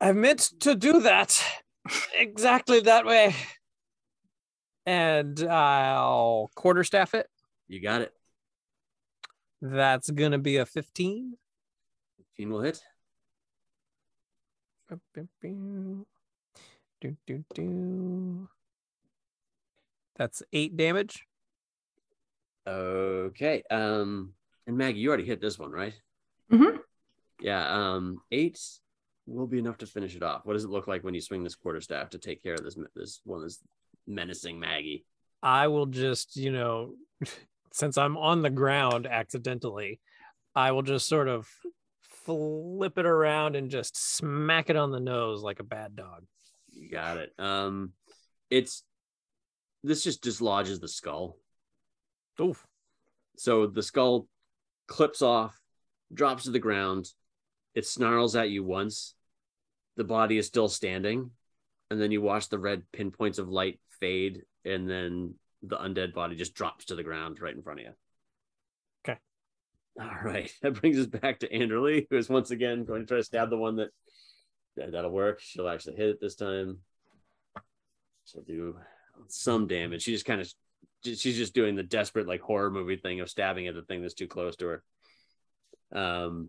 I 0.00 0.12
meant 0.12 0.40
to 0.60 0.74
do 0.74 1.00
that 1.02 1.42
exactly 2.14 2.80
that 2.80 3.06
way. 3.06 3.34
And 4.84 5.40
I'll 5.48 6.50
quarterstaff 6.56 7.14
it. 7.14 7.28
You 7.68 7.80
got 7.80 8.00
it. 8.00 8.12
That's 9.60 10.10
gonna 10.10 10.38
be 10.38 10.56
a 10.56 10.66
15. 10.66 11.34
Fifteen 12.16 12.50
will 12.50 12.62
hit. 12.62 12.82
Do, 17.00 17.16
do, 17.26 17.44
do. 17.54 18.48
That's 20.16 20.42
eight 20.52 20.76
damage. 20.76 21.26
Okay. 22.66 23.62
Um, 23.70 24.34
and 24.66 24.76
Maggie, 24.76 25.00
you 25.00 25.08
already 25.08 25.24
hit 25.24 25.40
this 25.40 25.58
one, 25.58 25.70
right? 25.70 25.94
Mhm. 26.52 26.78
Yeah. 27.40 27.68
Um, 27.68 28.18
eight 28.30 28.60
will 29.26 29.46
be 29.46 29.58
enough 29.58 29.78
to 29.78 29.86
finish 29.86 30.14
it 30.14 30.22
off. 30.22 30.44
What 30.44 30.54
does 30.54 30.64
it 30.64 30.70
look 30.70 30.86
like 30.86 31.04
when 31.04 31.14
you 31.14 31.20
swing 31.20 31.42
this 31.42 31.54
quarterstaff 31.54 32.10
to 32.10 32.18
take 32.18 32.42
care 32.42 32.54
of 32.54 32.64
this 32.64 32.76
this 32.94 33.20
one 33.24 33.42
that's 33.42 33.60
menacing 34.06 34.58
Maggie. 34.58 35.04
I 35.42 35.68
will 35.68 35.86
just, 35.86 36.36
you 36.36 36.52
know, 36.52 36.94
since 37.72 37.98
I'm 37.98 38.16
on 38.16 38.42
the 38.42 38.50
ground 38.50 39.06
accidentally, 39.06 40.00
I 40.54 40.72
will 40.72 40.82
just 40.82 41.08
sort 41.08 41.28
of 41.28 41.48
flip 42.02 42.98
it 42.98 43.06
around 43.06 43.56
and 43.56 43.70
just 43.70 43.96
smack 43.96 44.70
it 44.70 44.76
on 44.76 44.90
the 44.90 45.00
nose 45.00 45.42
like 45.42 45.60
a 45.60 45.64
bad 45.64 45.96
dog. 45.96 46.24
You 46.70 46.88
got 46.88 47.16
it. 47.16 47.32
Um, 47.38 47.92
it's 48.50 48.84
this 49.82 50.04
just 50.04 50.22
dislodges 50.22 50.80
the 50.80 50.88
skull. 50.88 51.36
Oof. 52.40 52.64
So 53.36 53.66
the 53.66 53.82
skull 53.82 54.28
clips 54.86 55.22
off, 55.22 55.58
drops 56.12 56.44
to 56.44 56.50
the 56.50 56.58
ground. 56.58 57.08
It 57.74 57.86
snarls 57.86 58.36
at 58.36 58.50
you 58.50 58.64
once. 58.64 59.14
The 59.96 60.04
body 60.04 60.38
is 60.38 60.46
still 60.46 60.68
standing, 60.68 61.30
and 61.90 62.00
then 62.00 62.10
you 62.10 62.22
watch 62.22 62.48
the 62.48 62.58
red 62.58 62.82
pinpoints 62.92 63.38
of 63.38 63.48
light 63.48 63.78
fade, 64.00 64.42
and 64.64 64.88
then 64.88 65.34
the 65.62 65.76
undead 65.76 66.14
body 66.14 66.34
just 66.34 66.54
drops 66.54 66.86
to 66.86 66.94
the 66.94 67.02
ground 67.02 67.40
right 67.40 67.54
in 67.54 67.62
front 67.62 67.80
of 67.80 67.86
you. 67.86 67.92
Okay. 69.04 69.18
All 70.00 70.24
right. 70.24 70.50
That 70.62 70.80
brings 70.80 70.98
us 70.98 71.06
back 71.06 71.40
to 71.40 71.48
Anderly, 71.48 72.06
who 72.10 72.16
is 72.16 72.28
once 72.28 72.50
again 72.50 72.84
going 72.84 73.02
to 73.02 73.06
try 73.06 73.18
to 73.18 73.24
stab 73.24 73.50
the 73.50 73.56
one 73.56 73.76
that, 73.76 73.90
that 74.76 74.92
that'll 74.92 75.10
work. 75.10 75.40
She'll 75.40 75.68
actually 75.68 75.96
hit 75.96 76.08
it 76.08 76.20
this 76.20 76.34
time. 76.34 76.78
She'll 78.24 78.42
do 78.42 78.76
some 79.28 79.66
damage. 79.66 80.02
She 80.02 80.12
just 80.12 80.24
kind 80.24 80.40
of 80.40 80.52
she's 81.04 81.36
just 81.36 81.54
doing 81.54 81.74
the 81.74 81.82
desperate 81.82 82.28
like 82.28 82.40
horror 82.40 82.70
movie 82.70 82.96
thing 82.96 83.20
of 83.20 83.28
stabbing 83.28 83.66
at 83.66 83.74
the 83.74 83.82
thing 83.82 84.02
that's 84.02 84.14
too 84.14 84.28
close 84.28 84.56
to 84.56 84.66
her. 84.66 84.82
Um, 85.92 86.48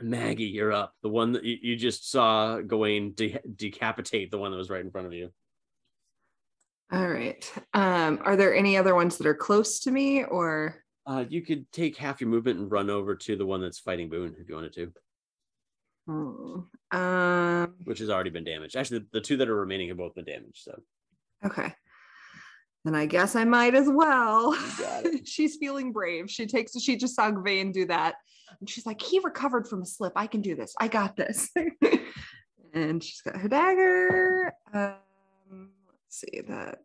Maggie, 0.00 0.44
you're 0.44 0.72
up. 0.72 0.94
The 1.02 1.08
one 1.10 1.32
that 1.32 1.44
you, 1.44 1.58
you 1.60 1.76
just 1.76 2.10
saw 2.10 2.60
Gawain 2.60 3.12
de- 3.12 3.38
decapitate 3.56 4.30
the 4.30 4.38
one 4.38 4.50
that 4.50 4.56
was 4.56 4.70
right 4.70 4.80
in 4.84 4.90
front 4.90 5.06
of 5.06 5.12
you. 5.12 5.30
All 6.92 7.06
right. 7.08 7.50
Um, 7.74 8.18
are 8.24 8.36
there 8.36 8.54
any 8.54 8.76
other 8.76 8.94
ones 8.94 9.18
that 9.18 9.26
are 9.26 9.34
close 9.34 9.80
to 9.80 9.90
me 9.90 10.24
or 10.24 10.82
Uh, 11.06 11.24
you 11.28 11.42
could 11.42 11.70
take 11.70 11.96
half 11.96 12.20
your 12.20 12.30
movement 12.30 12.58
and 12.58 12.70
run 12.72 12.90
over 12.90 13.14
to 13.14 13.36
the 13.36 13.46
one 13.46 13.60
that's 13.60 13.78
fighting 13.78 14.08
Boone 14.08 14.34
if 14.38 14.48
you 14.48 14.54
wanted 14.54 14.72
to, 14.74 14.92
Hmm. 16.06 16.96
um 16.98 17.74
which 17.84 17.98
has 18.00 18.10
already 18.10 18.30
been 18.30 18.44
damaged. 18.44 18.74
Actually, 18.76 19.00
the, 19.00 19.06
the 19.12 19.20
two 19.20 19.36
that 19.36 19.48
are 19.48 19.54
remaining 19.54 19.88
have 19.88 19.98
both 19.98 20.14
been 20.14 20.24
damaged. 20.24 20.62
So 20.64 20.80
okay. 21.44 21.72
Then 22.84 22.94
I 22.94 23.06
guess 23.06 23.36
I 23.36 23.44
might 23.44 23.74
as 23.74 23.88
well. 23.88 24.54
You 24.54 24.84
got 24.84 25.06
it. 25.06 25.28
she's 25.28 25.56
feeling 25.56 25.92
brave. 25.92 26.30
She 26.30 26.46
takes 26.46 26.80
she 26.80 26.96
just 26.96 27.14
saw 27.14 27.30
Gawain 27.30 27.72
do 27.72 27.86
that. 27.86 28.14
And 28.58 28.68
she's 28.68 28.86
like, 28.86 29.00
he 29.00 29.20
recovered 29.20 29.68
from 29.68 29.82
a 29.82 29.86
slip. 29.86 30.12
I 30.16 30.26
can 30.26 30.40
do 30.40 30.54
this. 30.56 30.74
I 30.80 30.88
got 30.88 31.16
this. 31.16 31.50
and 32.74 33.02
she's 33.02 33.20
got 33.20 33.36
her 33.36 33.48
dagger. 33.48 34.52
Um, 34.72 34.94
let's 35.52 36.20
see 36.20 36.40
that 36.48 36.78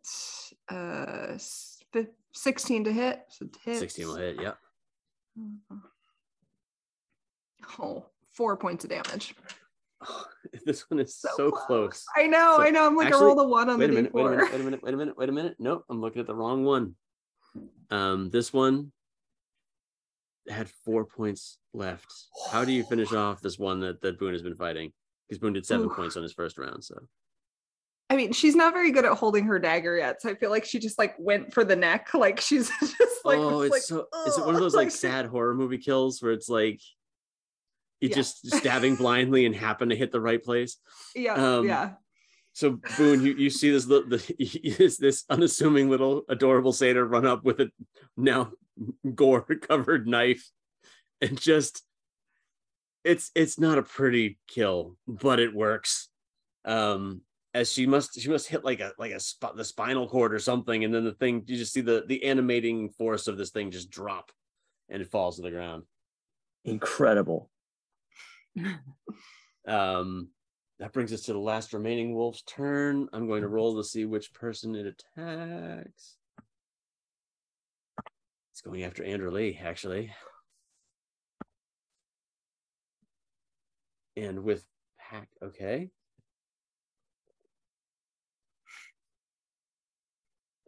uh 0.70 1.34
s- 1.34 1.72
16 2.34 2.84
to 2.84 2.92
hit. 2.92 3.22
So 3.30 3.46
16 3.64 4.06
will 4.06 4.16
hit. 4.16 4.36
Yeah. 4.40 4.52
Oh, 7.78 8.06
four 8.32 8.56
points 8.56 8.84
of 8.84 8.90
damage. 8.90 9.34
this 10.66 10.88
one 10.90 11.00
is 11.00 11.16
so, 11.16 11.28
So 11.36 11.50
close. 11.50 11.66
close. 11.66 12.04
I 12.16 12.26
know, 12.26 12.54
So, 12.56 12.62
I 12.62 12.70
know. 12.70 12.86
I'm 12.86 12.96
like, 12.96 13.06
I 13.06 13.08
actually, 13.08 13.26
roll 13.26 13.34
the 13.36 13.48
one 13.48 13.68
on 13.68 13.78
Wait 13.78 13.84
a 13.84 13.88
the 13.88 13.94
minute. 13.94 14.14
Wait 14.14 14.22
a 14.22 14.28
D4. 14.28 14.30
minute. 14.30 14.52
Wait 14.52 14.60
a 14.60 14.64
minute. 14.64 14.64
Wait 14.64 14.64
a 14.64 14.64
minute. 14.64 14.82
Wait 14.82 14.94
a 14.94 14.96
minute. 14.96 15.18
Wait 15.18 15.28
a 15.28 15.32
minute. 15.32 15.56
Nope, 15.58 15.84
I'm 15.88 16.00
looking 16.00 16.20
at 16.20 16.26
the 16.26 16.34
wrong 16.34 16.64
one. 16.64 16.94
Um, 17.90 18.30
this 18.30 18.52
one 18.52 18.92
had 20.48 20.68
four 20.84 21.04
points 21.04 21.58
left. 21.72 22.12
How 22.50 22.64
do 22.64 22.72
you 22.72 22.84
finish 22.84 23.12
off 23.12 23.40
this 23.40 23.58
one 23.58 23.80
that 23.80 24.00
that 24.02 24.18
Boone 24.18 24.32
has 24.32 24.42
been 24.42 24.56
fighting? 24.56 24.92
Because 25.28 25.40
Boone 25.40 25.54
did 25.54 25.66
seven 25.66 25.86
Oof. 25.86 25.96
points 25.96 26.16
on 26.16 26.22
his 26.22 26.32
first 26.32 26.58
round. 26.58 26.84
So 26.84 26.96
I 28.08 28.14
mean, 28.16 28.32
she's 28.32 28.54
not 28.54 28.72
very 28.72 28.92
good 28.92 29.04
at 29.04 29.12
holding 29.14 29.44
her 29.46 29.58
dagger 29.58 29.96
yet, 29.96 30.22
so 30.22 30.30
I 30.30 30.34
feel 30.36 30.50
like 30.50 30.64
she 30.64 30.78
just 30.78 30.98
like 30.98 31.16
went 31.18 31.52
for 31.52 31.64
the 31.64 31.74
neck, 31.74 32.08
like 32.14 32.40
she's 32.40 32.70
just 32.80 33.24
like. 33.24 33.38
oh, 33.38 33.62
it's 33.62 33.72
like, 33.72 33.82
so. 33.82 34.06
Is 34.26 34.38
it 34.38 34.44
one 34.46 34.54
of 34.54 34.60
those 34.60 34.74
like 34.74 34.90
sad 34.90 35.26
horror 35.26 35.54
movie 35.54 35.78
kills 35.78 36.22
where 36.22 36.32
it's 36.32 36.48
like 36.48 36.80
you 38.00 38.08
Yeah. 38.08 38.16
just 38.16 38.46
stabbing 38.54 38.96
blindly 38.96 39.46
and 39.46 39.54
happen 39.54 39.88
to 39.88 39.96
hit 39.96 40.12
the 40.12 40.20
right 40.20 40.42
place? 40.42 40.78
Yeah, 41.14 41.34
um, 41.34 41.66
yeah. 41.66 41.94
So 42.52 42.80
Boone, 42.96 43.22
you, 43.24 43.34
you 43.34 43.50
see 43.50 43.70
this 43.70 43.86
little 43.86 44.08
the, 44.08 44.74
this, 44.78 44.96
this 44.96 45.24
unassuming 45.28 45.90
little 45.90 46.22
adorable 46.28 46.72
satyr 46.72 47.04
run 47.04 47.26
up 47.26 47.44
with 47.44 47.60
a 47.60 47.70
now 48.16 48.52
gore 49.14 49.42
covered 49.68 50.06
knife 50.06 50.50
and 51.20 51.40
just 51.40 51.82
it's 53.04 53.30
it's 53.34 53.58
not 53.58 53.78
a 53.78 53.82
pretty 53.82 54.38
kill, 54.48 54.96
but 55.06 55.38
it 55.38 55.54
works. 55.54 56.08
Um 56.64 57.20
as 57.54 57.72
she 57.72 57.86
must 57.86 58.20
she 58.20 58.28
must 58.28 58.48
hit 58.48 58.64
like 58.64 58.80
a 58.80 58.92
like 58.98 59.12
a 59.12 59.20
spot 59.20 59.56
the 59.56 59.64
spinal 59.64 60.08
cord 60.08 60.34
or 60.34 60.38
something, 60.38 60.84
and 60.84 60.92
then 60.92 61.04
the 61.04 61.12
thing 61.12 61.44
you 61.46 61.56
just 61.56 61.72
see 61.72 61.80
the 61.82 62.04
the 62.06 62.24
animating 62.24 62.90
force 62.90 63.28
of 63.28 63.36
this 63.38 63.50
thing 63.50 63.70
just 63.70 63.90
drop 63.90 64.32
and 64.88 65.00
it 65.02 65.10
falls 65.10 65.36
to 65.36 65.42
the 65.42 65.50
ground. 65.50 65.84
Incredible. 66.64 67.50
Um, 69.66 70.28
that 70.78 70.92
brings 70.92 71.12
us 71.12 71.22
to 71.22 71.32
the 71.32 71.38
last 71.38 71.72
remaining 71.72 72.14
wolf's 72.14 72.42
turn. 72.42 73.08
I'm 73.12 73.26
going 73.26 73.42
to 73.42 73.48
roll 73.48 73.76
to 73.76 73.84
see 73.84 74.04
which 74.04 74.32
person 74.32 74.76
it 74.76 74.86
attacks. 74.86 76.16
It's 78.52 78.60
going 78.60 78.84
after 78.84 79.02
Andrew 79.02 79.30
Lee, 79.30 79.58
actually. 79.62 80.12
And 84.16 84.44
with 84.44 84.64
pack, 84.98 85.28
okay. 85.42 85.90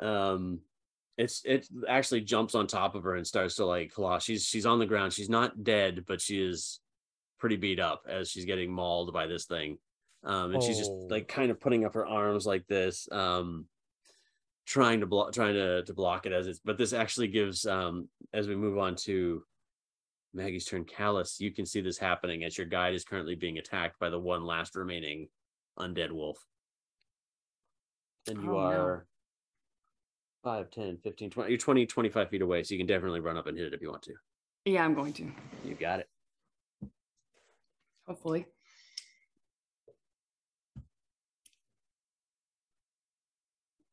Um, 0.01 0.61
it's 1.17 1.43
it 1.45 1.67
actually 1.89 2.21
jumps 2.21 2.55
on 2.55 2.67
top 2.67 2.95
of 2.95 3.05
her 3.05 3.17
and 3.17 3.27
starts 3.27 3.57
to 3.57 3.65
like 3.65 3.93
claw. 3.93 4.19
She's 4.19 4.45
she's 4.45 4.67
on 4.67 4.79
the 4.79 4.87
ground. 4.87 5.13
She's 5.13 5.31
not 5.31 5.65
dead, 5.65 6.05
but 6.07 6.21
she 6.21 6.41
is 6.41 6.81
pretty 7.39 7.57
beat 7.57 7.81
up 7.81 8.03
as 8.09 8.31
she's 8.31 8.45
getting 8.45 8.71
mauled 8.73 9.13
by 9.13 9.27
this 9.27 9.47
thing. 9.47 9.79
Um, 10.25 10.53
and 10.53 10.63
she's 10.63 10.79
just 10.79 10.91
Oh. 10.91 11.07
like 11.11 11.29
kind 11.29 11.51
of 11.51 11.61
putting 11.61 11.85
up 11.85 11.95
her 11.95 12.07
arms 12.07 12.47
like 12.47 12.67
this, 12.67 13.09
um, 13.13 13.69
trying 14.67 15.01
to 15.01 15.07
block, 15.07 15.33
trying 15.33 15.55
to 15.55 15.85
to 15.85 15.95
block 15.95 16.27
it 16.27 16.33
as 16.33 16.47
it's. 16.47 16.59
But 16.59 16.77
this 16.77 16.93
actually 16.93 17.29
gives, 17.29 17.65
um, 17.67 18.09
as 18.33 18.49
we 18.49 18.57
move 18.57 18.79
on 18.79 18.97
to 19.07 19.45
Maggie's 20.35 20.67
turn, 20.67 20.85
Kalis, 20.85 21.41
you 21.41 21.53
can 21.53 21.65
see 21.65 21.81
this 21.81 21.99
happening 21.99 22.45
as 22.45 22.59
your 22.59 22.67
guide 22.67 22.95
is 22.95 23.05
currently 23.05 23.35
being 23.35 23.59
attacked 23.59 23.99
by 23.99 24.11
the 24.11 24.19
one 24.21 24.45
last 24.45 24.75
remaining 24.75 25.29
undead 25.79 26.11
wolf. 26.11 26.45
And 28.27 28.43
you 28.43 28.51
Oh, 28.59 28.71
no. 28.71 28.77
are 28.81 29.07
5, 30.43 30.71
10, 30.71 30.99
15, 30.99 31.31
20, 31.31 31.51
you're 31.51 31.59
20, 31.59 31.87
25 31.87 32.29
feet 32.29 32.43
away, 32.43 32.63
so 32.63 32.75
you 32.75 32.79
can 32.79 32.87
definitely 32.87 33.21
run 33.21 33.37
up 33.39 33.47
and 33.47 33.57
hit 33.57 33.69
it 33.69 33.75
if 33.75 33.81
you 33.81 33.91
want 33.91 34.03
to. 34.03 34.15
Yeah, 34.65 34.85
I'm 34.85 34.95
going 34.95 35.13
to. 35.15 35.31
You 35.65 35.75
got 35.75 36.01
it. 36.01 36.09
Hopefully. 38.09 38.47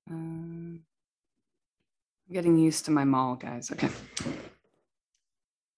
Um, 0.09 0.81
I'm 2.27 2.33
getting 2.33 2.57
used 2.57 2.85
to 2.85 2.91
my 2.91 3.03
mall, 3.03 3.35
guys. 3.35 3.71
Okay. 3.71 3.89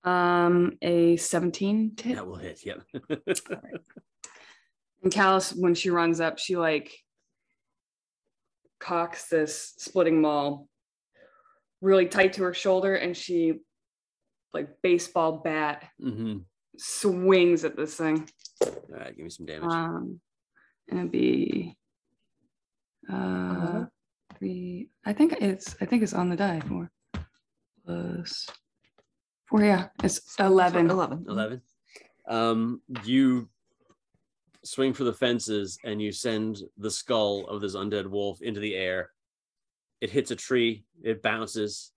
Um, 0.04 0.78
a 0.82 1.18
17 1.18 1.96
to 1.96 2.04
hit. 2.04 2.16
That 2.16 2.28
will 2.28 2.36
hit. 2.36 2.64
Yep. 2.64 2.82
And 5.04 5.14
Kalis, 5.14 5.54
when 5.56 5.76
she 5.76 5.90
runs 5.90 6.20
up, 6.20 6.40
she 6.40 6.58
like 6.58 6.92
cocks 8.80 9.28
this 9.30 9.74
splitting 9.78 10.22
maul 10.22 10.68
really 11.82 12.08
tight 12.08 12.34
to 12.34 12.44
her 12.44 12.54
shoulder 12.54 12.96
and 12.96 13.16
she 13.16 13.54
like 14.54 14.70
baseball 14.82 15.38
bat 15.44 15.86
hmm 16.00 16.38
swings 16.78 17.64
at 17.64 17.76
this 17.76 17.96
thing. 17.96 18.30
All 18.64 18.72
right, 18.90 19.16
give 19.16 19.24
me 19.24 19.30
some 19.30 19.46
damage. 19.46 19.72
Um, 19.72 20.20
and 20.90 21.00
it'd 21.00 21.12
be 21.12 21.78
uh 23.12 23.86
three. 24.38 24.90
I 25.06 25.14
think 25.14 25.34
it's 25.40 25.76
I 25.82 25.86
think 25.86 26.04
it's 26.04 26.14
on 26.14 26.30
the 26.30 26.36
die 26.36 26.62
four 26.62 26.92
plus 27.86 28.48
four. 29.48 29.64
Yeah, 29.64 29.88
it's 30.04 30.36
eleven. 30.40 30.90
11. 30.90 31.26
11 31.28 31.62
um 32.28 32.82
you 33.04 33.50
swing 34.64 34.94
for 34.94 35.06
the 35.06 35.14
fences 35.14 35.80
and 35.86 36.02
you 36.02 36.12
send 36.12 36.62
the 36.78 36.92
skull 36.92 37.48
of 37.48 37.62
this 37.62 37.76
undead 37.76 38.06
wolf 38.06 38.42
into 38.42 38.60
the 38.60 38.76
air 38.76 39.12
it 40.02 40.10
hits 40.10 40.32
a 40.32 40.36
tree 40.36 40.84
it 41.04 41.22
bounces 41.22 41.94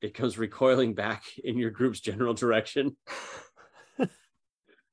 it 0.00 0.14
comes 0.14 0.38
recoiling 0.38 0.94
back 0.94 1.24
in 1.44 1.56
your 1.56 1.70
group's 1.70 2.00
general 2.00 2.34
direction 2.34 2.96
have 3.06 3.44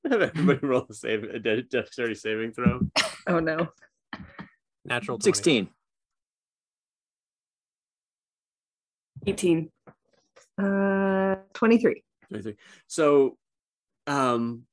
everybody 0.12 0.60
roll 0.66 0.86
a 0.90 0.94
save 0.94 1.24
a 1.24 1.40
de- 1.40 1.64
dexterity 1.64 2.16
saving 2.16 2.52
throw 2.54 2.80
Oh 3.28 3.40
no. 3.40 3.70
Natural 4.86 5.18
20. 5.18 5.24
16. 5.24 5.70
18. 9.26 9.72
Uh 10.58 11.36
23. 11.54 12.04
23. 12.30 12.56
So, 12.88 13.38
um, 14.06 14.64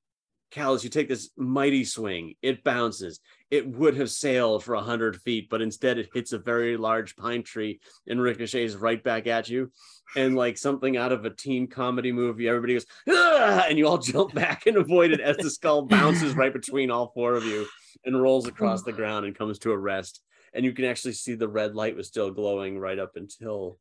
Kalis, 0.53 0.85
you 0.85 0.91
take 0.91 1.09
this 1.09 1.31
mighty 1.37 1.85
swing. 1.85 2.35
It 2.43 2.63
bounces. 2.63 3.21
It 3.51 3.67
would 3.67 3.97
have 3.97 4.11
sailed 4.11 4.63
for 4.63 4.75
a 4.75 4.83
hundred 4.83 5.21
feet, 5.23 5.49
but 5.49 5.63
instead 5.63 5.99
it 5.99 6.11
hits 6.13 6.33
a 6.33 6.39
very 6.39 6.77
large 6.77 7.17
pine 7.17 7.43
tree 7.43 7.81
and 8.07 8.21
ricochets 8.21 8.75
right 8.75 9.03
back 9.03 9.27
at 9.27 9.49
you. 9.49 9.73
And 10.15 10.37
like 10.37 10.59
something 10.59 10.97
out 10.97 11.13
of 11.13 11.25
a 11.25 11.31
teen 11.31 11.69
comedy 11.69 12.13
movie, 12.13 12.49
everybody 12.49 12.75
goes, 12.75 12.87
"Ah!" 13.09 13.65
and 13.69 13.79
you 13.79 13.89
all 13.89 13.99
jump 14.13 14.35
back 14.35 14.67
and 14.67 14.77
avoid 14.77 15.11
it 15.11 15.21
as 15.21 15.39
the 15.39 15.51
skull 15.51 15.83
bounces 15.83 16.35
right 16.35 16.53
between 16.53 16.91
all 16.91 17.13
four 17.15 17.35
of 17.35 17.45
you 17.45 17.67
and 18.05 18.21
rolls 18.21 18.47
across 18.47 18.83
the 18.83 18.93
ground 18.93 19.25
and 19.25 19.37
comes 19.37 19.59
to 19.61 19.73
a 19.73 19.79
rest. 19.79 20.21
And 20.55 20.65
you 20.65 20.73
can 20.73 20.85
actually 20.85 21.15
see 21.15 21.35
the 21.35 21.49
red 21.49 21.75
light 21.75 21.97
was 21.97 22.09
still 22.09 22.31
glowing 22.31 22.79
right 22.79 22.99
up 22.99 23.13
until 23.17 23.79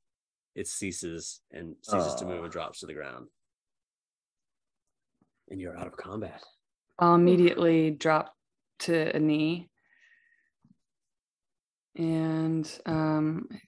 it 0.56 0.68
ceases 0.68 1.42
and 1.52 1.76
ceases 1.82 2.16
to 2.16 2.26
move 2.26 2.44
and 2.44 2.52
drops 2.52 2.80
to 2.80 2.86
the 2.86 2.94
ground. 2.94 3.28
And 5.50 5.60
you're 5.60 5.78
out 5.78 5.88
of 5.88 5.98
combat. 5.98 6.42
I'll 7.00 7.16
immediately 7.16 7.92
drop 7.92 8.34
to 8.80 9.16
a 9.16 9.20
knee. 9.20 9.70
And 11.96 12.70
um 12.86 13.48
I 13.52 13.60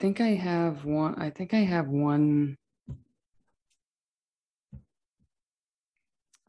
think 0.00 0.20
I 0.20 0.28
have 0.34 0.84
one 0.84 1.14
I 1.20 1.30
think 1.30 1.54
I 1.54 1.58
have 1.60 1.88
one 1.88 2.56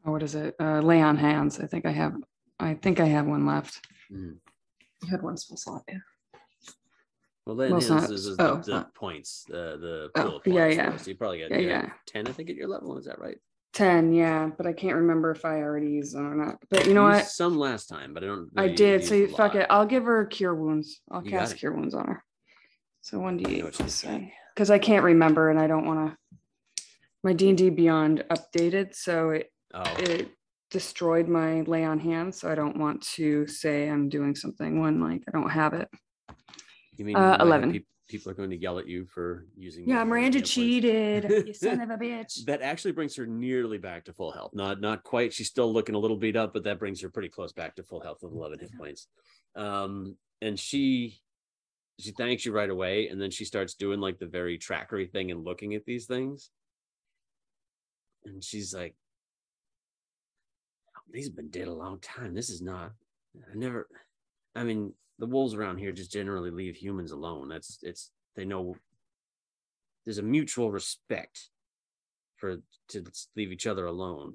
oh, 0.04 0.12
what 0.12 0.22
is 0.22 0.34
it? 0.34 0.54
Uh 0.60 0.80
lay 0.80 1.00
on 1.00 1.16
hands. 1.16 1.60
I 1.60 1.66
think 1.66 1.86
I 1.86 1.90
have 1.92 2.14
I 2.58 2.74
think 2.74 3.00
I 3.00 3.06
have 3.06 3.26
one 3.26 3.46
left. 3.46 3.86
Mm. 4.12 4.36
You 5.02 5.08
had 5.08 5.22
one 5.22 5.36
spell 5.36 5.56
slot. 5.56 5.82
Yeah. 5.88 5.98
Well, 7.46 7.56
then 7.56 7.70
Well, 7.70 7.80
his 7.80 7.90
not- 7.90 8.10
is, 8.10 8.26
is 8.26 8.36
oh, 8.38 8.56
the, 8.56 8.62
the 8.62 8.70
not- 8.72 8.94
points, 8.94 9.44
the 9.48 9.78
the 9.80 10.10
Oh, 10.16 10.22
pool 10.24 10.36
of 10.36 10.42
yeah, 10.46 10.62
points. 10.64 10.76
yeah. 10.76 10.96
So 10.96 11.10
you 11.10 11.16
probably 11.16 11.40
got 11.40 11.50
Yeah, 11.50 11.58
yeah. 11.58 11.82
got 11.82 11.92
ten, 12.06 12.26
I 12.28 12.32
think, 12.32 12.50
at 12.50 12.56
your 12.56 12.68
level. 12.68 12.98
Is 12.98 13.06
that 13.06 13.18
right? 13.18 13.38
10, 13.72 14.12
yeah, 14.12 14.50
but 14.56 14.66
I 14.66 14.72
can't 14.72 14.96
remember 14.96 15.30
if 15.30 15.44
I 15.44 15.62
already 15.62 15.90
used 15.90 16.14
them 16.14 16.26
or 16.32 16.34
not. 16.34 16.56
But 16.70 16.86
you 16.86 16.94
know 16.94 17.06
used 17.08 17.18
what? 17.20 17.26
Some 17.30 17.56
last 17.58 17.86
time, 17.88 18.12
but 18.14 18.24
I 18.24 18.26
don't. 18.26 18.50
I 18.56 18.64
you 18.64 18.76
did. 18.76 19.04
So 19.04 19.14
you, 19.14 19.24
a 19.26 19.28
fuck 19.28 19.54
lot. 19.54 19.62
it. 19.62 19.66
I'll 19.70 19.86
give 19.86 20.04
her 20.04 20.24
cure 20.26 20.54
wounds. 20.54 21.00
I'll 21.10 21.24
You 21.24 21.30
got 21.30 21.40
cast 21.40 21.54
it. 21.54 21.58
cure 21.58 21.72
wounds 21.72 21.94
on 21.94 22.06
her. 22.06 22.24
So 23.00 23.18
one 23.20 23.38
I 23.38 23.42
know 23.42 23.48
d8 23.48 23.64
what 23.64 23.72
plus 23.74 23.94
saying. 23.94 24.32
because 24.54 24.70
I 24.70 24.78
can't 24.78 25.04
remember 25.04 25.48
and 25.50 25.58
I 25.58 25.66
don't 25.66 25.86
want 25.86 26.10
to. 26.10 26.16
My 27.22 27.32
D 27.32 27.48
and 27.50 27.58
D 27.58 27.70
Beyond 27.70 28.24
updated, 28.30 28.94
so 28.94 29.30
it 29.30 29.50
Oh, 29.72 29.82
it 29.98 30.30
destroyed 30.70 31.28
my 31.28 31.60
lay 31.62 31.84
on 31.84 32.00
hands. 32.00 32.40
So 32.40 32.50
I 32.50 32.54
don't 32.56 32.76
want 32.76 33.02
to 33.14 33.46
say 33.46 33.88
I'm 33.88 34.08
doing 34.08 34.34
something 34.34 34.80
when 34.80 35.00
like 35.00 35.22
I 35.28 35.30
don't 35.30 35.48
have 35.50 35.74
it. 35.74 35.88
you 36.96 37.04
mean 37.04 37.16
uh, 37.16 37.20
you 37.20 37.24
might 37.26 37.30
have 37.38 37.40
11. 37.46 37.72
peop- 37.72 37.86
people 38.10 38.30
are 38.30 38.34
going 38.34 38.50
to 38.50 38.56
yell 38.56 38.78
at 38.78 38.86
you 38.86 39.06
for 39.06 39.46
using? 39.56 39.88
Yeah, 39.88 40.04
Miranda 40.04 40.40
cheated. 40.40 41.46
you 41.46 41.54
son 41.54 41.80
of 41.80 41.90
a 41.90 41.96
bitch. 42.02 42.44
That 42.44 42.60
actually 42.60 42.92
brings 42.92 43.16
her 43.16 43.26
nearly 43.26 43.78
back 43.78 44.04
to 44.06 44.12
full 44.12 44.32
health. 44.32 44.50
Not 44.52 44.80
not 44.80 45.02
quite. 45.04 45.32
She's 45.32 45.46
still 45.48 45.72
looking 45.72 45.94
a 45.94 45.98
little 45.98 46.16
beat 46.16 46.36
up, 46.36 46.52
but 46.52 46.64
that 46.64 46.78
brings 46.78 47.00
her 47.00 47.08
pretty 47.08 47.28
close 47.28 47.52
back 47.52 47.76
to 47.76 47.82
full 47.82 48.00
health 48.00 48.18
with 48.22 48.32
11 48.32 48.58
hit 48.58 48.76
points. 48.76 49.06
Um, 49.56 50.16
and 50.42 50.58
she 50.58 51.20
she 51.98 52.12
thanks 52.12 52.44
you 52.44 52.52
right 52.52 52.70
away, 52.70 53.08
and 53.08 53.20
then 53.20 53.30
she 53.30 53.44
starts 53.44 53.74
doing 53.74 54.00
like 54.00 54.18
the 54.18 54.26
very 54.26 54.58
trackery 54.58 55.06
thing 55.06 55.30
and 55.30 55.44
looking 55.44 55.74
at 55.74 55.84
these 55.84 56.06
things. 56.06 56.50
And 58.24 58.42
she's 58.42 58.74
like, 58.74 58.94
"Oh, 60.96 61.00
"These 61.12 61.26
have 61.26 61.36
been 61.36 61.50
dead 61.50 61.68
a 61.68 61.72
long 61.72 62.00
time. 62.00 62.34
This 62.34 62.50
is 62.50 62.60
not. 62.60 62.92
I 63.50 63.54
never. 63.54 63.86
I 64.54 64.64
mean, 64.64 64.94
the 65.20 65.26
wolves 65.26 65.54
around 65.54 65.78
here 65.78 65.92
just 65.92 66.10
generally 66.10 66.50
leave 66.50 66.76
humans 66.76 67.12
alone. 67.12 67.48
That's 67.48 67.78
it's. 67.82 68.10
They 68.34 68.44
know 68.44 68.74
there's 70.04 70.18
a 70.18 70.22
mutual 70.22 70.72
respect 70.72 71.50
for 72.36 72.56
to 72.88 73.04
leave 73.36 73.52
each 73.52 73.66
other 73.68 73.86
alone. 73.86 74.34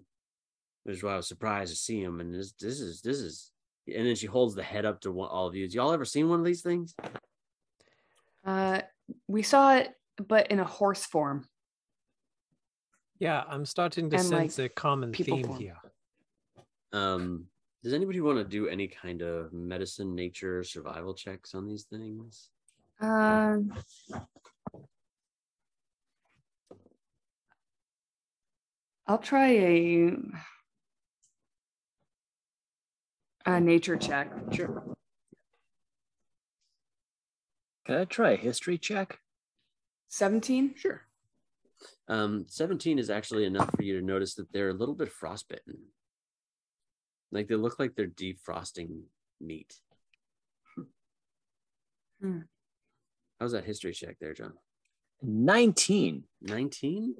Which 0.83 0.97
is 0.97 1.03
why 1.03 1.13
I 1.13 1.17
was 1.17 1.27
surprised 1.27 1.73
to 1.73 1.77
see 1.77 2.01
him. 2.01 2.21
And 2.21 2.33
this 2.33 2.53
this 2.53 2.79
is 2.79 3.01
this 3.01 3.17
is 3.19 3.51
and 3.87 4.07
then 4.07 4.15
she 4.15 4.27
holds 4.27 4.55
the 4.55 4.63
head 4.63 4.85
up 4.85 5.01
to 5.01 5.11
one, 5.11 5.29
all 5.29 5.47
of 5.47 5.55
you. 5.55 5.65
Y'all 5.65 5.91
ever 5.91 6.05
seen 6.05 6.29
one 6.29 6.39
of 6.39 6.45
these 6.45 6.61
things? 6.61 6.95
Uh, 8.43 8.81
we 9.27 9.41
saw 9.43 9.75
it, 9.75 9.93
but 10.27 10.47
in 10.47 10.59
a 10.59 10.63
horse 10.63 11.05
form. 11.05 11.47
Yeah, 13.19 13.43
I'm 13.47 13.65
starting 13.65 14.09
to 14.09 14.17
And, 14.17 14.29
like, 14.29 14.51
sense 14.51 14.59
a 14.59 14.69
common 14.69 15.13
theme 15.13 15.45
form. 15.45 15.59
here. 15.59 15.77
Um, 16.91 17.47
does 17.85 17.93
anybody 17.93 18.19
want 18.19 18.39
to 18.39 18.43
do 18.43 18.67
any 18.67 18.87
kind 18.87 19.21
of 19.21 19.53
medicine, 19.53 20.15
nature, 20.15 20.63
survival 20.63 21.13
checks 21.13 21.53
on 21.53 21.67
these 21.67 21.83
things? 21.83 22.49
Um, 22.99 23.71
I'll 29.05 29.19
try 29.19 29.49
a 29.49 30.13
a 33.45 33.61
nature 33.61 33.97
check. 33.97 34.31
Sure. 34.51 34.83
Can 37.85 37.97
I 37.97 38.05
try 38.05 38.31
a 38.31 38.35
history 38.35 38.79
check? 38.79 39.19
17? 40.07 40.73
Sure. 40.75 41.03
Um, 42.07 42.47
17 42.49 42.97
is 42.97 43.11
actually 43.11 43.45
enough 43.45 43.69
for 43.75 43.83
you 43.83 43.99
to 43.99 44.03
notice 44.03 44.33
that 44.33 44.51
they're 44.51 44.69
a 44.69 44.73
little 44.73 44.95
bit 44.95 45.11
frostbitten. 45.11 45.77
Like 47.35 47.47
they 47.47 47.55
look 47.55 47.79
like 47.79 47.95
they're 47.95 48.07
defrosting 48.07 49.01
meat. 49.41 49.75
Hmm. 52.21 52.39
How's 53.39 53.51
that 53.51 53.65
history 53.65 53.91
check 53.91 54.17
there, 54.19 54.33
John? 54.33 54.53
19. 55.21 56.23
19 56.41 57.15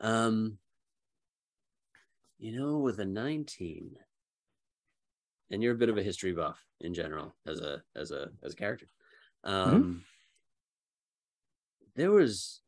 um 0.00 0.58
you 2.38 2.58
know 2.58 2.78
with 2.78 2.98
a 2.98 3.04
19 3.04 3.90
and 5.50 5.62
you're 5.62 5.72
a 5.72 5.78
bit 5.78 5.88
of 5.88 5.96
a 5.96 6.02
history 6.02 6.32
buff 6.32 6.58
in 6.80 6.92
general 6.92 7.34
as 7.46 7.60
a 7.60 7.82
as 7.94 8.10
a 8.10 8.30
as 8.42 8.54
a 8.54 8.56
character 8.56 8.86
um 9.44 10.02
there 11.94 12.10
was 12.10 12.60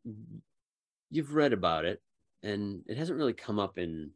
you've 1.11 1.34
read 1.34 1.53
about 1.53 1.84
it 1.84 2.01
and 2.43 2.82
it 2.87 2.97
hasn't 2.97 3.18
really 3.18 3.32
come 3.32 3.59
up 3.59 3.76
in 3.76 4.11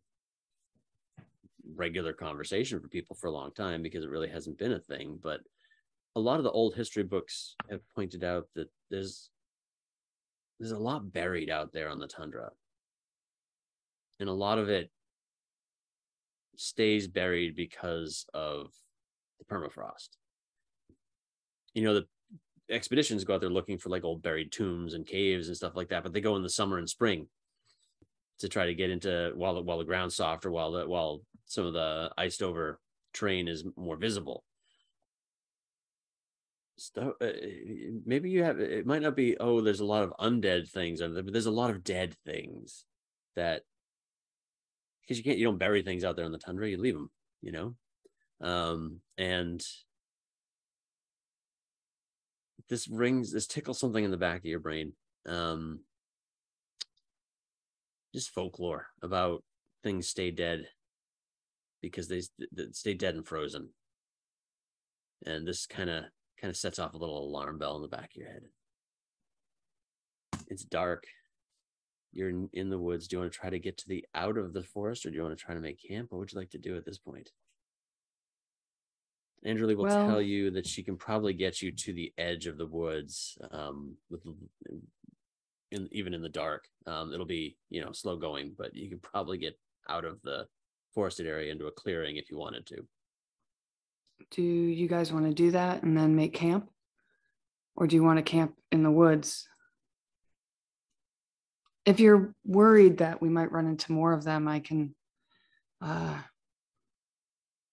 regular 1.74 2.12
conversation 2.12 2.80
for 2.80 2.88
people 2.88 3.16
for 3.16 3.28
a 3.28 3.32
long 3.32 3.52
time 3.52 3.82
because 3.82 4.04
it 4.04 4.10
really 4.10 4.28
hasn't 4.28 4.58
been 4.58 4.72
a 4.72 4.80
thing 4.80 5.18
but 5.22 5.40
a 6.16 6.20
lot 6.20 6.38
of 6.38 6.44
the 6.44 6.50
old 6.50 6.74
history 6.74 7.02
books 7.02 7.54
have 7.70 7.80
pointed 7.94 8.24
out 8.24 8.48
that 8.54 8.68
there's 8.90 9.30
there's 10.58 10.72
a 10.72 10.78
lot 10.78 11.12
buried 11.12 11.48
out 11.48 11.72
there 11.72 11.88
on 11.88 11.98
the 11.98 12.06
tundra. 12.06 12.50
And 14.20 14.28
a 14.28 14.32
lot 14.32 14.58
of 14.58 14.68
it 14.68 14.90
stays 16.56 17.08
buried 17.08 17.56
because 17.56 18.26
of 18.34 18.70
the 19.38 19.46
permafrost. 19.46 20.10
You 21.72 21.82
know, 21.82 21.94
the 21.94 22.06
expeditions 22.68 23.24
go 23.24 23.36
out 23.36 23.40
there 23.40 23.48
looking 23.48 23.78
for 23.78 23.88
like 23.88 24.04
old 24.04 24.22
buried 24.22 24.52
tombs 24.52 24.92
and 24.92 25.06
caves 25.06 25.48
and 25.48 25.56
stuff 25.56 25.74
like 25.74 25.88
that, 25.88 26.02
but 26.02 26.12
they 26.12 26.20
go 26.20 26.36
in 26.36 26.42
the 26.42 26.50
summer 26.50 26.76
and 26.76 26.88
spring 26.88 27.26
to 28.40 28.48
try 28.48 28.66
to 28.66 28.74
get 28.74 28.90
into 28.90 29.32
while 29.34 29.54
the 29.54 29.62
while 29.62 29.78
the 29.78 29.84
ground's 29.84 30.16
soft 30.16 30.44
or 30.44 30.50
while 30.50 30.72
the 30.72 30.88
while 30.88 31.22
some 31.46 31.66
of 31.66 31.72
the 31.72 32.10
iced 32.16 32.42
over 32.42 32.80
terrain 33.12 33.48
is 33.48 33.64
more 33.76 33.96
visible. 33.96 34.44
Stuff 36.76 37.14
uh, 37.20 37.26
maybe 38.06 38.30
you 38.30 38.42
have 38.42 38.58
it 38.58 38.86
might 38.86 39.02
not 39.02 39.14
be 39.14 39.36
oh 39.38 39.60
there's 39.60 39.80
a 39.80 39.84
lot 39.84 40.02
of 40.02 40.14
undead 40.18 40.66
things 40.66 41.00
but 41.00 41.30
there's 41.30 41.44
a 41.44 41.50
lot 41.50 41.68
of 41.68 41.84
dead 41.84 42.14
things 42.24 42.86
that 43.36 43.64
because 45.02 45.18
you 45.18 45.24
can't 45.24 45.36
you 45.36 45.44
don't 45.44 45.58
bury 45.58 45.82
things 45.82 46.04
out 46.04 46.16
there 46.16 46.24
in 46.24 46.32
the 46.32 46.38
tundra 46.38 46.70
you 46.70 46.78
leave 46.78 46.94
them 46.94 47.10
you 47.42 47.52
know? 47.52 47.74
Um 48.40 49.00
and 49.18 49.62
this 52.70 52.88
rings 52.88 53.32
this 53.32 53.46
tickles 53.46 53.78
something 53.78 54.04
in 54.04 54.10
the 54.10 54.16
back 54.16 54.38
of 54.38 54.44
your 54.46 54.60
brain. 54.60 54.94
Um 55.26 55.80
just 58.14 58.30
folklore 58.30 58.86
about 59.02 59.44
things 59.82 60.08
stay 60.08 60.30
dead 60.30 60.66
because 61.80 62.08
they 62.08 62.18
s- 62.18 62.30
th- 62.38 62.50
th- 62.56 62.74
stay 62.74 62.94
dead 62.94 63.14
and 63.14 63.26
frozen 63.26 63.68
and 65.26 65.46
this 65.46 65.66
kind 65.66 65.88
of 65.90 66.04
kind 66.40 66.50
of 66.50 66.56
sets 66.56 66.78
off 66.78 66.94
a 66.94 66.96
little 66.98 67.18
alarm 67.28 67.58
bell 67.58 67.76
in 67.76 67.82
the 67.82 67.88
back 67.88 68.10
of 68.10 68.16
your 68.16 68.28
head. 68.28 68.42
It's 70.48 70.64
dark. 70.64 71.04
You're 72.12 72.30
in, 72.30 72.48
in 72.54 72.70
the 72.70 72.78
woods. 72.78 73.06
Do 73.06 73.16
you 73.16 73.20
want 73.20 73.32
to 73.32 73.38
try 73.38 73.50
to 73.50 73.58
get 73.58 73.76
to 73.78 73.88
the 73.88 74.04
out 74.14 74.36
of 74.38 74.52
the 74.54 74.62
forest, 74.62 75.04
or 75.06 75.10
do 75.10 75.16
you 75.16 75.22
want 75.22 75.38
to 75.38 75.44
try 75.44 75.54
to 75.54 75.60
make 75.60 75.86
camp? 75.86 76.10
What 76.10 76.18
would 76.18 76.32
you 76.32 76.38
like 76.38 76.50
to 76.50 76.58
do 76.58 76.76
at 76.76 76.84
this 76.86 76.98
point? 76.98 77.30
Andrew 79.44 79.66
Lee 79.66 79.74
will 79.74 79.84
Well- 79.84 80.06
tell 80.08 80.22
you 80.22 80.50
that 80.52 80.66
she 80.66 80.82
can 80.82 80.96
probably 80.96 81.32
get 81.34 81.62
you 81.62 81.72
to 81.72 81.92
the 81.92 82.12
edge 82.18 82.46
of 82.46 82.56
the 82.58 82.66
woods, 82.66 83.38
um, 83.50 83.96
with 84.10 84.22
in 85.70 85.88
even 85.92 86.14
in 86.14 86.22
the 86.22 86.28
dark. 86.28 86.64
Um, 86.86 87.12
it'll 87.12 87.26
be 87.26 87.56
you 87.68 87.82
know 87.82 87.92
slow 87.92 88.16
going, 88.16 88.54
but 88.56 88.74
you 88.74 88.88
could 88.90 89.02
probably 89.02 89.38
get 89.38 89.58
out 89.88 90.04
of 90.04 90.20
the 90.22 90.46
forested 90.94 91.26
area 91.26 91.52
into 91.52 91.66
a 91.66 91.72
clearing 91.72 92.16
if 92.16 92.30
you 92.30 92.38
wanted 92.38 92.66
to. 92.66 92.86
Do 94.30 94.42
you 94.42 94.88
guys 94.88 95.12
want 95.12 95.26
to 95.26 95.32
do 95.32 95.50
that 95.52 95.82
and 95.82 95.96
then 95.96 96.16
make 96.16 96.34
camp? 96.34 96.68
Or 97.76 97.86
do 97.86 97.96
you 97.96 98.02
want 98.02 98.18
to 98.18 98.22
camp 98.22 98.54
in 98.70 98.82
the 98.82 98.90
woods? 98.90 99.48
If 101.86 101.98
you're 101.98 102.34
worried 102.44 102.98
that 102.98 103.22
we 103.22 103.28
might 103.28 103.52
run 103.52 103.66
into 103.66 103.92
more 103.92 104.12
of 104.12 104.24
them, 104.24 104.46
I 104.48 104.60
can 104.60 104.94
Uh, 105.80 106.20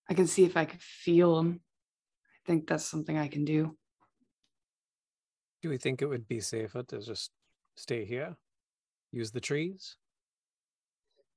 I 0.10 0.14
can 0.14 0.28
see 0.28 0.46
if 0.46 0.56
I 0.56 0.64
could 0.64 0.82
feel 0.82 1.38
him. 1.40 1.60
I 1.60 2.40
think 2.48 2.68
that's 2.68 2.86
something 2.86 3.18
I 3.18 3.28
can 3.28 3.44
do. 3.44 3.76
Do 5.62 5.70
we 5.70 5.78
think 5.78 6.02
it 6.02 6.08
would 6.08 6.28
be 6.28 6.40
safer 6.40 6.84
to 6.84 7.00
just 7.02 7.32
stay 7.78 8.06
here? 8.06 8.36
Use 9.12 9.32
the 9.32 9.40
trees? 9.40 9.96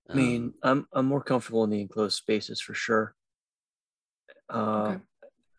I 0.08 0.14
mean, 0.14 0.54
Um, 0.62 0.70
I'm 0.70 0.86
I'm 0.92 1.06
more 1.06 1.22
comfortable 1.22 1.62
in 1.64 1.70
the 1.70 1.80
enclosed 1.80 2.16
spaces 2.16 2.60
for 2.60 2.74
sure. 2.74 3.14
Uh, 4.48 4.96
Okay. 4.96 5.00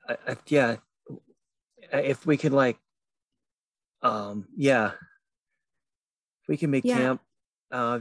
I, 0.10 0.32
I, 0.32 0.38
yeah, 0.48 0.76
if 1.94 2.26
we 2.26 2.36
could 2.36 2.52
like, 2.52 2.78
um, 4.02 4.48
yeah, 4.58 4.92
if 6.42 6.48
we 6.50 6.58
can 6.58 6.72
make 6.72 6.84
Yeah. 6.86 6.98
camp. 6.98 7.22
Uh, 7.72 8.00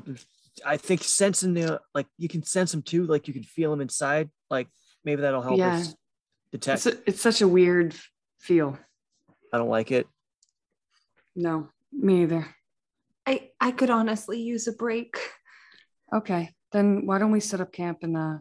I 0.67 0.77
think 0.77 1.05
sensing 1.05 1.55
the 1.55 1.81
like 1.95 2.09
you 2.19 2.29
can 2.29 2.43
sense 2.43 2.73
them 2.73 2.83
too, 2.83 3.07
like 3.07 3.29
you 3.29 3.35
can 3.35 3.45
feel 3.45 3.71
them 3.71 3.81
inside. 3.81 4.31
Like 4.51 4.67
maybe 5.05 5.23
that'll 5.23 5.43
help 5.43 5.59
Yeah. 5.59 5.77
us 5.77 5.95
detect. 6.51 6.87
It's, 6.87 6.97
a, 6.97 7.09
it's 7.09 7.21
such 7.21 7.41
a 7.43 7.47
weird 7.49 7.95
feel. 8.41 8.77
I 9.53 9.59
don't 9.59 9.69
like 9.69 9.93
it. 9.93 10.09
No, 11.37 11.69
me 11.93 12.23
either. 12.23 12.49
I 13.31 13.51
I 13.61 13.71
could 13.71 13.91
honestly 13.91 14.41
use 14.41 14.67
a 14.67 14.73
break. 14.73 15.15
Okay, 16.13 16.51
then 16.73 17.07
why 17.07 17.19
don't 17.19 17.31
we 17.31 17.41
set 17.41 17.61
up 17.61 17.73
camp 17.73 17.99
and 18.03 18.17
uh 18.17 18.39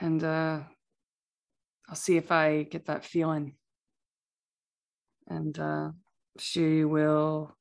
and 0.00 0.22
uh 0.24 0.60
I'll 1.88 1.94
see 2.06 2.16
if 2.16 2.32
I 2.32 2.64
get 2.64 2.86
that 2.86 3.04
feeling. 3.04 3.54
And 5.28 5.56
uh 5.58 5.90
she 6.38 6.84
will 6.84 7.56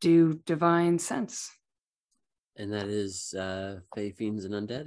do 0.00 0.40
divine 0.46 0.98
sense. 0.98 1.50
and 2.56 2.72
that 2.72 2.88
is 2.88 3.34
uh 3.34 3.80
Fey 3.94 4.10
Fiends 4.12 4.44
and 4.46 4.54
Undead. 4.54 4.86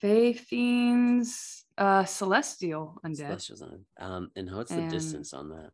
Fae 0.00 0.32
fiends, 0.32 1.64
uh 1.76 2.04
celestial 2.04 2.84
undead, 3.04 3.28
Celestials 3.36 3.62
on 3.62 3.72
it. 3.74 3.84
Um, 4.06 4.30
and 4.36 4.50
what's 4.54 4.70
the 4.72 4.82
And- 4.82 4.90
distance 4.90 5.34
on 5.34 5.50
that? 5.50 5.70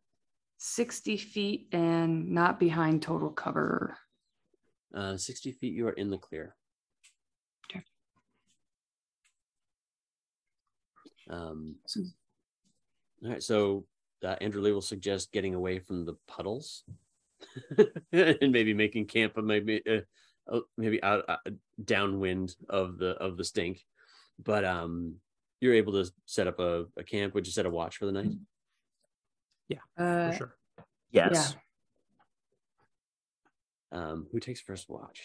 60 0.57 1.17
feet 1.17 1.67
and 1.71 2.29
not 2.31 2.59
behind 2.59 3.01
total 3.01 3.29
cover. 3.29 3.97
Uh, 4.93 5.17
60 5.17 5.51
feet, 5.51 5.73
you 5.73 5.87
are 5.87 5.91
in 5.93 6.09
the 6.09 6.17
clear. 6.17 6.55
Okay. 7.69 7.83
Um, 11.29 11.75
So- 11.85 12.01
all 13.23 13.31
right, 13.31 13.43
so 13.43 13.85
uh, 14.23 14.35
Andrew 14.41 14.61
Lee 14.61 14.71
will 14.71 14.81
suggest 14.81 15.31
getting 15.31 15.55
away 15.55 15.79
from 15.79 16.05
the 16.05 16.13
puddles 16.27 16.83
and 18.11 18.51
maybe 18.51 18.73
making 18.73 19.05
camp, 19.07 19.37
uh, 19.37 19.41
maybe 19.41 19.81
uh, 19.87 20.01
uh, 20.51 20.59
maybe 20.77 21.01
out 21.03 21.25
uh, 21.27 21.37
downwind 21.83 22.55
of 22.69 22.97
the 22.99 23.11
of 23.17 23.37
the 23.37 23.43
stink. 23.43 23.83
But 24.43 24.65
um, 24.65 25.15
you're 25.61 25.73
able 25.73 25.93
to 25.93 26.11
set 26.25 26.47
up 26.47 26.59
a, 26.59 26.85
a 26.95 27.03
camp. 27.03 27.33
Would 27.33 27.47
you 27.47 27.51
set 27.53 27.65
a 27.65 27.69
watch 27.69 27.97
for 27.97 28.05
the 28.05 28.11
night? 28.11 28.31
Yeah, 29.69 29.79
uh, 29.97 30.31
For 30.31 30.37
sure. 30.37 30.55
Yes. 31.11 31.55
Um, 33.91 34.27
who 34.31 34.39
takes 34.39 34.59
first 34.61 34.89
watch? 34.89 35.21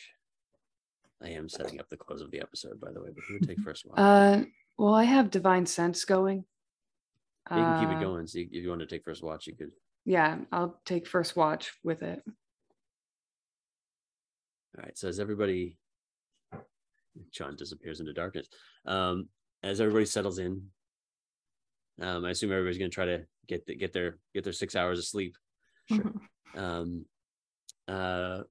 I 1.23 1.29
am 1.31 1.49
setting 1.49 1.79
up 1.81 1.89
the 1.89 1.97
close 1.97 2.21
of 2.21 2.31
the 2.31 2.41
episode, 2.41 2.81
by 2.81 2.91
the 2.93 3.01
way. 3.01 3.11
But 3.15 3.25
who 3.29 3.35
would 3.35 3.47
take 3.49 3.61
first 3.61 3.87
watch? 3.87 3.99
Uh, 3.99 4.43
well, 4.79 4.95
I 4.95 5.05
have 5.05 5.31
divine 5.31 5.67
sense 5.67 6.05
going. 6.05 6.39
you 7.51 7.57
can 7.57 7.81
keep 7.81 7.89
Uh, 7.89 7.99
it 7.99 8.01
going. 8.01 8.27
So 8.27 8.39
you, 8.39 8.49
if 8.51 8.63
you 8.63 8.69
want 8.69 8.81
to 8.81 8.87
take 8.87 9.05
first 9.05 9.23
watch, 9.23 9.47
you 9.47 9.55
could. 9.55 9.71
Yeah, 10.05 10.39
I'll 10.51 10.81
take 10.85 11.07
first 11.07 11.37
watch 11.37 11.73
with 11.85 12.03
it. 12.03 12.23
All 14.77 14.83
right. 14.85 14.97
So 14.99 15.09
as 15.09 15.21
everybody, 15.21 15.77
John 17.31 17.55
disappears 17.57 18.01
into 18.01 18.13
darkness. 18.13 18.49
Um, 18.87 19.29
as 19.63 19.81
everybody 19.81 20.07
settles 20.07 20.39
in, 20.39 20.63
um, 22.01 22.25
I 22.25 22.31
assume 22.31 22.51
everybody's 22.51 22.79
going 22.79 22.91
to 22.91 22.95
try 22.95 23.05
to 23.05 23.25
get 23.53 23.67
the, 23.67 23.75
get 23.75 23.93
their 23.93 24.19
get 24.35 24.45
their 24.45 24.53
six 24.53 24.75
hours 24.75 24.99
of 24.99 25.05
sleep. 25.05 25.37
Mhm. 25.91 26.21
Um, 26.55 27.05
uh, 27.89 28.43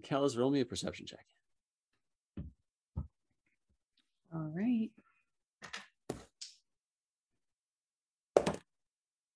Kalis, 0.00 0.38
roll 0.38 0.50
me 0.50 0.60
a 0.60 0.64
perception 0.64 1.06
check. 1.06 1.26
All 4.34 4.52
right. 4.54 4.90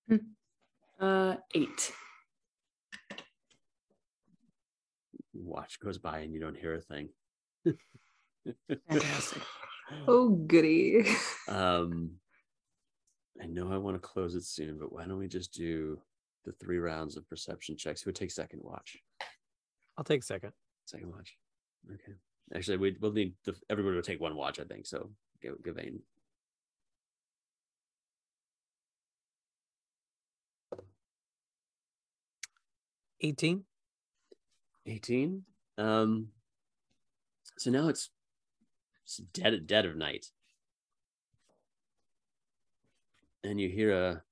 Hmm. 0.09 0.17
Uh, 0.99 1.37
eight. 1.55 1.93
Watch 5.33 5.81
goes 5.81 5.99
by 5.99 6.19
and 6.19 6.35
you 6.35 6.41
don't 6.41 6.57
hear 6.57 6.75
a 6.75 6.81
thing. 6.81 7.09
Fantastic. 8.89 9.43
Oh 10.07 10.29
goody. 10.29 11.05
Um, 11.49 12.20
I 13.41 13.47
know 13.47 13.73
I 13.73 13.79
want 13.79 13.97
to 13.97 14.01
close 14.01 14.35
it 14.35 14.45
soon, 14.45 14.79
but 14.79 14.93
why 14.93 15.07
don't 15.07 15.19
we 15.19 15.29
just 15.29 15.53
do 15.53 15.99
the 16.45 16.53
three 16.53 16.79
rounds 16.79 17.17
of 17.17 17.29
perception 17.29 17.77
checks? 17.77 18.03
Who 18.03 18.09
would 18.09 18.17
take 18.17 18.31
second 18.31 18.61
watch? 18.63 18.99
I'll 19.97 20.05
take 20.05 20.23
second. 20.23 20.53
Second 20.85 21.11
watch. 21.11 21.37
Okay. 21.91 22.13
Actually, 22.55 22.77
we 22.77 22.97
will 23.01 23.13
need 23.13 23.35
the, 23.45 23.55
everybody 23.71 23.97
will 23.97 24.03
take 24.03 24.21
one 24.21 24.37
watch, 24.37 24.61
I 24.61 24.65
think. 24.65 24.87
So 24.87 25.11
give 25.41 25.63
Gawain. 25.63 26.01
Eighteen. 33.23 33.65
18. 34.87 35.43
Um, 35.79 36.29
so 37.59 37.71
now 37.71 37.89
it's, 37.89 38.11
it's 39.05 39.19
dead 39.19 39.67
dead 39.67 39.85
of 39.85 39.97
night. 39.97 40.27
And 43.45 43.61
you 43.61 43.69
hear 43.69 43.93
a 43.93 44.23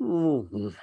and 0.00 0.74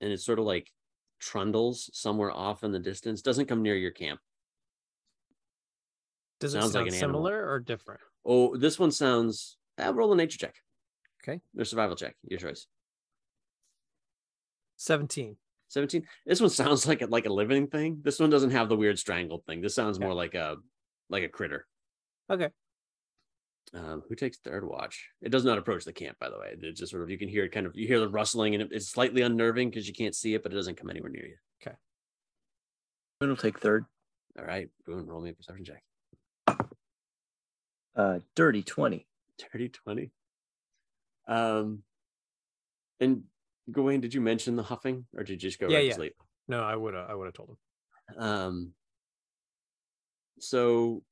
it's 0.00 0.24
sort 0.24 0.38
of 0.38 0.44
like 0.44 0.72
trundles 1.20 1.90
somewhere 1.92 2.30
off 2.30 2.64
in 2.64 2.72
the 2.72 2.78
distance. 2.78 3.22
Doesn't 3.22 3.46
come 3.46 3.62
near 3.62 3.76
your 3.76 3.90
camp. 3.90 4.20
Does 6.40 6.54
it 6.54 6.60
Sounds 6.60 6.74
like 6.74 6.80
sound 6.86 6.88
an 6.88 6.94
animal. 6.94 7.20
similar 7.20 7.48
or 7.48 7.60
different? 7.60 8.00
Oh, 8.24 8.56
this 8.56 8.78
one 8.78 8.90
sounds. 8.90 9.56
I'll 9.78 9.94
roll 9.94 10.12
a 10.12 10.16
nature 10.16 10.38
check. 10.38 10.56
Okay. 11.22 11.40
Or 11.56 11.64
survival 11.64 11.94
check. 11.96 12.16
Your 12.26 12.40
choice. 12.40 12.66
Seventeen. 14.76 15.36
17. 15.68 16.06
This 16.26 16.40
one 16.40 16.50
sounds 16.50 16.86
like 16.88 17.00
a, 17.00 17.06
like 17.06 17.24
a 17.26 17.32
living 17.32 17.66
thing. 17.68 18.00
This 18.02 18.18
one 18.18 18.28
doesn't 18.28 18.50
have 18.50 18.68
the 18.68 18.76
weird 18.76 18.98
strangled 18.98 19.46
thing. 19.46 19.60
This 19.62 19.74
sounds 19.74 19.96
Okay. 19.96 20.04
more 20.04 20.14
like 20.14 20.34
a 20.34 20.56
like 21.08 21.22
a 21.22 21.28
critter. 21.28 21.66
Okay. 22.28 22.48
Um, 23.74 24.02
who 24.08 24.14
takes 24.14 24.36
third 24.38 24.66
watch? 24.68 25.08
It 25.22 25.30
does 25.30 25.44
not 25.46 25.56
approach 25.56 25.84
the 25.84 25.92
camp, 25.94 26.18
by 26.18 26.28
the 26.28 26.38
way. 26.38 26.54
It 26.60 26.76
just 26.76 26.90
sort 26.90 27.02
of 27.02 27.08
you 27.10 27.16
can 27.18 27.28
hear 27.28 27.44
it 27.44 27.52
kind 27.52 27.64
of 27.66 27.74
you 27.74 27.86
hear 27.86 28.00
the 28.00 28.08
rustling 28.08 28.54
and 28.54 28.62
it, 28.62 28.68
it's 28.70 28.88
slightly 28.88 29.22
unnerving 29.22 29.70
because 29.70 29.88
you 29.88 29.94
can't 29.94 30.14
see 30.14 30.34
it, 30.34 30.42
but 30.42 30.52
it 30.52 30.56
doesn't 30.56 30.76
come 30.76 30.90
anywhere 30.90 31.10
near 31.10 31.26
you. 31.26 31.36
Okay. 31.66 31.74
Boone 33.20 33.30
will 33.30 33.36
take 33.36 33.58
third. 33.60 33.86
All 34.38 34.44
right, 34.44 34.68
Boone, 34.86 35.06
roll 35.06 35.22
me 35.22 35.30
a 35.30 35.32
perception 35.32 35.64
check. 35.64 35.82
Uh, 37.96 38.18
dirty 38.34 38.62
twenty. 38.62 39.06
Dirty 39.52 39.68
20. 39.70 40.10
Um 41.28 41.82
and 43.00 43.24
Gawain, 43.70 44.00
did 44.00 44.12
you 44.14 44.20
mention 44.20 44.56
the 44.56 44.62
huffing 44.62 45.06
or 45.16 45.24
did 45.24 45.42
you 45.42 45.48
just 45.48 45.58
go 45.58 45.68
Yeah, 45.68 45.76
right 45.78 45.84
yeah. 45.86 45.90
to 45.92 45.96
sleep? 45.96 46.14
No, 46.48 46.62
I 46.62 46.76
would 46.76 46.94
have. 46.94 47.08
I 47.08 47.14
would 47.14 47.24
have 47.26 47.34
told 47.34 47.50
him. 47.50 48.22
Um, 48.22 48.72
so 50.38 51.02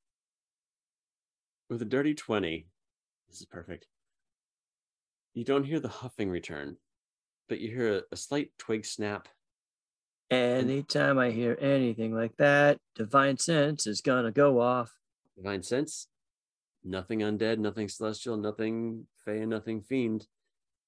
with 1.71 1.81
a 1.81 1.85
dirty 1.85 2.13
20, 2.13 2.67
this 3.29 3.39
is 3.39 3.45
perfect. 3.45 3.87
You 5.33 5.45
don't 5.45 5.63
hear 5.63 5.79
the 5.79 5.87
huffing 5.87 6.29
return, 6.29 6.75
but 7.47 7.61
you 7.61 7.69
hear 7.69 7.95
a, 7.95 8.01
a 8.11 8.17
slight 8.17 8.51
twig 8.59 8.85
snap. 8.85 9.29
Anytime 10.29 11.17
I 11.17 11.31
hear 11.31 11.57
anything 11.61 12.13
like 12.13 12.35
that, 12.37 12.77
divine 12.93 13.37
sense 13.37 13.87
is 13.87 14.01
gonna 14.01 14.33
go 14.33 14.59
off. 14.59 14.91
Divine 15.37 15.63
sense, 15.63 16.07
nothing 16.83 17.19
undead, 17.19 17.57
nothing 17.57 17.87
celestial, 17.87 18.35
nothing 18.35 19.07
fey, 19.23 19.39
and 19.39 19.49
nothing 19.49 19.81
fiend. 19.81 20.27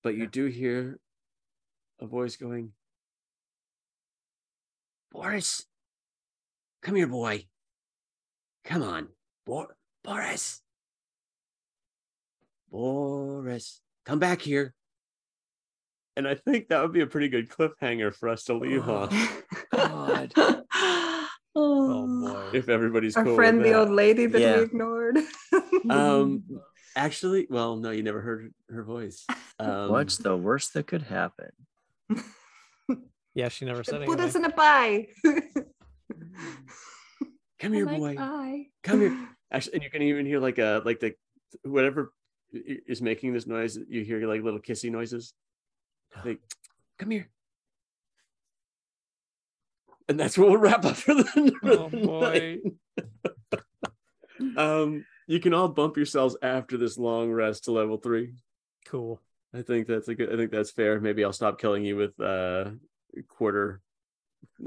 But 0.04 0.16
you 0.16 0.28
do 0.28 0.48
hear 0.48 1.00
a 2.02 2.06
voice 2.06 2.36
going, 2.36 2.74
Boris, 5.14 5.66
come 6.82 6.96
here, 6.96 7.08
boy. 7.08 7.46
Come 8.66 8.84
on, 8.84 9.08
Bor- 9.46 9.78
Boris. 10.04 10.63
Boris, 12.74 13.82
come 14.06 14.18
back 14.20 14.42
here. 14.42 14.74
And 16.18 16.28
I 16.28 16.34
think 16.36 16.68
that 16.70 16.82
would 16.82 16.92
be 16.92 17.02
a 17.02 17.08
pretty 17.08 17.28
good 17.30 17.48
cliffhanger 17.50 18.14
for 18.14 18.30
us 18.30 18.44
to 18.46 18.56
leave 18.56 18.88
on 18.90 19.10
God. 19.72 20.34
Oh 21.56 22.08
boy. 22.08 22.50
if 22.58 22.68
everybody's 22.68 23.16
Our 23.16 23.24
cool. 23.26 23.36
friend, 23.36 23.58
with 23.60 23.68
the 23.68 23.74
that. 23.74 23.80
old 23.82 23.90
lady 23.92 24.26
that 24.26 24.42
Yeah. 24.42 24.58
we 24.58 24.64
ignored. 24.64 25.20
Um, 25.90 26.44
actually, 26.96 27.46
well, 27.48 27.76
no, 27.76 27.92
you 27.92 28.02
never 28.02 28.22
heard 28.22 28.52
her 28.72 28.84
voice. 28.84 29.24
Um, 29.60 29.92
What's 29.92 30.18
the 30.18 30.36
worst 30.36 30.74
that 30.74 30.88
could 30.88 31.04
happen? 31.04 31.50
Yeah, 33.36 33.50
she 33.50 33.66
never 33.66 33.84
said 33.84 34.04
Put 34.06 34.18
anything. 34.20 34.26
us 34.30 34.36
in 34.36 34.46
a 34.46 34.50
pie. 34.52 35.08
Come 37.60 37.74
here, 37.74 37.88
I'm 37.88 37.96
boy. 38.00 38.02
like, 38.02 38.18
"Bye." 38.18 38.64
Come 38.84 39.02
here. 39.02 39.30
Actually, 39.52 39.74
and 39.76 39.84
you 39.84 39.90
can 39.92 40.02
even 40.02 40.26
hear 40.26 40.40
like 40.40 40.58
a 40.58 40.82
like 40.86 41.00
the 41.02 41.14
whatever 41.64 42.12
i- 42.12 42.23
is 42.54 43.02
making 43.02 43.34
this 43.34 43.48
noise. 43.48 43.78
You 43.88 44.04
hear 44.04 44.26
like 44.28 44.44
little 44.44 44.60
kissy 44.60 44.92
noises. 44.92 45.34
Like, 46.24 46.40
come 47.00 47.10
here. 47.10 47.28
And 50.08 50.20
that's 50.20 50.38
what 50.38 50.48
we'll 50.50 50.58
wrap 50.60 50.86
up 50.86 50.96
for 50.96 51.16
the 51.16 51.56
Oh, 51.64 51.90
boy. 51.90 52.60
night. 54.40 54.58
um, 54.58 55.06
you 55.26 55.40
can 55.40 55.56
all 55.56 55.70
bump 55.70 55.98
yourselves 55.98 56.38
after 56.44 56.78
this 56.78 57.00
long 57.00 57.32
rest 57.32 57.64
to 57.64 57.72
level 57.72 57.98
three. 57.98 58.36
Cool. 58.86 59.20
I 59.56 59.64
think 59.64 59.88
that's 59.88 60.08
a 60.08 60.14
good. 60.14 60.32
I 60.32 60.38
think 60.38 60.52
that's 60.52 60.70
fair. 60.70 61.00
Maybe 61.00 61.24
I'll 61.24 61.34
stop 61.34 61.60
killing 61.60 61.84
you 61.84 61.96
with 61.96 62.20
uh 62.20 62.72
quarter 63.28 63.82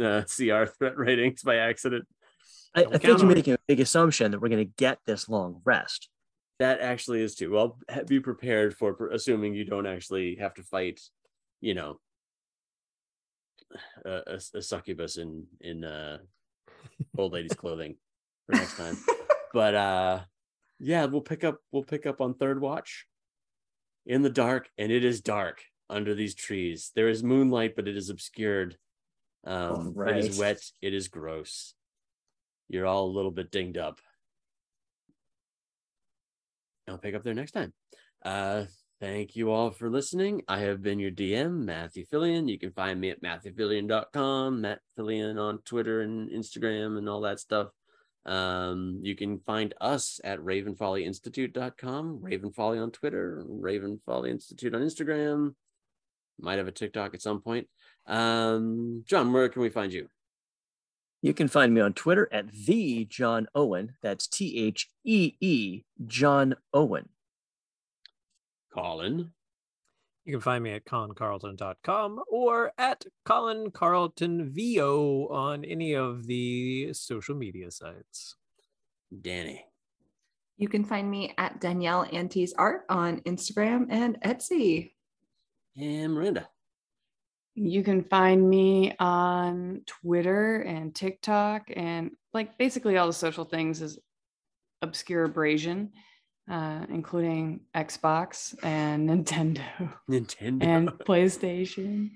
uh, 0.00 0.22
CR 0.36 0.64
threat 0.64 0.96
ratings 0.96 1.42
by 1.42 1.56
accident. 1.56 2.06
I, 2.74 2.82
I 2.84 2.98
think 2.98 3.20
you're 3.20 3.26
making 3.26 3.54
a 3.54 3.58
big 3.66 3.80
assumption 3.80 4.32
that 4.32 4.40
we're 4.40 4.48
going 4.48 4.66
to 4.66 4.72
get 4.76 4.98
this 5.06 5.28
long 5.28 5.60
rest. 5.64 6.08
That 6.58 6.80
actually 6.80 7.22
is 7.22 7.34
too. 7.34 7.50
Well, 7.50 7.78
be 8.06 8.20
prepared 8.20 8.76
for 8.76 9.10
assuming 9.12 9.54
you 9.54 9.64
don't 9.64 9.86
actually 9.86 10.36
have 10.36 10.54
to 10.54 10.62
fight. 10.62 11.00
You 11.60 11.74
know, 11.74 12.00
a, 14.04 14.38
a, 14.54 14.62
succubus 14.62 15.16
in 15.16 15.46
in 15.60 15.84
uh, 15.84 16.18
old 17.16 17.32
lady's 17.32 17.52
clothing 17.56 17.96
for 18.46 18.56
next 18.56 18.76
time. 18.76 18.96
But 19.52 19.74
uh, 19.74 20.20
yeah, 20.78 21.06
we'll 21.06 21.20
pick 21.20 21.44
up. 21.44 21.58
We'll 21.72 21.84
pick 21.84 22.06
up 22.06 22.20
on 22.20 22.34
third 22.34 22.60
watch 22.60 23.06
in 24.06 24.22
the 24.22 24.30
dark, 24.30 24.68
and 24.78 24.90
it 24.92 25.04
is 25.04 25.20
dark 25.20 25.62
under 25.88 26.14
these 26.14 26.34
trees. 26.34 26.92
There 26.94 27.08
is 27.08 27.22
moonlight, 27.22 27.74
but 27.76 27.88
it 27.88 27.96
is 27.96 28.10
obscured. 28.10 28.76
Um, 29.46 29.94
It 30.06 30.16
is 30.16 30.38
wet. 30.38 30.60
It 30.82 30.94
is 30.94 31.08
gross. 31.08 31.74
You're 32.68 32.86
all 32.86 33.06
a 33.06 33.14
little 33.16 33.30
bit 33.30 33.50
dinged 33.50 33.78
up. 33.78 34.00
I'll 36.88 36.98
pick 36.98 37.14
up 37.14 37.24
there 37.24 37.34
next 37.34 37.52
time. 37.52 37.72
Uh, 38.24 38.64
thank 39.00 39.36
you 39.36 39.50
all 39.50 39.70
for 39.70 39.90
listening. 39.90 40.42
I 40.48 40.60
have 40.60 40.82
been 40.82 40.98
your 40.98 41.10
DM, 41.10 41.64
Matthew 41.64 42.04
Phillion. 42.06 42.48
You 42.48 42.58
can 42.58 42.72
find 42.72 43.00
me 43.00 43.10
at 43.10 43.22
matthewphillion.com, 43.22 44.60
Matt 44.60 44.80
Phillion 44.98 45.40
on 45.40 45.58
Twitter 45.64 46.02
and 46.02 46.30
Instagram 46.30 46.98
and 46.98 47.08
all 47.08 47.20
that 47.22 47.40
stuff. 47.40 47.68
Um, 48.24 49.00
you 49.02 49.14
can 49.14 49.38
find 49.40 49.74
us 49.80 50.20
at 50.24 50.40
ravenfollyinstitute.com, 50.40 52.18
Raven 52.20 52.52
Folly 52.52 52.78
on 52.78 52.90
Twitter, 52.90 53.44
Ravenfolly 53.48 54.30
Institute 54.30 54.74
on 54.74 54.82
Instagram. 54.82 55.54
Might 56.38 56.58
have 56.58 56.68
a 56.68 56.72
TikTok 56.72 57.14
at 57.14 57.22
some 57.22 57.40
point. 57.40 57.68
Um, 58.06 59.04
John, 59.06 59.32
where 59.32 59.48
can 59.48 59.62
we 59.62 59.70
find 59.70 59.92
you? 59.92 60.08
You 61.26 61.34
can 61.34 61.48
find 61.48 61.74
me 61.74 61.80
on 61.80 61.92
Twitter 61.92 62.28
at 62.30 62.52
the 62.52 63.04
John 63.04 63.48
Owen. 63.52 63.96
That's 64.00 64.28
T 64.28 64.64
H 64.64 64.88
E 65.02 65.32
E 65.40 65.82
John 66.06 66.54
Owen. 66.72 67.08
Colin. 68.72 69.32
You 70.24 70.34
can 70.34 70.40
find 70.40 70.62
me 70.62 70.70
at 70.70 70.84
colincarlton.com 70.84 72.20
or 72.30 72.70
at 72.78 73.06
Colin 73.24 73.72
Carlton 73.72 74.52
VO 74.54 75.26
on 75.26 75.64
any 75.64 75.96
of 75.96 76.28
the 76.28 76.92
social 76.92 77.34
media 77.34 77.72
sites. 77.72 78.36
Danny. 79.20 79.64
You 80.58 80.68
can 80.68 80.84
find 80.84 81.10
me 81.10 81.34
at 81.38 81.60
Danielle 81.60 82.06
Antes 82.12 82.54
Art 82.56 82.82
on 82.88 83.18
Instagram 83.22 83.86
and 83.90 84.16
Etsy. 84.22 84.92
And 85.76 86.14
Miranda. 86.14 86.48
You 87.58 87.82
can 87.82 88.04
find 88.04 88.48
me 88.48 88.94
on 88.98 89.80
Twitter 89.86 90.60
and 90.60 90.94
TikTok 90.94 91.70
and 91.74 92.10
like 92.34 92.58
basically 92.58 92.98
all 92.98 93.06
the 93.06 93.14
social 93.14 93.46
things 93.46 93.80
is 93.80 93.98
obscure 94.82 95.24
abrasion, 95.24 95.92
uh, 96.50 96.84
including 96.90 97.60
Xbox 97.74 98.54
and 98.62 99.08
Nintendo 99.10 99.62
Nintendo. 100.08 100.62
and 100.62 100.88
PlayStation. 101.08 102.10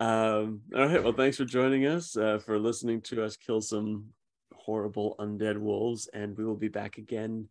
um 0.00 0.62
all 0.74 0.86
right 0.86 1.04
well 1.04 1.12
thanks 1.12 1.36
for 1.36 1.44
joining 1.44 1.84
us 1.86 2.16
uh, 2.16 2.38
for 2.38 2.58
listening 2.58 2.98
to 3.02 3.22
us 3.22 3.36
kill 3.36 3.60
some 3.60 4.06
horrible 4.54 5.14
undead 5.20 5.58
wolves 5.58 6.08
and 6.14 6.34
we 6.38 6.44
will 6.46 6.56
be 6.56 6.68
back 6.68 6.96
again 6.96 7.46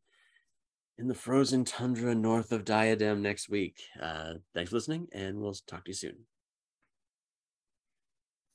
in 0.97 1.07
the 1.07 1.15
frozen 1.15 1.63
tundra 1.63 2.15
north 2.15 2.51
of 2.51 2.65
diadem 2.65 3.21
next 3.21 3.49
week. 3.49 3.81
Uh 4.01 4.35
thanks 4.53 4.69
for 4.69 4.77
listening 4.77 5.07
and 5.11 5.39
we'll 5.39 5.53
talk 5.67 5.85
to 5.85 5.91
you 5.91 5.95
soon 5.95 6.15